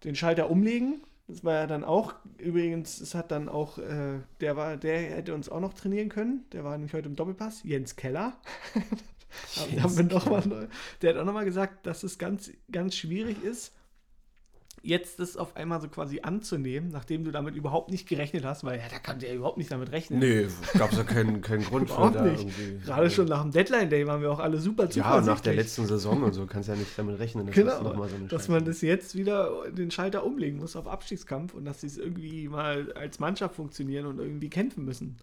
den 0.04 0.14
Schalter 0.14 0.48
umlegen 0.48 1.00
das 1.28 1.44
war 1.44 1.54
ja 1.54 1.66
dann 1.66 1.84
auch, 1.84 2.14
übrigens, 2.38 3.00
es 3.00 3.14
hat 3.14 3.30
dann 3.30 3.50
auch, 3.50 3.76
äh, 3.76 4.20
der 4.40 4.56
war, 4.56 4.78
der 4.78 4.98
hätte 4.98 5.34
uns 5.34 5.50
auch 5.50 5.60
noch 5.60 5.74
trainieren 5.74 6.08
können. 6.08 6.46
Der 6.52 6.64
war 6.64 6.72
nämlich 6.72 6.94
heute 6.94 7.08
im 7.08 7.16
Doppelpass, 7.16 7.62
Jens 7.64 7.96
Keller. 7.96 8.40
Jens 9.70 9.82
haben 9.82 9.96
wir 9.98 10.04
noch 10.04 10.24
mal, 10.30 10.68
der 11.02 11.10
hat 11.10 11.20
auch 11.20 11.26
nochmal 11.26 11.44
gesagt, 11.44 11.86
dass 11.86 12.02
es 12.02 12.18
ganz, 12.18 12.50
ganz 12.72 12.96
schwierig 12.96 13.44
ist, 13.44 13.74
jetzt 14.82 15.20
das 15.20 15.36
auf 15.36 15.56
einmal 15.56 15.80
so 15.80 15.88
quasi 15.88 16.20
anzunehmen, 16.20 16.90
nachdem 16.90 17.24
du 17.24 17.30
damit 17.30 17.54
überhaupt 17.54 17.90
nicht 17.90 18.08
gerechnet 18.08 18.44
hast, 18.44 18.64
weil 18.64 18.78
ja, 18.78 18.84
da 18.90 18.98
kann 18.98 19.18
der 19.18 19.34
überhaupt 19.34 19.58
nicht 19.58 19.70
damit 19.70 19.92
rechnen. 19.92 20.18
Nee, 20.20 20.46
gab 20.76 20.92
es 20.92 20.98
ja 20.98 21.04
keinen, 21.04 21.40
keinen 21.42 21.64
Grund 21.64 21.90
für 21.90 22.10
da 22.10 22.22
nicht. 22.22 22.40
irgendwie. 22.40 22.84
Gerade 22.84 23.10
schon 23.10 23.26
nach 23.26 23.42
dem 23.42 23.50
Deadline-Day 23.50 24.06
waren 24.06 24.20
wir 24.20 24.30
auch 24.30 24.38
alle 24.38 24.58
super 24.58 24.88
Ja, 24.90 25.20
nach 25.20 25.40
der 25.40 25.54
letzten 25.54 25.86
Saison 25.86 26.22
und 26.22 26.32
so 26.32 26.46
kannst 26.46 26.68
du 26.68 26.72
ja 26.72 26.78
nicht 26.78 26.96
damit 26.96 27.18
rechnen. 27.18 27.46
Dass 27.46 27.54
genau, 27.54 27.94
das 27.94 28.10
so 28.10 28.26
dass 28.26 28.48
man 28.48 28.64
das 28.64 28.80
jetzt 28.80 29.14
wieder 29.14 29.70
den 29.70 29.90
Schalter 29.90 30.24
umlegen 30.24 30.58
muss 30.58 30.76
auf 30.76 30.86
Abstiegskampf 30.86 31.54
und 31.54 31.64
dass 31.64 31.80
sie 31.80 31.86
es 31.86 31.98
irgendwie 31.98 32.48
mal 32.48 32.92
als 32.92 33.18
Mannschaft 33.18 33.54
funktionieren 33.56 34.06
und 34.06 34.18
irgendwie 34.18 34.50
kämpfen 34.50 34.84
müssen. 34.84 35.16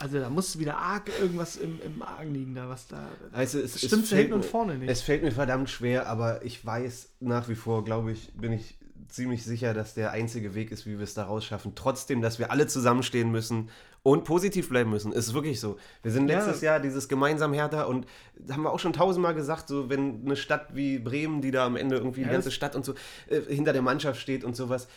Also 0.00 0.18
da 0.18 0.30
muss 0.30 0.58
wieder 0.58 0.78
arg 0.78 1.10
irgendwas 1.20 1.56
im, 1.56 1.78
im 1.82 2.00
Argen 2.00 2.32
liegen, 2.32 2.54
da 2.54 2.70
was 2.70 2.88
da. 2.88 3.06
Also 3.32 3.58
es, 3.58 3.78
stimmt 3.78 4.04
es 4.04 4.10
hinten 4.10 4.32
und 4.32 4.46
vorne 4.46 4.78
nicht. 4.78 4.90
Es 4.90 5.02
fällt 5.02 5.22
mir 5.22 5.30
verdammt 5.30 5.68
schwer, 5.68 6.08
aber 6.08 6.42
ich 6.42 6.64
weiß 6.64 7.10
nach 7.20 7.50
wie 7.50 7.54
vor, 7.54 7.84
glaube 7.84 8.12
ich, 8.12 8.32
bin 8.32 8.50
ich 8.52 8.78
ziemlich 9.08 9.44
sicher, 9.44 9.74
dass 9.74 9.92
der 9.92 10.12
einzige 10.12 10.54
Weg 10.54 10.70
ist, 10.70 10.86
wie 10.86 10.96
wir 10.96 11.04
es 11.04 11.12
da 11.12 11.24
rausschaffen. 11.24 11.74
Trotzdem, 11.74 12.22
dass 12.22 12.38
wir 12.38 12.50
alle 12.50 12.66
zusammenstehen 12.66 13.30
müssen 13.30 13.68
und 14.02 14.24
positiv 14.24 14.70
bleiben 14.70 14.88
müssen. 14.88 15.12
Ist 15.12 15.34
wirklich 15.34 15.60
so. 15.60 15.76
Wir 16.02 16.12
sind 16.12 16.28
letztes 16.28 16.62
ja. 16.62 16.72
Jahr 16.72 16.80
dieses 16.80 17.06
gemeinsam 17.08 17.52
härter 17.52 17.86
und 17.86 18.06
haben 18.50 18.62
wir 18.62 18.72
auch 18.72 18.78
schon 18.78 18.94
tausendmal 18.94 19.34
gesagt, 19.34 19.68
so 19.68 19.90
wenn 19.90 20.22
eine 20.24 20.36
Stadt 20.36 20.74
wie 20.74 20.98
Bremen, 20.98 21.42
die 21.42 21.50
da 21.50 21.66
am 21.66 21.76
Ende 21.76 21.96
irgendwie 21.96 22.22
ja, 22.22 22.28
die 22.28 22.32
ganze 22.32 22.50
Stadt 22.50 22.74
und 22.74 22.86
so 22.86 22.94
äh, 23.28 23.42
hinter 23.48 23.74
der 23.74 23.82
Mannschaft 23.82 24.18
steht 24.18 24.44
und 24.44 24.56
sowas 24.56 24.88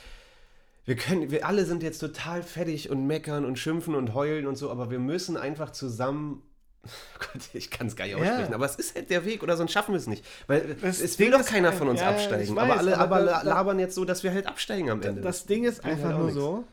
wir 0.86 0.96
können, 0.96 1.32
wir 1.32 1.46
alle 1.46 1.66
sind 1.66 1.82
jetzt 1.84 2.00
total 2.00 2.44
fertig 2.44 2.90
und 2.90 3.08
meckern 3.08 3.46
und 3.46 3.58
schimpfen 3.58 3.96
und 3.96 4.14
heulen 4.14 4.48
und 4.48 4.58
so, 4.58 4.70
aber 4.70 4.92
wir 4.92 5.00
müssen 5.00 5.38
einfach 5.38 5.72
zusammen. 5.72 6.44
Gott, 7.20 7.42
ich 7.54 7.70
kann 7.70 7.88
es 7.88 7.96
gar 7.96 8.06
nicht 8.06 8.16
aussprechen, 8.16 8.50
ja. 8.50 8.56
aber 8.56 8.66
es 8.66 8.76
ist 8.76 8.96
halt 8.96 9.10
der 9.10 9.24
Weg 9.24 9.42
oder 9.42 9.56
sonst 9.56 9.72
schaffen 9.72 9.94
wir 9.94 10.00
es 10.00 10.08
nicht. 10.08 10.26
Weil 10.48 10.76
das 10.82 11.00
es 11.00 11.18
will 11.18 11.32
doch 11.32 11.46
keiner 11.46 11.72
von 11.72 11.88
uns 11.88 12.02
ja, 12.02 12.10
absteigen. 12.10 12.56
Weiß, 12.56 12.64
aber 12.64 12.78
alle 12.78 12.98
aber, 12.98 13.16
aber 13.16 13.44
labern 13.46 13.80
jetzt 13.80 13.96
so, 13.96 14.04
dass 14.04 14.24
wir 14.24 14.34
halt 14.34 14.48
absteigen 14.48 14.90
am 14.90 15.02
Ende. 15.02 15.22
Das 15.22 15.46
Ding 15.46 15.64
ist 15.64 15.86
einfach 15.86 16.10
halt 16.10 16.18
nur 16.18 16.26
nichts. 16.26 16.42
so, 16.42 16.66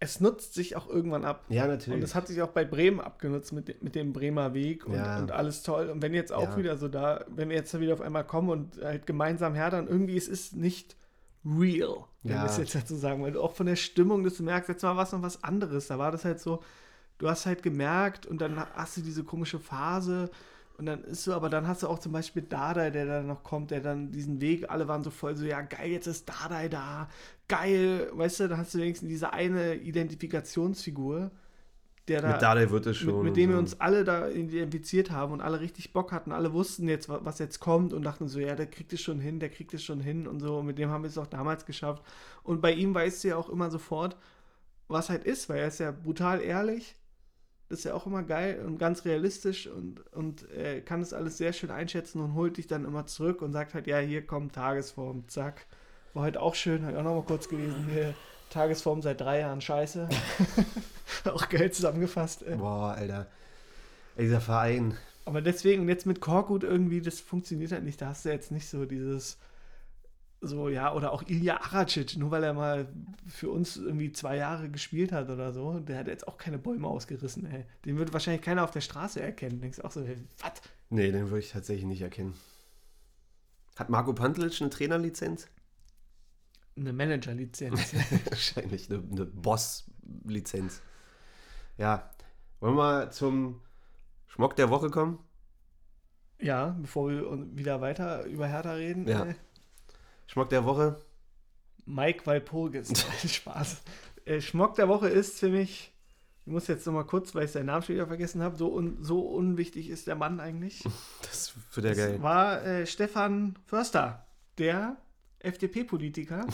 es 0.00 0.20
nutzt 0.20 0.54
sich 0.54 0.76
auch 0.76 0.88
irgendwann 0.88 1.24
ab. 1.24 1.44
Ja, 1.48 1.66
natürlich. 1.66 1.96
Und 1.96 2.04
es 2.04 2.14
hat 2.14 2.28
sich 2.28 2.40
auch 2.40 2.50
bei 2.50 2.64
Bremen 2.64 3.00
abgenutzt 3.00 3.52
mit, 3.52 3.82
mit 3.82 3.96
dem 3.96 4.12
Bremer 4.12 4.54
Weg 4.54 4.86
und, 4.86 4.94
ja. 4.94 5.18
und 5.18 5.32
alles 5.32 5.64
toll. 5.64 5.88
Und 5.88 6.02
wenn 6.02 6.14
jetzt 6.14 6.32
auch 6.32 6.50
ja. 6.50 6.56
wieder 6.56 6.76
so 6.76 6.86
da, 6.86 7.24
wenn 7.28 7.48
wir 7.48 7.56
jetzt 7.56 7.78
wieder 7.80 7.94
auf 7.94 8.00
einmal 8.00 8.24
kommen 8.24 8.50
und 8.50 8.80
halt 8.80 9.06
gemeinsam 9.06 9.54
härtern, 9.54 9.88
irgendwie 9.88 10.16
es 10.16 10.28
ist 10.28 10.54
nicht 10.54 10.94
real, 11.44 12.04
wenn 12.22 12.32
ja. 12.32 12.42
wir 12.42 12.50
es 12.50 12.56
jetzt 12.58 12.74
dazu 12.74 12.96
sagen, 12.96 13.22
weil 13.22 13.32
du 13.32 13.42
auch 13.42 13.52
von 13.52 13.66
der 13.66 13.76
Stimmung, 13.76 14.24
dass 14.24 14.36
du 14.36 14.42
merkst, 14.42 14.68
jetzt 14.68 14.82
war 14.82 14.96
was 14.96 15.12
noch 15.12 15.22
was 15.22 15.42
anderes. 15.44 15.86
Da 15.86 15.98
war 15.98 16.10
das 16.10 16.24
halt 16.24 16.40
so, 16.40 16.62
du 17.18 17.28
hast 17.28 17.46
halt 17.46 17.62
gemerkt 17.62 18.26
und 18.26 18.40
dann 18.40 18.58
hast 18.58 18.96
du 18.96 19.00
diese 19.00 19.24
komische 19.24 19.58
Phase 19.58 20.30
und 20.78 20.86
dann 20.86 21.02
ist 21.04 21.24
so, 21.24 21.34
aber 21.34 21.50
dann 21.50 21.66
hast 21.66 21.82
du 21.82 21.88
auch 21.88 21.98
zum 21.98 22.12
Beispiel 22.12 22.42
Dada, 22.42 22.90
der 22.90 23.04
dann 23.04 23.26
noch 23.26 23.42
kommt, 23.42 23.72
der 23.72 23.80
dann 23.80 24.12
diesen 24.12 24.40
Weg, 24.40 24.70
alle 24.70 24.86
waren 24.86 25.02
so 25.02 25.10
voll 25.10 25.36
so, 25.36 25.44
ja 25.44 25.60
geil, 25.60 25.90
jetzt 25.90 26.06
ist 26.06 26.28
Dada 26.28 26.68
da, 26.68 27.08
geil, 27.48 28.08
weißt 28.12 28.40
du, 28.40 28.48
dann 28.48 28.58
hast 28.58 28.74
du 28.74 28.78
wenigstens 28.78 29.08
diese 29.08 29.32
eine 29.32 29.74
Identifikationsfigur 29.74 31.32
der 32.08 32.22
da, 32.22 32.32
mit 32.32 32.42
Dardai 32.42 32.70
wird 32.70 32.86
es 32.86 32.96
schon. 32.96 33.16
Mit, 33.16 33.24
mit 33.24 33.36
dem 33.36 33.50
so. 33.50 33.56
wir 33.56 33.58
uns 33.58 33.80
alle 33.80 34.04
da 34.04 34.28
identifiziert 34.28 35.10
haben 35.10 35.32
und 35.32 35.40
alle 35.40 35.60
richtig 35.60 35.92
Bock 35.92 36.12
hatten, 36.12 36.32
alle 36.32 36.52
wussten 36.52 36.88
jetzt, 36.88 37.08
was 37.08 37.38
jetzt 37.38 37.60
kommt 37.60 37.92
und 37.92 38.02
dachten 38.02 38.28
so, 38.28 38.40
ja, 38.40 38.54
der 38.54 38.66
kriegt 38.66 38.92
es 38.92 39.00
schon 39.00 39.20
hin, 39.20 39.40
der 39.40 39.50
kriegt 39.50 39.74
es 39.74 39.82
schon 39.82 40.00
hin 40.00 40.26
und 40.26 40.40
so. 40.40 40.58
Und 40.58 40.66
mit 40.66 40.78
dem 40.78 40.90
haben 40.90 41.02
wir 41.02 41.08
es 41.08 41.18
auch 41.18 41.26
damals 41.26 41.66
geschafft. 41.66 42.02
Und 42.42 42.60
bei 42.60 42.72
ihm 42.72 42.94
weißt 42.94 43.24
du 43.24 43.28
ja 43.28 43.36
auch 43.36 43.48
immer 43.48 43.70
sofort, 43.70 44.16
was 44.88 45.10
halt 45.10 45.24
ist, 45.24 45.48
weil 45.48 45.58
er 45.58 45.68
ist 45.68 45.80
ja 45.80 45.90
brutal 45.90 46.40
ehrlich. 46.40 46.96
Das 47.68 47.80
ist 47.80 47.84
ja 47.84 47.92
auch 47.92 48.06
immer 48.06 48.22
geil 48.22 48.64
und 48.64 48.78
ganz 48.78 49.04
realistisch 49.04 49.66
und, 49.66 50.00
und 50.14 50.50
äh, 50.52 50.80
kann 50.80 51.00
das 51.00 51.12
alles 51.12 51.36
sehr 51.36 51.52
schön 51.52 51.70
einschätzen 51.70 52.20
und 52.22 52.32
holt 52.32 52.56
dich 52.56 52.66
dann 52.66 52.86
immer 52.86 53.04
zurück 53.04 53.42
und 53.42 53.52
sagt 53.52 53.74
halt, 53.74 53.86
ja, 53.86 53.98
hier 53.98 54.26
kommt 54.26 54.54
Tagesform, 54.54 55.28
zack. 55.28 55.66
War 56.14 56.22
heute 56.22 56.40
auch 56.40 56.54
schön, 56.54 56.88
ich 56.88 56.96
auch 56.96 57.02
noch 57.02 57.16
mal 57.16 57.24
kurz 57.24 57.46
gelesen 57.48 57.86
hier. 57.92 58.14
Tagesform 58.48 59.02
seit 59.02 59.20
drei 59.20 59.40
Jahren 59.40 59.60
scheiße. 59.60 60.08
auch 61.32 61.48
geil 61.48 61.70
zusammengefasst. 61.70 62.42
Ey. 62.42 62.56
Boah, 62.56 62.94
Alter. 62.94 63.26
Ey, 64.16 64.24
dieser 64.24 64.40
Verein. 64.40 64.96
Aber 65.24 65.42
deswegen, 65.42 65.88
jetzt 65.88 66.06
mit 66.06 66.20
Korkut 66.20 66.64
irgendwie, 66.64 67.00
das 67.00 67.20
funktioniert 67.20 67.72
halt 67.72 67.84
nicht. 67.84 68.00
Da 68.00 68.08
hast 68.08 68.24
du 68.24 68.30
jetzt 68.30 68.50
nicht 68.50 68.68
so 68.68 68.86
dieses, 68.86 69.38
so, 70.40 70.68
ja, 70.68 70.94
oder 70.94 71.12
auch 71.12 71.22
Ilya 71.26 71.60
Aracic, 71.60 72.16
nur 72.16 72.30
weil 72.30 72.44
er 72.44 72.54
mal 72.54 72.88
für 73.26 73.50
uns 73.50 73.76
irgendwie 73.76 74.12
zwei 74.12 74.36
Jahre 74.36 74.70
gespielt 74.70 75.12
hat 75.12 75.28
oder 75.28 75.52
so, 75.52 75.80
der 75.80 75.98
hat 75.98 76.06
jetzt 76.06 76.28
auch 76.28 76.38
keine 76.38 76.58
Bäume 76.58 76.86
ausgerissen, 76.86 77.46
ey. 77.46 77.64
Den 77.84 77.98
würde 77.98 78.12
wahrscheinlich 78.12 78.42
keiner 78.42 78.64
auf 78.64 78.70
der 78.70 78.80
Straße 78.80 79.20
erkennen. 79.20 79.60
Denkst 79.60 79.80
auch 79.80 79.90
so, 79.90 80.02
hey, 80.04 80.16
was? 80.40 80.52
Nee, 80.90 81.10
den 81.12 81.30
würde 81.30 81.40
ich 81.40 81.50
tatsächlich 81.50 81.86
nicht 81.86 82.02
erkennen. 82.02 82.34
Hat 83.76 83.90
Marco 83.90 84.12
Pantelic 84.12 84.60
eine 84.60 84.70
Trainerlizenz? 84.70 85.48
Eine 86.78 86.92
Manager-Lizenz. 86.92 87.94
Wahrscheinlich 88.30 88.90
eine, 88.90 89.02
eine 89.10 89.24
Boss-Lizenz. 89.24 90.80
Ja. 91.76 92.10
Wollen 92.60 92.74
wir 92.74 92.82
mal 92.82 93.12
zum 93.12 93.60
Schmock 94.26 94.56
der 94.56 94.70
Woche 94.70 94.90
kommen? 94.90 95.18
Ja, 96.40 96.76
bevor 96.80 97.10
wir 97.10 97.56
wieder 97.56 97.80
weiter 97.80 98.24
über 98.24 98.46
Hertha 98.46 98.72
reden. 98.72 99.08
Ja. 99.08 99.26
Äh, 99.26 99.34
Schmock 100.26 100.50
der 100.50 100.64
Woche? 100.64 101.00
Mike 101.84 102.26
Walpurgis. 102.26 102.92
Spaß. 103.26 103.82
Äh, 104.24 104.40
Schmock 104.40 104.74
der 104.74 104.88
Woche 104.88 105.08
ist 105.08 105.38
für 105.40 105.48
mich, 105.48 105.92
ich 106.44 106.52
muss 106.52 106.68
jetzt 106.68 106.86
nochmal 106.86 107.06
kurz, 107.06 107.34
weil 107.34 107.46
ich 107.46 107.52
seinen 107.52 107.66
Namen 107.66 107.82
schon 107.82 107.96
wieder 107.96 108.06
vergessen 108.06 108.42
habe, 108.42 108.56
so, 108.56 108.72
un, 108.72 109.02
so 109.02 109.20
unwichtig 109.20 109.88
ist 109.88 110.06
der 110.06 110.14
Mann 110.14 110.38
eigentlich. 110.38 110.84
Das 111.22 111.54
wird 111.74 111.86
ja 111.86 111.94
geil. 111.94 112.22
war 112.22 112.64
äh, 112.64 112.86
Stefan 112.86 113.58
Förster, 113.66 114.26
der 114.56 114.96
FDP-Politiker, 115.40 116.46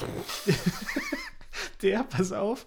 der, 1.83 2.05
pass 2.05 2.33
auf, 2.33 2.67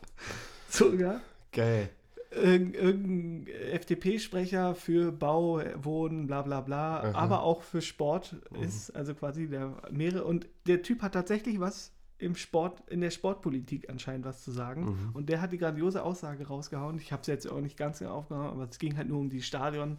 sogar. 0.69 1.21
Geil. 1.51 1.89
Irgendein 2.29 3.47
FDP-Sprecher 3.71 4.75
für 4.75 5.11
Bau, 5.11 5.61
Wohnen, 5.81 6.27
bla 6.27 6.41
bla 6.41 6.61
bla, 6.61 6.99
Aha. 6.99 7.11
aber 7.13 7.43
auch 7.43 7.63
für 7.63 7.81
Sport 7.81 8.35
mhm. 8.51 8.63
ist, 8.63 8.91
also 8.91 9.15
quasi 9.15 9.47
der 9.47 9.81
mehrere. 9.91 10.25
Und 10.25 10.47
der 10.67 10.81
Typ 10.81 11.01
hat 11.01 11.13
tatsächlich 11.13 11.59
was 11.59 11.93
im 12.19 12.35
Sport, 12.35 12.83
in 12.89 13.01
der 13.01 13.11
Sportpolitik 13.11 13.89
anscheinend 13.89 14.25
was 14.25 14.43
zu 14.43 14.51
sagen. 14.51 14.85
Mhm. 14.85 15.09
Und 15.13 15.29
der 15.29 15.41
hat 15.41 15.51
die 15.51 15.57
grandiose 15.57 16.03
Aussage 16.03 16.47
rausgehauen. 16.47 16.97
Ich 16.97 17.11
habe 17.11 17.21
es 17.21 17.27
jetzt 17.27 17.49
auch 17.49 17.61
nicht 17.61 17.77
ganz 17.77 17.99
genau 17.99 18.15
aufgehauen, 18.15 18.47
aber 18.47 18.67
es 18.69 18.79
ging 18.79 18.97
halt 18.97 19.07
nur 19.07 19.19
um 19.19 19.29
die 19.29 19.41
Stadion. 19.41 19.97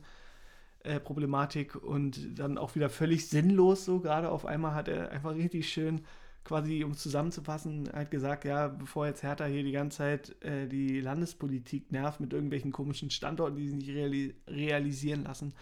Äh, 0.84 1.00
Problematik 1.00 1.74
und 1.74 2.38
dann 2.38 2.56
auch 2.56 2.76
wieder 2.76 2.88
völlig 2.88 3.28
sinnlos 3.28 3.84
so. 3.84 3.98
Gerade 3.98 4.30
auf 4.30 4.46
einmal 4.46 4.74
hat 4.74 4.86
er 4.86 5.10
einfach 5.10 5.34
richtig 5.34 5.68
schön 5.68 6.02
quasi, 6.44 6.84
um 6.84 6.94
zusammenzufassen, 6.94 7.90
halt 7.92 8.10
gesagt, 8.12 8.44
ja, 8.44 8.68
bevor 8.68 9.06
jetzt 9.06 9.24
Hertha 9.24 9.44
hier 9.44 9.64
die 9.64 9.72
ganze 9.72 9.98
Zeit 9.98 10.42
äh, 10.42 10.68
die 10.68 11.00
Landespolitik 11.00 11.90
nervt 11.90 12.20
mit 12.20 12.32
irgendwelchen 12.32 12.72
komischen 12.72 13.10
Standorten, 13.10 13.56
die 13.56 13.68
sie 13.68 13.74
nicht 13.74 13.90
reali 13.90 14.34
realisieren 14.46 15.24
lassen, 15.24 15.52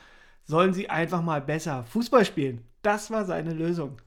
sollen 0.44 0.74
sie 0.74 0.90
einfach 0.90 1.22
mal 1.22 1.40
besser 1.40 1.84
Fußball 1.84 2.24
spielen. 2.24 2.60
Das 2.82 3.10
war 3.10 3.24
seine 3.24 3.54
Lösung 3.54 4.00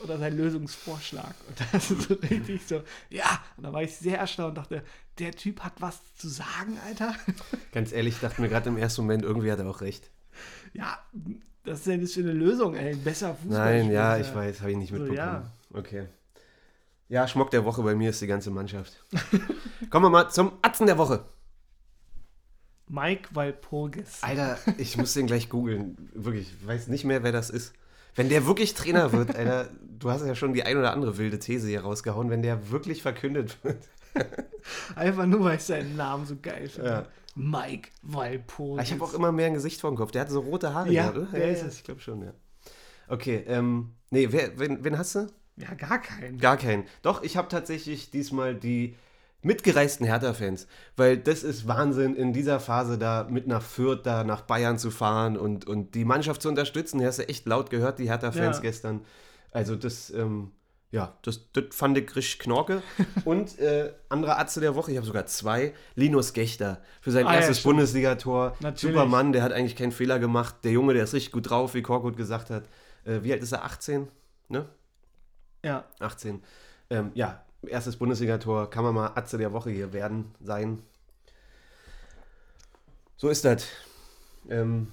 oder 0.00 0.18
sein 0.18 0.36
Lösungsvorschlag. 0.36 1.34
Und 1.48 1.60
das 1.72 1.90
ist 1.90 2.08
so 2.08 2.14
richtig 2.14 2.66
so, 2.66 2.82
ja. 3.10 3.42
Und 3.56 3.64
da 3.64 3.72
war 3.72 3.82
ich 3.82 3.94
sehr 3.94 4.18
erstaunt 4.18 4.50
und 4.50 4.58
dachte, 4.58 4.82
der 5.18 5.32
Typ 5.32 5.60
hat 5.60 5.74
was 5.80 6.00
zu 6.16 6.28
sagen, 6.28 6.78
Alter. 6.86 7.14
Ganz 7.72 7.92
ehrlich, 7.92 8.14
ich 8.14 8.20
dachte 8.20 8.40
mir 8.40 8.48
gerade 8.48 8.68
im 8.68 8.76
ersten 8.76 9.02
Moment, 9.02 9.22
irgendwie 9.22 9.50
hat 9.50 9.58
er 9.58 9.68
auch 9.68 9.80
recht. 9.80 10.10
Ja, 10.72 10.98
das 11.64 11.80
ist 11.80 11.86
ja 11.86 11.96
nicht 11.96 12.14
für 12.14 12.20
eine 12.20 12.32
Lösung, 12.32 12.74
ey. 12.74 12.94
Besser 12.96 13.34
Fußball. 13.34 13.82
Nein, 13.82 13.90
ja, 13.90 14.18
ich 14.18 14.34
weiß, 14.34 14.60
habe 14.60 14.72
ich 14.72 14.76
nicht 14.76 14.92
mitbekommen. 14.92 15.16
So, 15.16 15.22
ja. 15.22 15.50
Okay. 15.72 16.06
Ja, 17.08 17.28
Schmock 17.28 17.50
der 17.50 17.64
Woche 17.64 17.82
bei 17.82 17.94
mir 17.94 18.10
ist 18.10 18.20
die 18.20 18.26
ganze 18.26 18.50
Mannschaft. 18.50 19.04
Kommen 19.90 20.06
wir 20.06 20.10
mal 20.10 20.30
zum 20.30 20.52
Atzen 20.62 20.86
der 20.86 20.98
Woche. 20.98 21.24
Mike 22.88 23.30
Walpurgis. 23.32 24.22
Alter, 24.22 24.58
ich 24.78 24.96
muss 24.96 25.14
den 25.14 25.26
gleich 25.26 25.48
googeln. 25.48 26.10
Wirklich, 26.14 26.52
ich 26.60 26.66
weiß 26.66 26.88
nicht 26.88 27.04
mehr, 27.04 27.22
wer 27.22 27.32
das 27.32 27.50
ist. 27.50 27.72
Wenn 28.14 28.28
der 28.28 28.46
wirklich 28.46 28.74
Trainer 28.74 29.12
wird, 29.12 29.34
Alter, 29.34 29.68
du 29.98 30.10
hast 30.10 30.24
ja 30.24 30.34
schon 30.34 30.54
die 30.54 30.62
ein 30.62 30.76
oder 30.76 30.92
andere 30.92 31.18
wilde 31.18 31.38
These 31.38 31.68
hier 31.68 31.82
rausgehauen, 31.82 32.30
wenn 32.30 32.42
der 32.42 32.70
wirklich 32.70 33.02
verkündet 33.02 33.58
wird. 33.64 33.88
Einfach 34.96 35.26
nur, 35.26 35.44
weil 35.44 35.56
ich 35.56 35.62
seinen 35.64 35.96
Namen 35.96 36.26
so 36.26 36.36
geil 36.40 36.68
finde. 36.68 36.88
Ja. 36.90 37.06
Mike. 37.36 37.88
Ah, 38.14 38.82
Ich 38.82 38.92
habe 38.92 39.02
auch 39.02 39.12
immer 39.14 39.32
mehr 39.32 39.46
ein 39.48 39.54
Gesicht 39.54 39.80
vor 39.80 39.90
dem 39.90 39.96
Kopf. 39.96 40.12
Der 40.12 40.20
hatte 40.22 40.32
so 40.32 40.40
rote 40.40 40.72
Haare. 40.72 40.90
Ja, 40.92 41.10
gehabt, 41.10 41.18
oder? 41.18 41.38
der 41.38 41.50
ist 41.50 41.62
es. 41.64 41.76
Ich 41.78 41.84
glaube 41.84 42.00
schon, 42.00 42.22
ja. 42.22 42.32
Okay, 43.08 43.44
ähm, 43.48 43.94
nee, 44.10 44.28
wer, 44.30 44.58
wen, 44.58 44.84
wen 44.84 44.96
hast 44.96 45.14
du? 45.16 45.26
Ja, 45.56 45.74
gar 45.74 46.00
keinen. 46.00 46.38
Gar 46.38 46.56
keinen. 46.56 46.84
Doch, 47.02 47.22
ich 47.22 47.36
habe 47.36 47.48
tatsächlich 47.48 48.10
diesmal 48.10 48.54
die 48.54 48.96
mitgereisten 49.42 50.06
Hertha-Fans, 50.06 50.66
weil 50.96 51.18
das 51.18 51.42
ist 51.42 51.68
Wahnsinn, 51.68 52.14
in 52.16 52.32
dieser 52.32 52.60
Phase 52.60 52.96
da 52.98 53.26
mit 53.28 53.46
nach 53.46 53.62
Fürth, 53.62 54.00
da 54.06 54.24
nach 54.24 54.40
Bayern 54.42 54.78
zu 54.78 54.90
fahren 54.90 55.36
und, 55.36 55.66
und 55.66 55.94
die 55.94 56.04
Mannschaft 56.06 56.40
zu 56.40 56.48
unterstützen. 56.48 56.98
Die 56.98 57.06
hast 57.06 57.18
du 57.18 57.28
echt 57.28 57.46
laut 57.46 57.68
gehört, 57.68 57.98
die 57.98 58.08
Hertha-Fans 58.08 58.56
Ja. 58.58 58.62
gestern. 58.62 59.02
Also 59.50 59.76
das, 59.76 60.10
ähm, 60.10 60.52
ja, 60.94 61.12
das, 61.22 61.50
das 61.52 61.64
fand 61.70 61.98
ich 61.98 62.14
richtig 62.14 62.38
knorke. 62.38 62.80
und 63.24 63.58
äh, 63.58 63.92
andere 64.08 64.38
Atze 64.38 64.60
der 64.60 64.76
Woche, 64.76 64.92
ich 64.92 64.96
habe 64.96 65.04
sogar 65.04 65.26
zwei, 65.26 65.74
Linus 65.96 66.32
Gechter 66.32 66.80
für 67.00 67.10
sein 67.10 67.26
Ah, 67.26 67.32
ja, 67.32 67.38
erstes 67.38 67.58
stimmt. 67.58 67.78
Bundesligator. 67.78 68.56
Natürlich. 68.60 68.94
Super 68.94 69.04
Mann, 69.04 69.32
der 69.32 69.42
hat 69.42 69.50
eigentlich 69.50 69.74
keinen 69.74 69.90
Fehler 69.90 70.20
gemacht. 70.20 70.54
Der 70.62 70.70
Junge, 70.70 70.94
der 70.94 71.02
ist 71.02 71.12
richtig 71.12 71.32
gut 71.32 71.50
drauf, 71.50 71.74
wie 71.74 71.82
Korkut 71.82 72.16
gesagt 72.16 72.48
hat. 72.48 72.68
Äh, 73.04 73.24
wie 73.24 73.32
alt 73.32 73.42
ist 73.42 73.50
er? 73.50 73.64
18? 73.64 74.06
Ne? 74.48 74.68
Ja, 75.64 75.84
18. 75.98 76.44
Ähm, 76.90 77.10
ja, 77.14 77.42
erstes 77.66 77.96
Bundesligator, 77.96 78.70
kann 78.70 78.84
man 78.84 78.94
mal 78.94 79.10
Atze 79.16 79.36
der 79.36 79.52
Woche 79.52 79.70
hier 79.70 79.92
werden, 79.92 80.32
sein. 80.40 80.80
So 83.16 83.30
ist 83.30 83.44
das. 83.44 83.66
Ähm, 84.48 84.92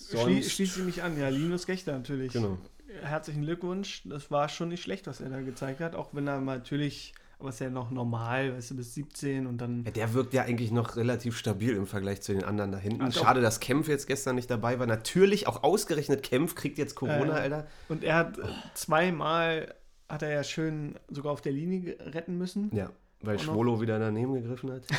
Schlie 0.00 0.42
schließe 0.42 0.80
ich 0.80 0.86
mich 0.86 1.02
an. 1.02 1.18
Ja, 1.18 1.28
Linus 1.28 1.66
Gechter 1.66 1.92
natürlich. 1.92 2.32
Genau. 2.32 2.56
Herzlichen 3.02 3.42
Glückwunsch. 3.42 4.02
Das 4.04 4.30
war 4.30 4.48
schon 4.48 4.68
nicht 4.68 4.82
schlecht, 4.82 5.06
was 5.06 5.20
er 5.20 5.30
da 5.30 5.40
gezeigt 5.40 5.80
hat. 5.80 5.94
Auch 5.94 6.10
wenn 6.12 6.26
er 6.26 6.40
natürlich, 6.40 7.14
aber 7.38 7.48
ist 7.48 7.60
ja 7.60 7.70
noch 7.70 7.90
normal, 7.90 8.54
weißt 8.54 8.72
du, 8.72 8.76
bis 8.76 8.94
17 8.94 9.46
und 9.46 9.58
dann. 9.58 9.84
Ja, 9.84 9.90
der 9.90 10.14
wirkt 10.14 10.34
ja 10.34 10.42
eigentlich 10.42 10.70
noch 10.70 10.96
relativ 10.96 11.36
stabil 11.36 11.74
im 11.74 11.86
Vergleich 11.86 12.22
zu 12.22 12.32
den 12.32 12.44
anderen 12.44 12.72
da 12.72 12.78
hinten. 12.78 13.02
Hat 13.04 13.14
Schade, 13.14 13.40
dass 13.40 13.60
Kempf 13.60 13.88
jetzt 13.88 14.06
gestern 14.06 14.36
nicht 14.36 14.50
dabei 14.50 14.78
war. 14.78 14.86
Natürlich 14.86 15.46
auch 15.46 15.62
ausgerechnet 15.62 16.22
Kempf 16.22 16.54
kriegt 16.54 16.78
jetzt 16.78 16.94
Corona, 16.94 17.38
Äh, 17.38 17.40
Alter. 17.42 17.66
Und 17.88 18.04
er 18.04 18.16
hat 18.16 18.38
äh, 18.38 18.42
zweimal, 18.74 19.74
hat 20.08 20.22
er 20.22 20.30
ja 20.30 20.44
schön 20.44 20.94
sogar 21.08 21.32
auf 21.32 21.40
der 21.40 21.52
Linie 21.52 21.96
retten 22.00 22.36
müssen. 22.38 22.70
Ja, 22.74 22.90
weil 23.20 23.36
Auch 23.36 23.44
noch- 23.44 23.52
Schwolo 23.54 23.80
wieder 23.80 23.98
daneben 23.98 24.34
gegriffen 24.34 24.70
hat. 24.72 24.82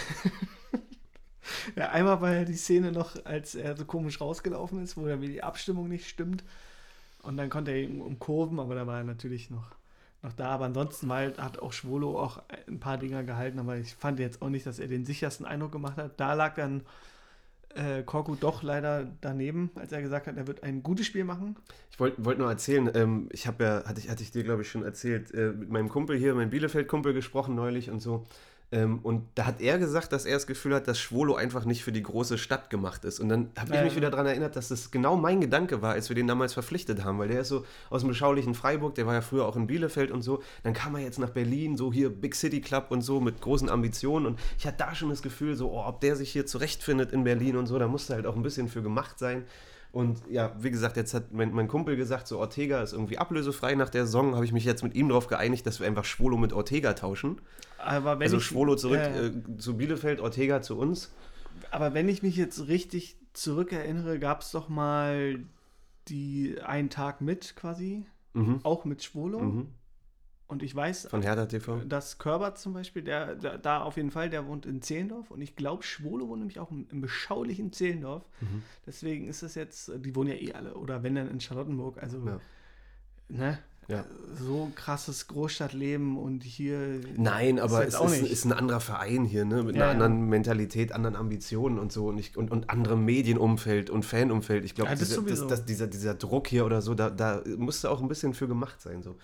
Ja, 1.76 1.90
einmal 1.90 2.22
war 2.22 2.34
ja 2.34 2.46
die 2.46 2.56
Szene 2.56 2.92
noch, 2.92 3.26
als 3.26 3.54
er 3.56 3.76
so 3.76 3.84
komisch 3.86 4.22
rausgelaufen 4.22 4.82
ist, 4.82 4.96
wo 4.96 5.06
dann 5.06 5.22
die 5.22 5.44
Abstimmung 5.44 5.90
nicht 5.90 6.08
stimmt. 6.08 6.44
Und 7.24 7.38
dann 7.38 7.50
konnte 7.50 7.72
er 7.72 7.82
ihn 7.82 8.02
umkurven, 8.02 8.60
aber 8.60 8.76
da 8.76 8.86
war 8.86 8.98
er 9.00 9.04
natürlich 9.04 9.50
noch, 9.50 9.72
noch 10.22 10.34
da. 10.34 10.50
Aber 10.50 10.66
ansonsten 10.66 11.10
war, 11.10 11.18
halt- 11.18 11.40
hat 11.42 11.60
auch 11.60 11.74
Schwolo 11.74 12.20
auch 12.20 12.44
ein 12.68 12.80
paar 12.80 12.98
Dinger 12.98 13.24
gehalten, 13.24 13.60
aber 13.60 13.78
ich 13.78 13.96
fand 13.96 14.20
jetzt 14.20 14.42
auch 14.42 14.50
nicht, 14.50 14.66
dass 14.66 14.78
er 14.78 14.88
den 14.88 15.06
sichersten 15.06 15.46
Eindruck 15.46 15.72
gemacht 15.72 15.98
hat. 15.98 16.20
Da 16.20 16.34
lag 16.34 16.54
dann 16.56 16.84
äh, 17.76 18.04
Korku 18.04 18.36
doch 18.36 18.62
leider 18.62 19.08
daneben, 19.22 19.72
als 19.76 19.92
er 19.92 20.02
gesagt 20.02 20.28
hat, 20.28 20.38
er 20.38 20.46
wird 20.46 20.64
ein 20.64 20.84
gutes 20.84 21.08
Spiel 21.08 21.24
machen. 21.24 21.56
Ich 21.90 22.00
wollte 22.00 22.24
wollt 22.24 22.38
nur 22.38 22.50
erzählen, 22.50 22.92
ähm, 22.94 23.30
ich 23.32 23.48
habe 23.48 23.64
ja, 23.64 23.84
hatte 23.86 24.00
ich, 24.00 24.10
hatte 24.10 24.22
ich 24.22 24.32
dir, 24.32 24.44
glaube 24.44 24.62
ich, 24.62 24.70
schon 24.70 24.84
erzählt, 24.84 25.34
äh, 25.34 25.52
mit 25.52 25.70
meinem 25.72 25.90
Kumpel 25.90 26.18
hier, 26.18 26.36
meinem 26.36 26.52
Bielefeld-Kumpel 26.52 27.14
gesprochen 27.14 27.56
neulich 27.56 27.90
und 27.90 28.00
so. 28.00 28.26
Ähm, 28.74 29.02
und 29.04 29.28
da 29.36 29.46
hat 29.46 29.62
er 29.62 29.78
gesagt, 29.78 30.12
dass 30.14 30.26
er 30.26 30.34
das 30.34 30.48
Gefühl 30.48 30.74
hat, 30.74 30.88
dass 30.88 31.00
Schwolo 31.00 31.36
einfach 31.36 31.64
nicht 31.64 31.84
für 31.84 31.92
die 31.92 32.02
große 32.02 32.40
Stadt 32.40 32.72
gemacht 32.72 33.06
ist. 33.06 33.20
Und 33.20 33.30
dann 33.30 33.52
habe 33.56 33.70
ich 33.70 33.76
Ja, 33.76 33.84
mich 33.84 33.96
wieder 33.96 34.10
daran 34.10 34.26
erinnert, 34.26 34.56
dass 34.56 34.70
das 34.70 34.90
genau 34.90 35.16
mein 35.16 35.42
Gedanke 35.42 35.84
war, 35.84 35.92
als 35.94 36.10
wir 36.10 36.16
den 36.16 36.26
damals 36.26 36.54
verpflichtet 36.54 37.04
haben, 37.04 37.20
weil 37.20 37.28
der 37.28 37.42
ist 37.42 37.50
so 37.50 37.66
aus 37.92 38.02
dem 38.02 38.08
beschaulichen 38.08 38.56
Freiburg, 38.56 38.96
der 38.96 39.06
war 39.06 39.14
ja 39.14 39.22
früher 39.22 39.46
auch 39.46 39.56
in 39.56 39.68
Bielefeld 39.68 40.10
und 40.10 40.24
so. 40.24 40.42
Dann 40.64 40.74
kam 40.74 40.96
er 40.96 41.02
jetzt 41.02 41.20
nach 41.20 41.30
Berlin, 41.30 41.78
so 41.78 41.94
hier 41.94 42.10
Big 42.10 42.34
City 42.34 42.62
Club 42.62 42.88
und 42.90 43.04
so 43.04 43.20
mit 43.20 43.42
großen 43.42 43.70
Ambitionen. 43.70 44.26
Und 44.26 44.40
ich 44.58 44.66
hatte 44.66 44.78
da 44.80 44.96
schon 44.96 45.10
das 45.10 45.22
Gefühl, 45.22 45.56
so, 45.56 45.70
oh, 45.72 45.84
ob 45.86 46.02
der 46.02 46.16
sich 46.16 46.32
hier 46.32 46.48
zurechtfindet 46.48 47.12
in 47.12 47.24
Berlin 47.24 47.58
und 47.58 47.68
so, 47.68 47.78
da 47.78 47.88
musste 47.88 48.16
halt 48.16 48.26
auch 48.26 48.36
ein 48.36 48.42
bisschen 48.42 48.70
für 48.70 48.82
gemacht 48.82 49.20
sein. 49.20 49.44
Und 49.92 50.18
ja, 50.32 50.56
wie 50.58 50.72
gesagt, 50.72 50.98
jetzt 50.98 51.14
hat 51.14 51.32
mein, 51.32 51.54
mein 51.54 51.68
Kumpel 51.68 51.96
gesagt, 51.96 52.28
so 52.28 52.40
Ortega 52.40 52.82
ist 52.82 52.94
irgendwie 52.94 53.20
ablösefrei 53.20 53.76
nach 53.76 53.90
der 53.90 54.08
Saison. 54.08 54.34
Habe 54.34 54.46
ich 54.46 54.52
mich 54.52 54.66
jetzt 54.66 54.82
mit 54.82 54.96
ihm 54.96 55.10
darauf 55.10 55.28
geeinigt, 55.28 55.68
dass 55.68 55.80
wir 55.80 55.86
einfach 55.86 56.06
Schwolo 56.06 56.38
mit 56.38 56.54
Ortega 56.54 56.94
tauschen. 56.94 57.40
Aber 57.84 58.20
wenn 58.20 58.24
also 58.26 58.38
ich, 58.38 58.44
Schwolo 58.46 58.76
zurück 58.76 59.00
äh, 59.00 59.28
äh, 59.28 59.58
zu 59.58 59.78
Bielefeld, 59.78 60.20
Ortega 60.20 60.62
zu 60.62 60.78
uns. 60.78 61.12
Aber 61.72 61.94
wenn 61.94 62.08
ich 62.10 62.24
mich 62.24 62.36
jetzt 62.36 62.68
richtig 62.68 63.18
zurückerinnere, 63.34 64.20
gab 64.20 64.42
es 64.42 64.52
doch 64.52 64.70
mal 64.70 65.40
die 66.08 66.60
einen 66.62 66.90
Tag 66.90 67.22
mit 67.22 67.56
quasi, 67.56 68.06
Mhm. 68.34 68.62
auch 68.64 68.84
mit 68.86 69.04
Schwolo. 69.04 69.40
Mhm. 69.40 69.68
Und 70.48 70.62
ich 70.64 70.76
weiß, 70.76 71.08
Von 71.08 71.22
Hertha 71.22 71.46
TV. 71.46 71.78
dass 71.86 72.18
Körber 72.20 72.54
zum 72.56 72.74
Beispiel, 72.74 73.02
der, 73.04 73.36
der 73.36 73.58
da 73.58 73.82
auf 73.82 73.96
jeden 73.98 74.12
Fall, 74.12 74.30
der 74.30 74.46
wohnt 74.48 74.66
in 74.66 74.82
Zehlendorf. 74.82 75.32
Und 75.32 75.42
ich 75.42 75.56
glaube, 75.56 75.84
Schwolo 75.84 76.28
wohnt 76.28 76.40
nämlich 76.40 76.60
auch 76.60 76.70
im, 76.70 76.86
im 76.92 77.02
beschaulichen 77.02 77.72
Zehlendorf. 77.72 78.24
Mhm. 78.42 78.62
Deswegen 78.86 79.28
ist 79.28 79.42
es 79.42 79.56
jetzt, 79.56 79.92
die 79.98 80.16
wohnen 80.16 80.30
ja 80.30 80.36
eh 80.36 80.54
alle, 80.54 80.76
oder 80.76 81.02
wenn 81.02 81.16
dann 81.16 81.30
in 81.30 81.40
Charlottenburg. 81.40 82.02
Also, 82.02 82.18
Ja. 82.26 82.40
ne? 83.30 83.60
Ja. 83.88 84.06
So 84.40 84.72
krasses 84.76 85.28
Großstadtleben 85.28 86.18
und 86.18 86.44
hier. 86.44 87.02
Nein, 87.16 87.60
aber 87.60 87.84
jetzt 87.84 88.00
es 88.00 88.22
ist, 88.22 88.32
ist 88.32 88.46
ein 88.46 88.54
anderer 88.54 88.80
Verein 88.80 89.26
hier, 89.26 89.46
ne? 89.46 89.64
Mit 89.64 89.76
Ja, 89.76 89.92
einer 89.92 90.04
anderen 90.06 90.30
Mentalität, 90.30 90.92
anderen 90.92 91.16
Ambitionen 91.16 91.80
und 91.80 91.92
so 91.92 92.08
und, 92.08 92.18
ich, 92.18 92.36
und, 92.38 92.52
und 92.52 92.70
anderem 92.70 93.06
Medienumfeld 93.06 93.90
und 93.90 94.06
Fanumfeld. 94.06 94.66
Ich 94.66 94.76
glaube, 94.76 94.92
Ja, 94.92 94.96
dieser, 94.96 95.88
dieser, 95.88 96.14
Druck 96.16 96.48
hier 96.48 96.66
oder 96.66 96.82
so, 96.82 96.94
da, 96.94 97.10
da 97.10 97.44
musste 97.58 97.90
auch 97.90 98.02
ein 98.02 98.08
bisschen 98.08 98.34
für 98.34 98.48
gemacht 98.48 98.82
sein. 98.82 99.04
So. 99.04 99.16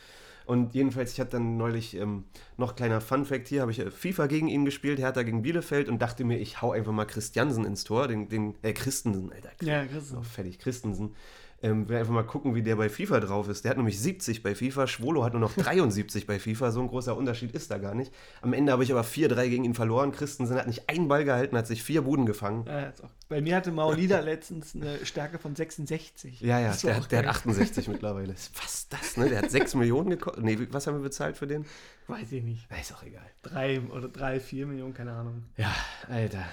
Und 0.50 0.74
jedenfalls, 0.74 1.14
ich 1.14 1.20
hatte 1.20 1.34
dann 1.34 1.58
neulich 1.58 1.96
ähm, 1.96 2.24
noch 2.58 2.76
kleiner 2.76 3.02
Fun-Fact 3.02 3.48
hier, 3.48 3.62
habe 3.62 3.72
ich 3.72 3.78
äh, 3.78 3.92
FIFA 3.92 4.26
gegen 4.26 4.48
ihn 4.48 4.66
gespielt, 4.66 4.98
Hertha 4.98 5.22
gegen 5.22 5.44
Bielefeld 5.44 5.88
und 5.90 6.02
dachte 6.02 6.24
mir, 6.24 6.40
ich 6.40 6.60
hau 6.60 6.72
einfach 6.72 6.92
mal 6.92 7.06
Christiansen 7.06 7.66
ins 7.66 7.84
Tor, 7.84 8.08
den, 8.08 8.30
den 8.30 8.56
äh, 8.64 8.74
Christensen, 8.74 9.32
Alter. 9.32 9.52
Ja, 9.62 9.86
Christen. 9.86 10.16
So, 10.16 10.22
fertig, 10.24 10.58
Christensen. 10.58 11.14
Ähm, 11.62 11.90
will 11.90 11.98
einfach 11.98 12.14
mal 12.14 12.24
gucken, 12.24 12.56
wie 12.56 12.62
der 12.64 12.78
bei 12.78 12.90
FIFA 12.90 13.20
drauf 13.20 13.50
ist. 13.50 13.66
Der 13.66 13.72
hat 13.72 13.78
nämlich 13.78 14.00
70 14.00 14.44
bei 14.44 14.56
FIFA, 14.56 14.88
Schwolo 14.88 15.24
hat 15.26 15.34
nur 15.34 15.42
noch 15.42 15.54
73 15.58 16.26
bei 16.26 16.40
FIFA. 16.40 16.72
So 16.72 16.80
ein 16.82 16.88
großer 16.88 17.18
Unterschied 17.18 17.52
ist 17.52 17.70
da 17.70 17.78
gar 17.78 17.96
nicht. 17.96 18.14
Am 18.42 18.54
Ende 18.54 18.72
habe 18.72 18.84
ich 18.84 18.92
aber 18.92 19.02
4-3 19.04 19.50
gegen 19.50 19.64
ihn 19.66 19.74
verloren. 19.74 20.12
Christensen 20.14 20.56
hat 20.58 20.68
nicht 20.68 20.90
einen 20.90 21.08
Ball 21.10 21.26
gehalten, 21.26 21.58
hat 21.58 21.68
sich 21.68 21.84
vier 21.84 22.04
Buden 22.04 22.26
gefangen. 22.26 22.66
Ja. 22.66 22.94
Bei 23.28 23.42
mir 23.42 23.58
hatte 23.58 23.72
Maulida 23.72 24.20
letztens 24.22 24.74
eine 24.74 25.06
Stärke 25.06 25.38
von 25.38 25.56
66. 25.56 26.40
Ja, 26.42 26.60
ja, 26.60 26.72
der, 26.72 26.78
der 26.82 26.96
hat 26.96 27.10
geil. 27.10 27.28
68 27.28 27.88
mittlerweile. 27.90 28.34
Was 28.34 28.74
ist 28.74 28.94
das, 28.94 29.18
ne? 29.18 29.28
Der 29.30 29.42
hat 29.42 29.52
6 29.52 29.76
Millionen 29.76 30.12
gekostet. 30.12 30.44
Nee, 30.44 30.58
was 30.72 30.88
haben 30.88 30.96
wir 30.96 31.04
bezahlt 31.04 31.36
für 31.38 31.48
den? 31.48 31.66
Weiß 32.08 32.32
ich 32.32 32.44
nicht. 32.44 32.68
Ist 32.80 32.94
auch 32.96 33.04
egal. 33.04 33.26
Drei 33.44 33.82
oder 33.82 34.08
drei, 34.08 34.40
vier 34.40 34.66
Millionen, 34.66 34.94
keine 34.94 35.12
Ahnung. 35.12 35.44
Ja, 35.58 35.74
Alter. 36.08 36.46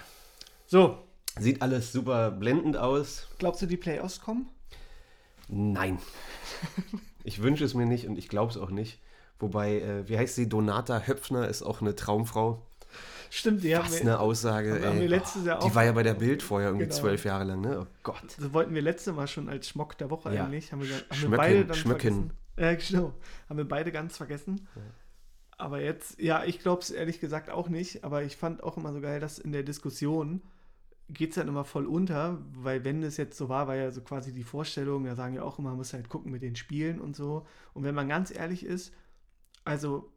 So, 0.67 0.99
Sieht 1.39 1.61
alles 1.61 1.93
super 1.93 2.31
blendend 2.31 2.77
aus. 2.79 3.29
glaubst 3.39 3.61
du, 3.61 3.67
die 3.67 3.77
Playoffs 3.77 4.21
kommen? 4.23 4.49
Nein. 5.49 5.99
Ich 7.25 7.43
wünsche 7.43 7.65
es 7.65 7.75
mir 7.75 7.87
nicht 7.87 8.07
und 8.07 8.17
ich 8.19 8.29
glaube 8.29 8.53
es 8.53 8.57
auch 8.57 8.71
nicht. 8.71 9.01
Wobei, 9.41 9.81
äh, 9.81 10.09
wie 10.09 10.17
heißt 10.17 10.37
sie? 10.37 10.49
Donata 10.49 11.01
Höpfner 11.09 11.49
ist 11.49 11.61
auch 11.65 11.81
eine 11.81 11.97
Traumfrau. 11.97 12.65
Stimmt, 13.31 13.65
die 13.65 13.75
haben 13.75 13.85
Was 13.87 13.95
wir, 13.95 14.01
eine 14.03 14.21
Aussage, 14.21 14.75
haben- 14.75 14.85
haben 14.85 15.01
ey. 15.01 15.11
wir 15.11 15.23
Jahr 15.45 15.59
Die 15.59 15.75
war 15.75 15.85
ja 15.85 15.91
bei 15.91 16.05
der 16.05 16.15
Bild 16.15 16.45
vorher 16.45 16.69
irgendwie 16.69 16.87
Genau. 16.87 16.97
zwölf 16.97 17.25
Jahre 17.25 17.43
lang, 17.43 17.63
ne? 17.63 17.81
Oh 17.83 17.87
Gott. 18.05 18.37
das 18.39 18.53
wollten 18.53 18.73
wir 18.77 18.81
letzte 18.81 19.13
Mal 19.13 19.27
schon 19.27 19.49
als 19.49 19.69
Schmock 19.69 19.99
der 19.99 20.09
Woche 20.11 20.33
Ja. 20.33 20.45
eigentlich. 20.45 20.71
Haben 20.71 20.83
wir, 20.83 20.95
haben 20.95 21.03
wir 21.11 21.17
Schmöcken, 21.17 21.37
beide 21.37 21.65
dann 21.65 21.77
Schmöcken. 21.77 22.31
vergessen. 22.57 22.93
Ja, 22.93 22.99
genau. 23.01 23.15
Haben 23.49 23.57
wir 23.59 23.69
beide 23.69 23.91
ganz 23.91 24.17
vergessen. 24.17 24.69
Aber 25.59 25.81
jetzt, 25.81 26.21
ja, 26.21 26.45
ich 26.45 26.61
glaube 26.61 26.83
es 26.83 26.91
ehrlich 26.91 27.19
gesagt 27.19 27.51
auch 27.51 27.69
nicht. 27.69 28.05
Aber 28.05 28.23
ich 28.23 28.37
fand 28.37 28.63
auch 28.63 28.77
immer 28.77 28.93
so 28.93 29.01
geil, 29.01 29.19
dass 29.19 29.41
in 29.41 29.51
der 29.51 29.65
Diskussion 29.65 30.43
geht 31.09 31.31
es 31.31 31.37
dann 31.37 31.49
immer 31.49 31.65
voll 31.65 31.87
unter, 31.87 32.43
weil 32.53 32.85
wenn 32.85 33.03
es 33.03 33.17
jetzt 33.17 33.39
so 33.39 33.49
war, 33.49 33.69
war 33.69 33.77
ja 33.77 33.91
so 33.91 34.01
quasi 34.01 34.33
die 34.33 34.43
Vorstellung, 34.43 35.05
da 35.05 35.15
sagen 35.15 35.35
ja 35.35 35.43
auch 35.43 35.59
immer, 35.59 35.71
man 35.71 35.79
muss 35.79 35.93
halt 35.93 36.09
gucken 36.09 36.33
mit 36.33 36.43
den 36.43 36.57
Spielen 36.57 37.01
und 37.01 37.15
so. 37.15 37.47
Und 37.75 37.85
wenn 37.85 37.95
man 37.95 38.09
ganz 38.09 38.35
ehrlich 38.35 38.65
ist, 38.65 38.93
also 39.65 40.11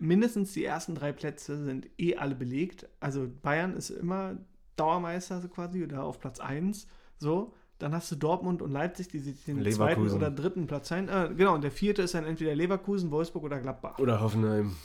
mindestens 0.00 0.52
die 0.52 0.64
ersten 0.64 0.94
drei 0.94 1.12
Plätze 1.12 1.64
sind 1.64 1.88
eh 1.98 2.16
alle 2.16 2.34
belegt. 2.34 2.88
Also 3.00 3.28
Bayern 3.42 3.74
ist 3.74 3.90
immer 3.90 4.36
Dauermeister 4.76 5.40
so 5.40 5.48
quasi 5.48 5.82
oder 5.82 6.04
auf 6.04 6.20
Platz 6.20 6.40
1. 6.40 6.86
So, 7.18 7.54
dann 7.78 7.94
hast 7.94 8.10
du 8.12 8.16
Dortmund 8.16 8.62
und 8.62 8.70
Leipzig, 8.70 9.08
die 9.08 9.18
sich 9.18 9.44
den 9.44 9.56
zweiten 9.72 10.02
Leverkusen. 10.02 10.16
oder 10.16 10.30
dritten 10.30 10.66
Platz 10.66 10.92
ein. 10.92 11.08
Äh, 11.08 11.32
genau, 11.36 11.54
und 11.54 11.62
der 11.62 11.70
vierte 11.70 12.02
ist 12.02 12.14
dann 12.14 12.24
entweder 12.24 12.54
Leverkusen, 12.54 13.10
Wolfsburg 13.10 13.44
oder 13.44 13.60
Gladbach. 13.60 13.98
Oder 13.98 14.20
Hoffenheim. 14.20 14.76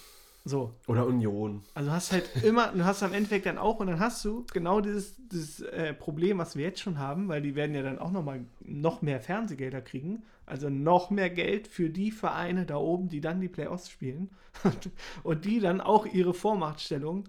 So, 0.45 0.73
Oder 0.87 1.07
Union. 1.07 1.61
also 1.73 1.89
du 1.89 1.95
hast 1.95 2.11
halt 2.11 2.29
immer, 2.43 2.73
du 2.73 2.83
hast 2.83 3.01
am 3.01 3.13
Endeffekt 3.13 3.45
dann 3.45 3.57
auch 3.57 3.79
und 3.79 3.87
dann 3.87 3.99
hast 3.99 4.25
du 4.25 4.45
genau 4.51 4.81
dieses, 4.81 5.15
dieses 5.29 5.61
äh, 5.61 5.93
Problem, 5.93 6.37
was 6.37 6.57
wir 6.57 6.65
jetzt 6.65 6.81
schon 6.81 6.99
haben, 6.99 7.29
weil 7.29 7.41
die 7.41 7.55
werden 7.55 7.73
ja 7.73 7.81
dann 7.81 7.97
auch 7.97 8.11
noch 8.11 8.23
mal 8.23 8.45
noch 8.59 9.01
mehr 9.01 9.21
Fernsehgelder 9.21 9.81
kriegen, 9.81 10.23
also 10.45 10.69
noch 10.69 11.09
mehr 11.09 11.29
Geld 11.29 11.67
für 11.67 11.89
die 11.89 12.11
Vereine 12.11 12.65
da 12.65 12.75
oben, 12.75 13.07
die 13.07 13.21
dann 13.21 13.39
die 13.39 13.47
Playoffs 13.47 13.89
spielen 13.89 14.31
und 15.23 15.45
die 15.45 15.61
dann 15.61 15.79
auch 15.79 16.05
ihre 16.05 16.33
Vormachtstellung 16.33 17.23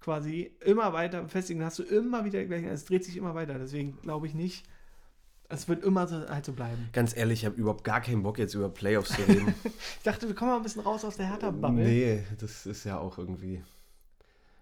quasi 0.00 0.52
immer 0.60 0.92
weiter 0.92 1.22
befestigen. 1.22 1.60
Dann 1.60 1.68
hast 1.68 1.78
du 1.78 1.84
immer 1.84 2.26
wieder 2.26 2.40
die 2.40 2.48
gleichen, 2.48 2.68
also 2.68 2.82
es 2.82 2.84
dreht 2.84 3.04
sich 3.04 3.16
immer 3.16 3.34
weiter. 3.34 3.58
Deswegen 3.58 3.98
glaube 4.02 4.26
ich 4.26 4.34
nicht, 4.34 4.66
es 5.48 5.68
wird 5.68 5.82
immer 5.84 6.06
so, 6.06 6.28
halt 6.28 6.44
so 6.44 6.52
bleiben. 6.52 6.88
Ganz 6.92 7.16
ehrlich, 7.16 7.40
ich 7.40 7.46
habe 7.46 7.56
überhaupt 7.56 7.84
gar 7.84 8.00
keinen 8.00 8.22
Bock, 8.22 8.38
jetzt 8.38 8.54
über 8.54 8.68
Playoffs 8.68 9.14
zu 9.14 9.22
reden. 9.22 9.54
Ich 9.64 10.02
dachte, 10.04 10.28
wir 10.28 10.34
kommen 10.34 10.50
mal 10.50 10.56
ein 10.58 10.62
bisschen 10.62 10.82
raus 10.82 11.04
aus 11.04 11.16
der 11.16 11.26
Hertha-Bubble. 11.28 11.84
nee, 11.84 12.24
das 12.38 12.66
ist 12.66 12.84
ja 12.84 12.98
auch 12.98 13.18
irgendwie 13.18 13.62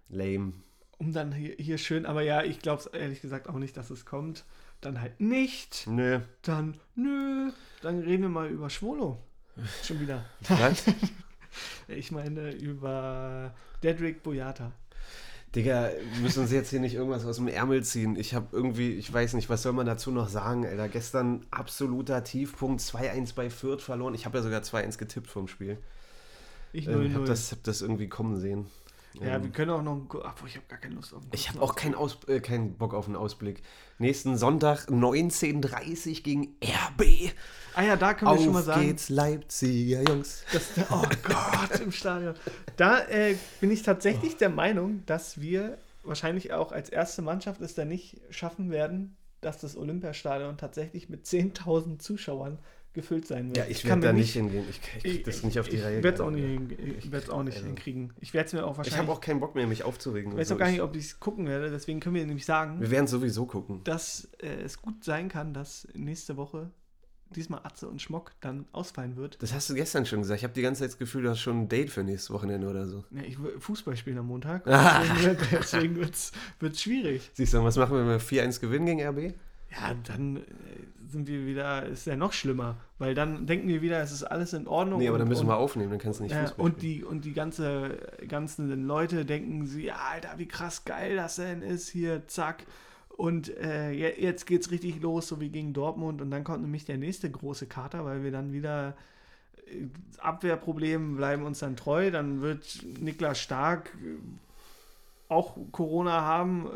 lame. 0.08 0.52
um 0.98 1.12
dann 1.12 1.32
hier, 1.32 1.54
hier 1.58 1.78
schön, 1.78 2.06
aber 2.06 2.22
ja, 2.22 2.42
ich 2.42 2.60
glaube 2.60 2.80
es 2.80 2.86
ehrlich 2.86 3.20
gesagt 3.20 3.48
auch 3.48 3.58
nicht, 3.58 3.76
dass 3.76 3.90
es 3.90 4.04
kommt. 4.04 4.44
Dann 4.80 5.00
halt 5.00 5.20
nicht. 5.20 5.86
Nö. 5.86 6.20
Dann, 6.42 6.76
nö. 6.94 7.50
Dann 7.82 8.00
reden 8.00 8.22
wir 8.24 8.28
mal 8.28 8.48
über 8.48 8.68
Schwolo. 8.70 9.18
Schon 9.82 10.00
wieder. 10.00 10.24
Was? 10.48 10.84
Ich 11.88 12.10
meine 12.10 12.50
über 12.50 13.54
Dedrick 13.82 14.22
Boyata. 14.22 14.72
Digga, 15.56 15.90
wir 16.12 16.22
müssen 16.22 16.40
uns 16.42 16.52
jetzt 16.52 16.70
hier 16.70 16.80
nicht 16.80 16.94
irgendwas 16.94 17.24
aus 17.24 17.36
dem 17.36 17.48
Ärmel 17.48 17.82
ziehen. 17.82 18.16
Ich 18.16 18.34
habe 18.34 18.46
irgendwie, 18.52 18.92
ich 18.92 19.10
weiß 19.12 19.32
nicht, 19.34 19.48
was 19.48 19.62
soll 19.62 19.72
man 19.72 19.86
dazu 19.86 20.10
noch 20.10 20.28
sagen, 20.28 20.66
Alter. 20.66 20.88
Gestern 20.88 21.46
absoluter 21.50 22.22
Tiefpunkt, 22.22 22.82
2-1 22.82 23.34
bei 23.34 23.48
Fürth 23.48 23.80
verloren. 23.82 24.14
Ich 24.14 24.26
habe 24.26 24.36
ja 24.38 24.44
sogar 24.44 24.60
2-1 24.60 24.98
getippt 24.98 25.28
vom 25.28 25.48
Spiel. 25.48 25.78
Ich 26.72 26.86
Ich 26.86 26.94
0-0. 26.94 27.10
äh, 27.10 27.14
habe 27.14 27.24
das, 27.24 27.52
hab 27.52 27.62
das 27.64 27.80
irgendwie 27.80 28.08
kommen 28.08 28.38
sehen. 28.38 28.66
Ja, 29.20 29.36
Ähm, 29.36 29.44
wir 29.44 29.50
können 29.50 29.70
auch 29.70 29.82
noch. 29.82 29.92
einen 29.92 30.06
Obwohl, 30.08 30.48
ich 30.48 30.56
habe 30.56 30.66
gar 30.68 30.78
keine 30.78 30.94
Lust 30.94 31.14
auf 31.14 31.22
einen 31.22 31.30
ich 31.32 31.48
habe 31.48 31.62
auch 31.62 31.74
keinen, 31.74 31.94
Aus 31.94 32.18
äh, 32.28 32.40
keinen 32.40 32.76
Bock 32.76 32.94
auf 32.94 33.06
einen 33.06 33.16
Ausblick. 33.16 33.62
Nächsten 33.98 34.36
Sonntag 34.36 34.88
19.30 34.88 36.22
gegen 36.22 36.56
RB. 36.62 37.32
Ah 37.74 37.82
ja, 37.82 37.96
da 37.96 38.14
können 38.14 38.32
wir 38.32 38.42
schon 38.42 38.52
mal 38.52 38.60
Auf 38.60 38.64
sagen. 38.66 38.86
geht's, 38.86 39.08
Leipziger 39.08 40.02
Jungs. 40.08 40.44
Das, 40.52 40.70
oh 40.90 41.02
Gott, 41.22 41.80
im 41.80 41.92
Stadion. 41.92 42.34
Da 42.76 43.00
äh, 43.06 43.36
bin 43.60 43.70
ich 43.70 43.82
tatsächlich 43.82 44.36
der 44.36 44.50
Meinung, 44.50 45.02
dass 45.06 45.40
wir 45.40 45.78
wahrscheinlich 46.02 46.52
auch 46.52 46.72
als 46.72 46.88
erste 46.88 47.22
Mannschaft 47.22 47.60
es 47.60 47.74
dann 47.74 47.88
nicht 47.88 48.20
schaffen 48.30 48.70
werden, 48.70 49.16
dass 49.40 49.58
das 49.58 49.76
Olympiastadion 49.76 50.56
tatsächlich 50.56 51.08
mit 51.08 51.26
10.000 51.26 51.98
Zuschauern 51.98 52.58
gefüllt 52.96 53.28
sein 53.28 53.46
wird. 53.46 53.58
Ja, 53.58 53.64
ich 53.68 53.82
kann 53.84 54.02
werde 54.02 54.06
da 54.08 54.12
nicht 54.12 54.32
hingehen. 54.32 54.64
Ich, 54.68 54.80
ich 54.80 55.02
krieg 55.02 55.24
das 55.24 55.44
nicht 55.44 55.60
auf 55.60 55.68
die 55.68 55.76
ich 55.76 55.84
Reihe. 55.84 56.02
werd's 56.02 56.20
auch 56.20 56.32
nicht, 56.32 56.72
ich 56.98 57.12
werd's 57.12 57.30
auch 57.30 57.44
nicht 57.44 57.54
Also- 57.54 57.66
hinkriegen. 57.68 58.12
Ich 58.20 58.34
werde 58.34 58.46
es 58.48 58.52
mir 58.52 58.64
auch 58.66 58.72
Ich 58.72 58.78
wahrscheinlich. 58.78 58.98
habe 58.98 59.12
auch 59.12 59.20
keinen 59.20 59.38
Bock 59.38 59.54
mehr, 59.54 59.68
mich 59.68 59.84
aufzuregen. 59.84 60.32
ich 60.32 60.38
weiß 60.38 60.48
so. 60.48 60.54
auch 60.54 60.58
gar 60.58 60.70
nicht, 60.70 60.82
ob 60.82 60.96
ich 60.96 61.04
es 61.04 61.20
gucken 61.20 61.46
werde. 61.46 61.70
Deswegen 61.70 62.00
können 62.00 62.16
wir 62.16 62.26
nämlich 62.26 62.44
sagen, 62.44 62.80
Wir 62.80 62.90
werden 62.90 63.06
sowieso 63.06 63.46
gucken. 63.46 63.82
dass 63.84 64.28
äh, 64.42 64.48
es 64.64 64.82
gut 64.82 65.04
sein 65.04 65.28
kann, 65.28 65.54
dass 65.54 65.86
nächste 65.94 66.36
Woche 66.36 66.70
diesmal 67.34 67.60
Atze 67.64 67.88
und 67.88 68.00
Schmock 68.00 68.32
dann 68.40 68.66
ausfallen 68.72 69.16
wird. 69.16 69.42
Das 69.42 69.52
hast 69.52 69.68
du 69.68 69.74
gestern 69.74 70.06
schon 70.06 70.20
gesagt. 70.20 70.38
Ich 70.38 70.44
habe 70.44 70.54
die 70.54 70.62
ganze 70.62 70.80
Zeit 70.82 70.90
das 70.90 70.98
Gefühl, 70.98 71.22
du 71.24 71.30
hast 71.30 71.40
schon 71.40 71.62
ein 71.62 71.68
Date 71.68 71.90
für 71.90 72.04
nächstes 72.04 72.30
Wochenende 72.30 72.68
oder 72.68 72.86
so. 72.86 73.04
Ja, 73.10 73.22
ich 73.22 73.42
will 73.42 73.58
Fußball 73.58 73.96
spielen 73.96 74.18
am 74.18 74.28
Montag. 74.28 74.64
Deswegen, 74.64 75.36
deswegen 75.52 75.96
wird 75.96 76.14
es 76.14 76.80
schwierig. 76.82 77.30
Siehst 77.34 77.52
du, 77.52 77.62
was 77.64 77.76
machen 77.76 77.94
wir, 77.96 78.00
wenn 78.06 78.08
wir 78.08 78.20
4-1 78.20 78.60
gewinnen 78.60 78.86
gegen 78.86 79.02
RB? 79.02 79.34
Ja, 79.72 79.94
dann 80.04 80.36
äh, 80.36 80.40
sind 81.08 81.26
wir 81.28 81.46
wieder, 81.46 81.86
ist 81.86 82.06
ja 82.06 82.16
noch 82.16 82.32
schlimmer, 82.32 82.76
weil 82.98 83.14
dann 83.14 83.46
denken 83.46 83.68
wir 83.68 83.82
wieder, 83.82 84.00
es 84.00 84.12
ist 84.12 84.24
alles 84.24 84.52
in 84.52 84.66
Ordnung. 84.66 84.98
Nee, 84.98 85.08
aber 85.08 85.18
dann 85.18 85.26
und, 85.26 85.30
müssen 85.30 85.46
wir 85.46 85.56
und, 85.56 85.62
aufnehmen, 85.62 85.90
dann 85.90 85.98
kannst 85.98 86.20
du 86.20 86.24
nicht 86.24 86.34
äh, 86.34 86.42
Fußball 86.42 86.64
und 86.64 86.78
spielen. 86.78 86.94
die 86.98 87.04
und 87.04 87.24
die 87.24 87.32
ganze 87.32 87.98
ganzen 88.28 88.86
Leute 88.86 89.24
denken 89.24 89.66
sie, 89.66 89.84
ja, 89.84 89.96
Alter, 90.12 90.30
wie 90.36 90.46
krass 90.48 90.84
geil 90.84 91.16
das 91.16 91.36
denn 91.36 91.62
ist 91.62 91.88
hier, 91.88 92.26
zack. 92.28 92.64
Und 93.16 93.56
äh, 93.56 93.92
je- 93.92 94.20
jetzt 94.20 94.46
geht's 94.46 94.70
richtig 94.70 95.00
los, 95.00 95.28
so 95.28 95.40
wie 95.40 95.48
gegen 95.48 95.72
Dortmund. 95.72 96.20
Und 96.20 96.30
dann 96.30 96.44
kommt 96.44 96.60
nämlich 96.62 96.84
der 96.84 96.98
nächste 96.98 97.30
große 97.30 97.66
Kater, 97.66 98.04
weil 98.04 98.22
wir 98.22 98.30
dann 98.30 98.52
wieder 98.52 98.94
äh, 99.66 99.86
Abwehrproblem 100.18 101.16
bleiben 101.16 101.44
uns 101.44 101.60
dann 101.60 101.76
treu. 101.76 102.10
Dann 102.10 102.42
wird 102.42 102.84
Niklas 103.00 103.38
Stark 103.38 103.90
äh, 104.04 104.18
auch 105.32 105.56
Corona 105.72 106.20
haben. 106.20 106.68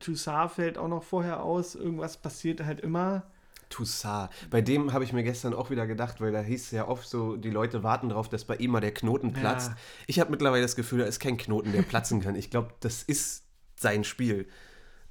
Toussaint 0.00 0.50
fällt 0.52 0.78
auch 0.78 0.88
noch 0.88 1.02
vorher 1.04 1.42
aus. 1.42 1.74
Irgendwas 1.74 2.16
passiert 2.16 2.64
halt 2.64 2.80
immer. 2.80 3.22
Toussaint. 3.68 4.30
Bei 4.50 4.60
dem 4.60 4.92
habe 4.92 5.04
ich 5.04 5.12
mir 5.12 5.22
gestern 5.22 5.54
auch 5.54 5.70
wieder 5.70 5.86
gedacht, 5.86 6.20
weil 6.20 6.32
da 6.32 6.40
hieß 6.40 6.64
es 6.66 6.70
ja 6.70 6.86
oft 6.88 7.08
so, 7.08 7.36
die 7.36 7.50
Leute 7.50 7.82
warten 7.82 8.08
darauf, 8.10 8.28
dass 8.28 8.44
bei 8.44 8.56
ihm 8.56 8.70
mal 8.72 8.80
der 8.80 8.92
Knoten 8.94 9.30
Ja. 9.30 9.40
platzt. 9.40 9.72
Ich 10.06 10.20
habe 10.20 10.30
mittlerweile 10.30 10.62
das 10.62 10.76
Gefühl, 10.76 11.00
da 11.00 11.04
ist 11.06 11.20
kein 11.20 11.36
Knoten, 11.36 11.72
der 11.72 11.82
platzen 11.82 12.20
kann. 12.20 12.34
Ich 12.34 12.50
glaube, 12.50 12.72
das 12.80 13.02
ist 13.02 13.44
sein 13.76 14.04
Spiel. 14.04 14.46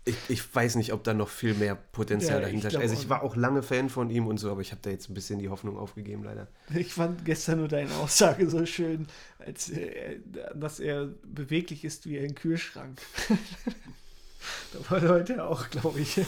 Ich, 0.08 0.16
ich 0.28 0.56
weiß 0.56 0.76
nicht, 0.76 0.94
ob 0.94 1.04
da 1.04 1.16
noch 1.16 1.30
viel 1.30 1.56
mehr 1.56 1.74
Potenzial 1.74 2.36
Ja, 2.40 2.42
dahinter 2.46 2.70
steckt. 2.70 2.84
Also 2.84 2.94
ich 2.94 3.10
war 3.10 3.24
auch 3.24 3.36
lange 3.36 3.64
Fan 3.64 3.90
von 3.90 4.12
ihm 4.12 4.28
und 4.28 4.38
so, 4.38 4.52
aber 4.52 4.62
ich 4.62 4.70
habe 4.72 4.82
da 4.84 4.92
jetzt 4.92 5.10
ein 5.10 5.16
bisschen 5.16 5.40
die 5.40 5.50
Hoffnung 5.50 5.80
aufgegeben, 5.80 6.24
leider. 6.24 6.48
Ich 6.76 6.94
fand 6.94 7.26
gestern 7.26 7.58
nur 7.58 7.68
deine 7.68 7.92
Aussage 7.96 8.48
so 8.48 8.64
schön, 8.68 9.08
als 9.40 9.72
äh, 9.72 10.20
dass 10.54 10.80
er 10.80 11.08
beweglich 11.24 11.84
ist 11.84 12.08
wie 12.08 12.20
ein 12.20 12.36
Kühlschrank. 12.36 13.02
da 14.74 14.92
war 14.92 15.02
heute 15.10 15.44
auch, 15.44 15.70
glaube 15.72 16.00
ich. 16.00 16.22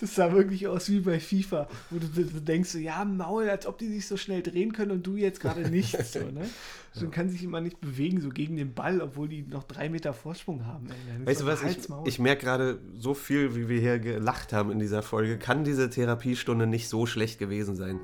Das 0.00 0.14
sah 0.14 0.32
wirklich 0.32 0.68
aus 0.68 0.88
wie 0.88 1.00
bei 1.00 1.20
FIFA, 1.20 1.68
wo 1.90 1.98
du, 1.98 2.06
du 2.06 2.40
denkst 2.40 2.70
so, 2.70 2.78
ja, 2.78 3.04
Maul, 3.04 3.48
als 3.48 3.66
ob 3.66 3.78
die 3.78 3.88
sich 3.88 4.06
so 4.06 4.16
schnell 4.16 4.42
drehen 4.42 4.72
können 4.72 4.90
und 4.90 5.06
du 5.06 5.16
jetzt 5.16 5.40
gerade 5.40 5.68
nicht. 5.68 5.96
So, 6.04 6.20
ne? 6.20 6.48
So 6.92 7.08
kann 7.08 7.28
sich 7.28 7.44
immer 7.44 7.60
nicht 7.60 7.80
bewegen, 7.80 8.20
so 8.20 8.30
gegen 8.30 8.56
den 8.56 8.74
Ball, 8.74 9.00
obwohl 9.00 9.28
die 9.28 9.42
noch 9.42 9.62
drei 9.62 9.88
Meter 9.88 10.12
Vorsprung 10.12 10.66
haben. 10.66 10.88
Weißt 11.24 11.42
du 11.42 11.46
was, 11.46 11.62
ich, 11.62 11.78
ich 12.04 12.18
merke 12.18 12.44
gerade, 12.44 12.80
so 12.96 13.14
viel, 13.14 13.54
wie 13.54 13.68
wir 13.68 13.80
hier 13.80 14.00
gelacht 14.00 14.52
haben 14.52 14.72
in 14.72 14.80
dieser 14.80 15.02
Folge, 15.02 15.38
kann 15.38 15.62
diese 15.62 15.88
Therapiestunde 15.88 16.66
nicht 16.66 16.88
so 16.88 17.06
schlecht 17.06 17.38
gewesen 17.38 17.76
sein. 17.76 18.00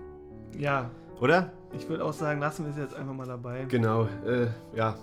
Ja, 0.57 0.93
Oder? 1.21 1.53
ich 1.77 1.89
würde 1.89 2.05
auch 2.05 2.13
sagen, 2.13 2.41
lassen 2.41 2.65
wir 2.65 2.71
es 2.71 2.77
jetzt 2.77 2.95
einfach 2.95 3.15
mal 3.15 3.27
dabei. 3.27 3.65
Genau, 3.69 4.09
äh, 4.27 4.47
ja. 4.75 4.97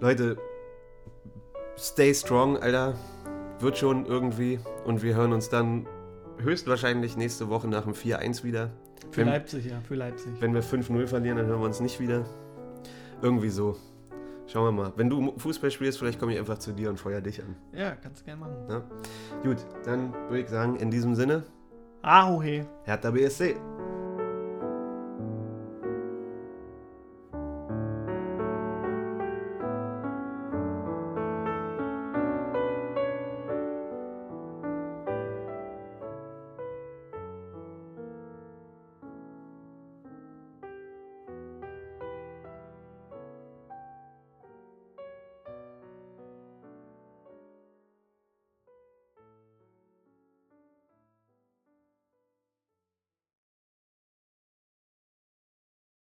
Leute, 0.00 0.36
stay 1.76 2.14
strong, 2.14 2.56
Alter. 2.56 2.94
Wird 3.60 3.78
schon 3.78 4.06
irgendwie. 4.06 4.58
Und 4.84 5.02
wir 5.02 5.14
hören 5.14 5.32
uns 5.32 5.48
dann 5.48 5.86
höchstwahrscheinlich 6.38 7.16
nächste 7.16 7.48
Woche 7.48 7.68
nach 7.68 7.84
dem 7.84 7.92
4-1 7.92 8.44
wieder. 8.44 8.70
Für 9.10 9.20
Wenn, 9.20 9.28
Leipzig, 9.28 9.66
ja, 9.66 9.80
für 9.80 9.94
Leipzig. 9.94 10.32
wenn 10.40 10.54
wir 10.54 10.62
5-0 10.62 11.06
verlieren, 11.06 11.36
dann 11.36 11.46
hören 11.46 11.60
wir 11.60 11.66
uns 11.66 11.80
nicht 11.80 12.00
wieder. 12.00 12.24
Irgendwie 13.22 13.50
so. 13.50 13.76
Schauen 14.46 14.64
wir 14.76 14.82
mal. 14.82 14.92
Wenn 14.96 15.08
du 15.08 15.32
Fußball 15.38 15.70
spielst, 15.70 15.98
vielleicht 15.98 16.18
komme 16.20 16.32
ich 16.34 16.38
einfach 16.38 16.58
zu 16.58 16.72
dir 16.72 16.90
und 16.90 16.98
feuer 16.98 17.20
dich 17.20 17.40
an. 17.42 17.56
Ja, 17.72 17.92
kannst 18.02 18.20
du 18.22 18.24
gerne 18.26 18.40
machen. 18.40 18.56
Ja? 18.68 18.82
Gut, 19.42 19.58
dann 19.84 20.12
würde 20.28 20.40
ich 20.40 20.48
sagen, 20.48 20.76
in 20.76 20.90
diesem 20.90 21.14
Sinne, 21.14 21.44
Ahohe. 22.02 22.66
Hertha 22.84 23.10
BSC. 23.10 23.56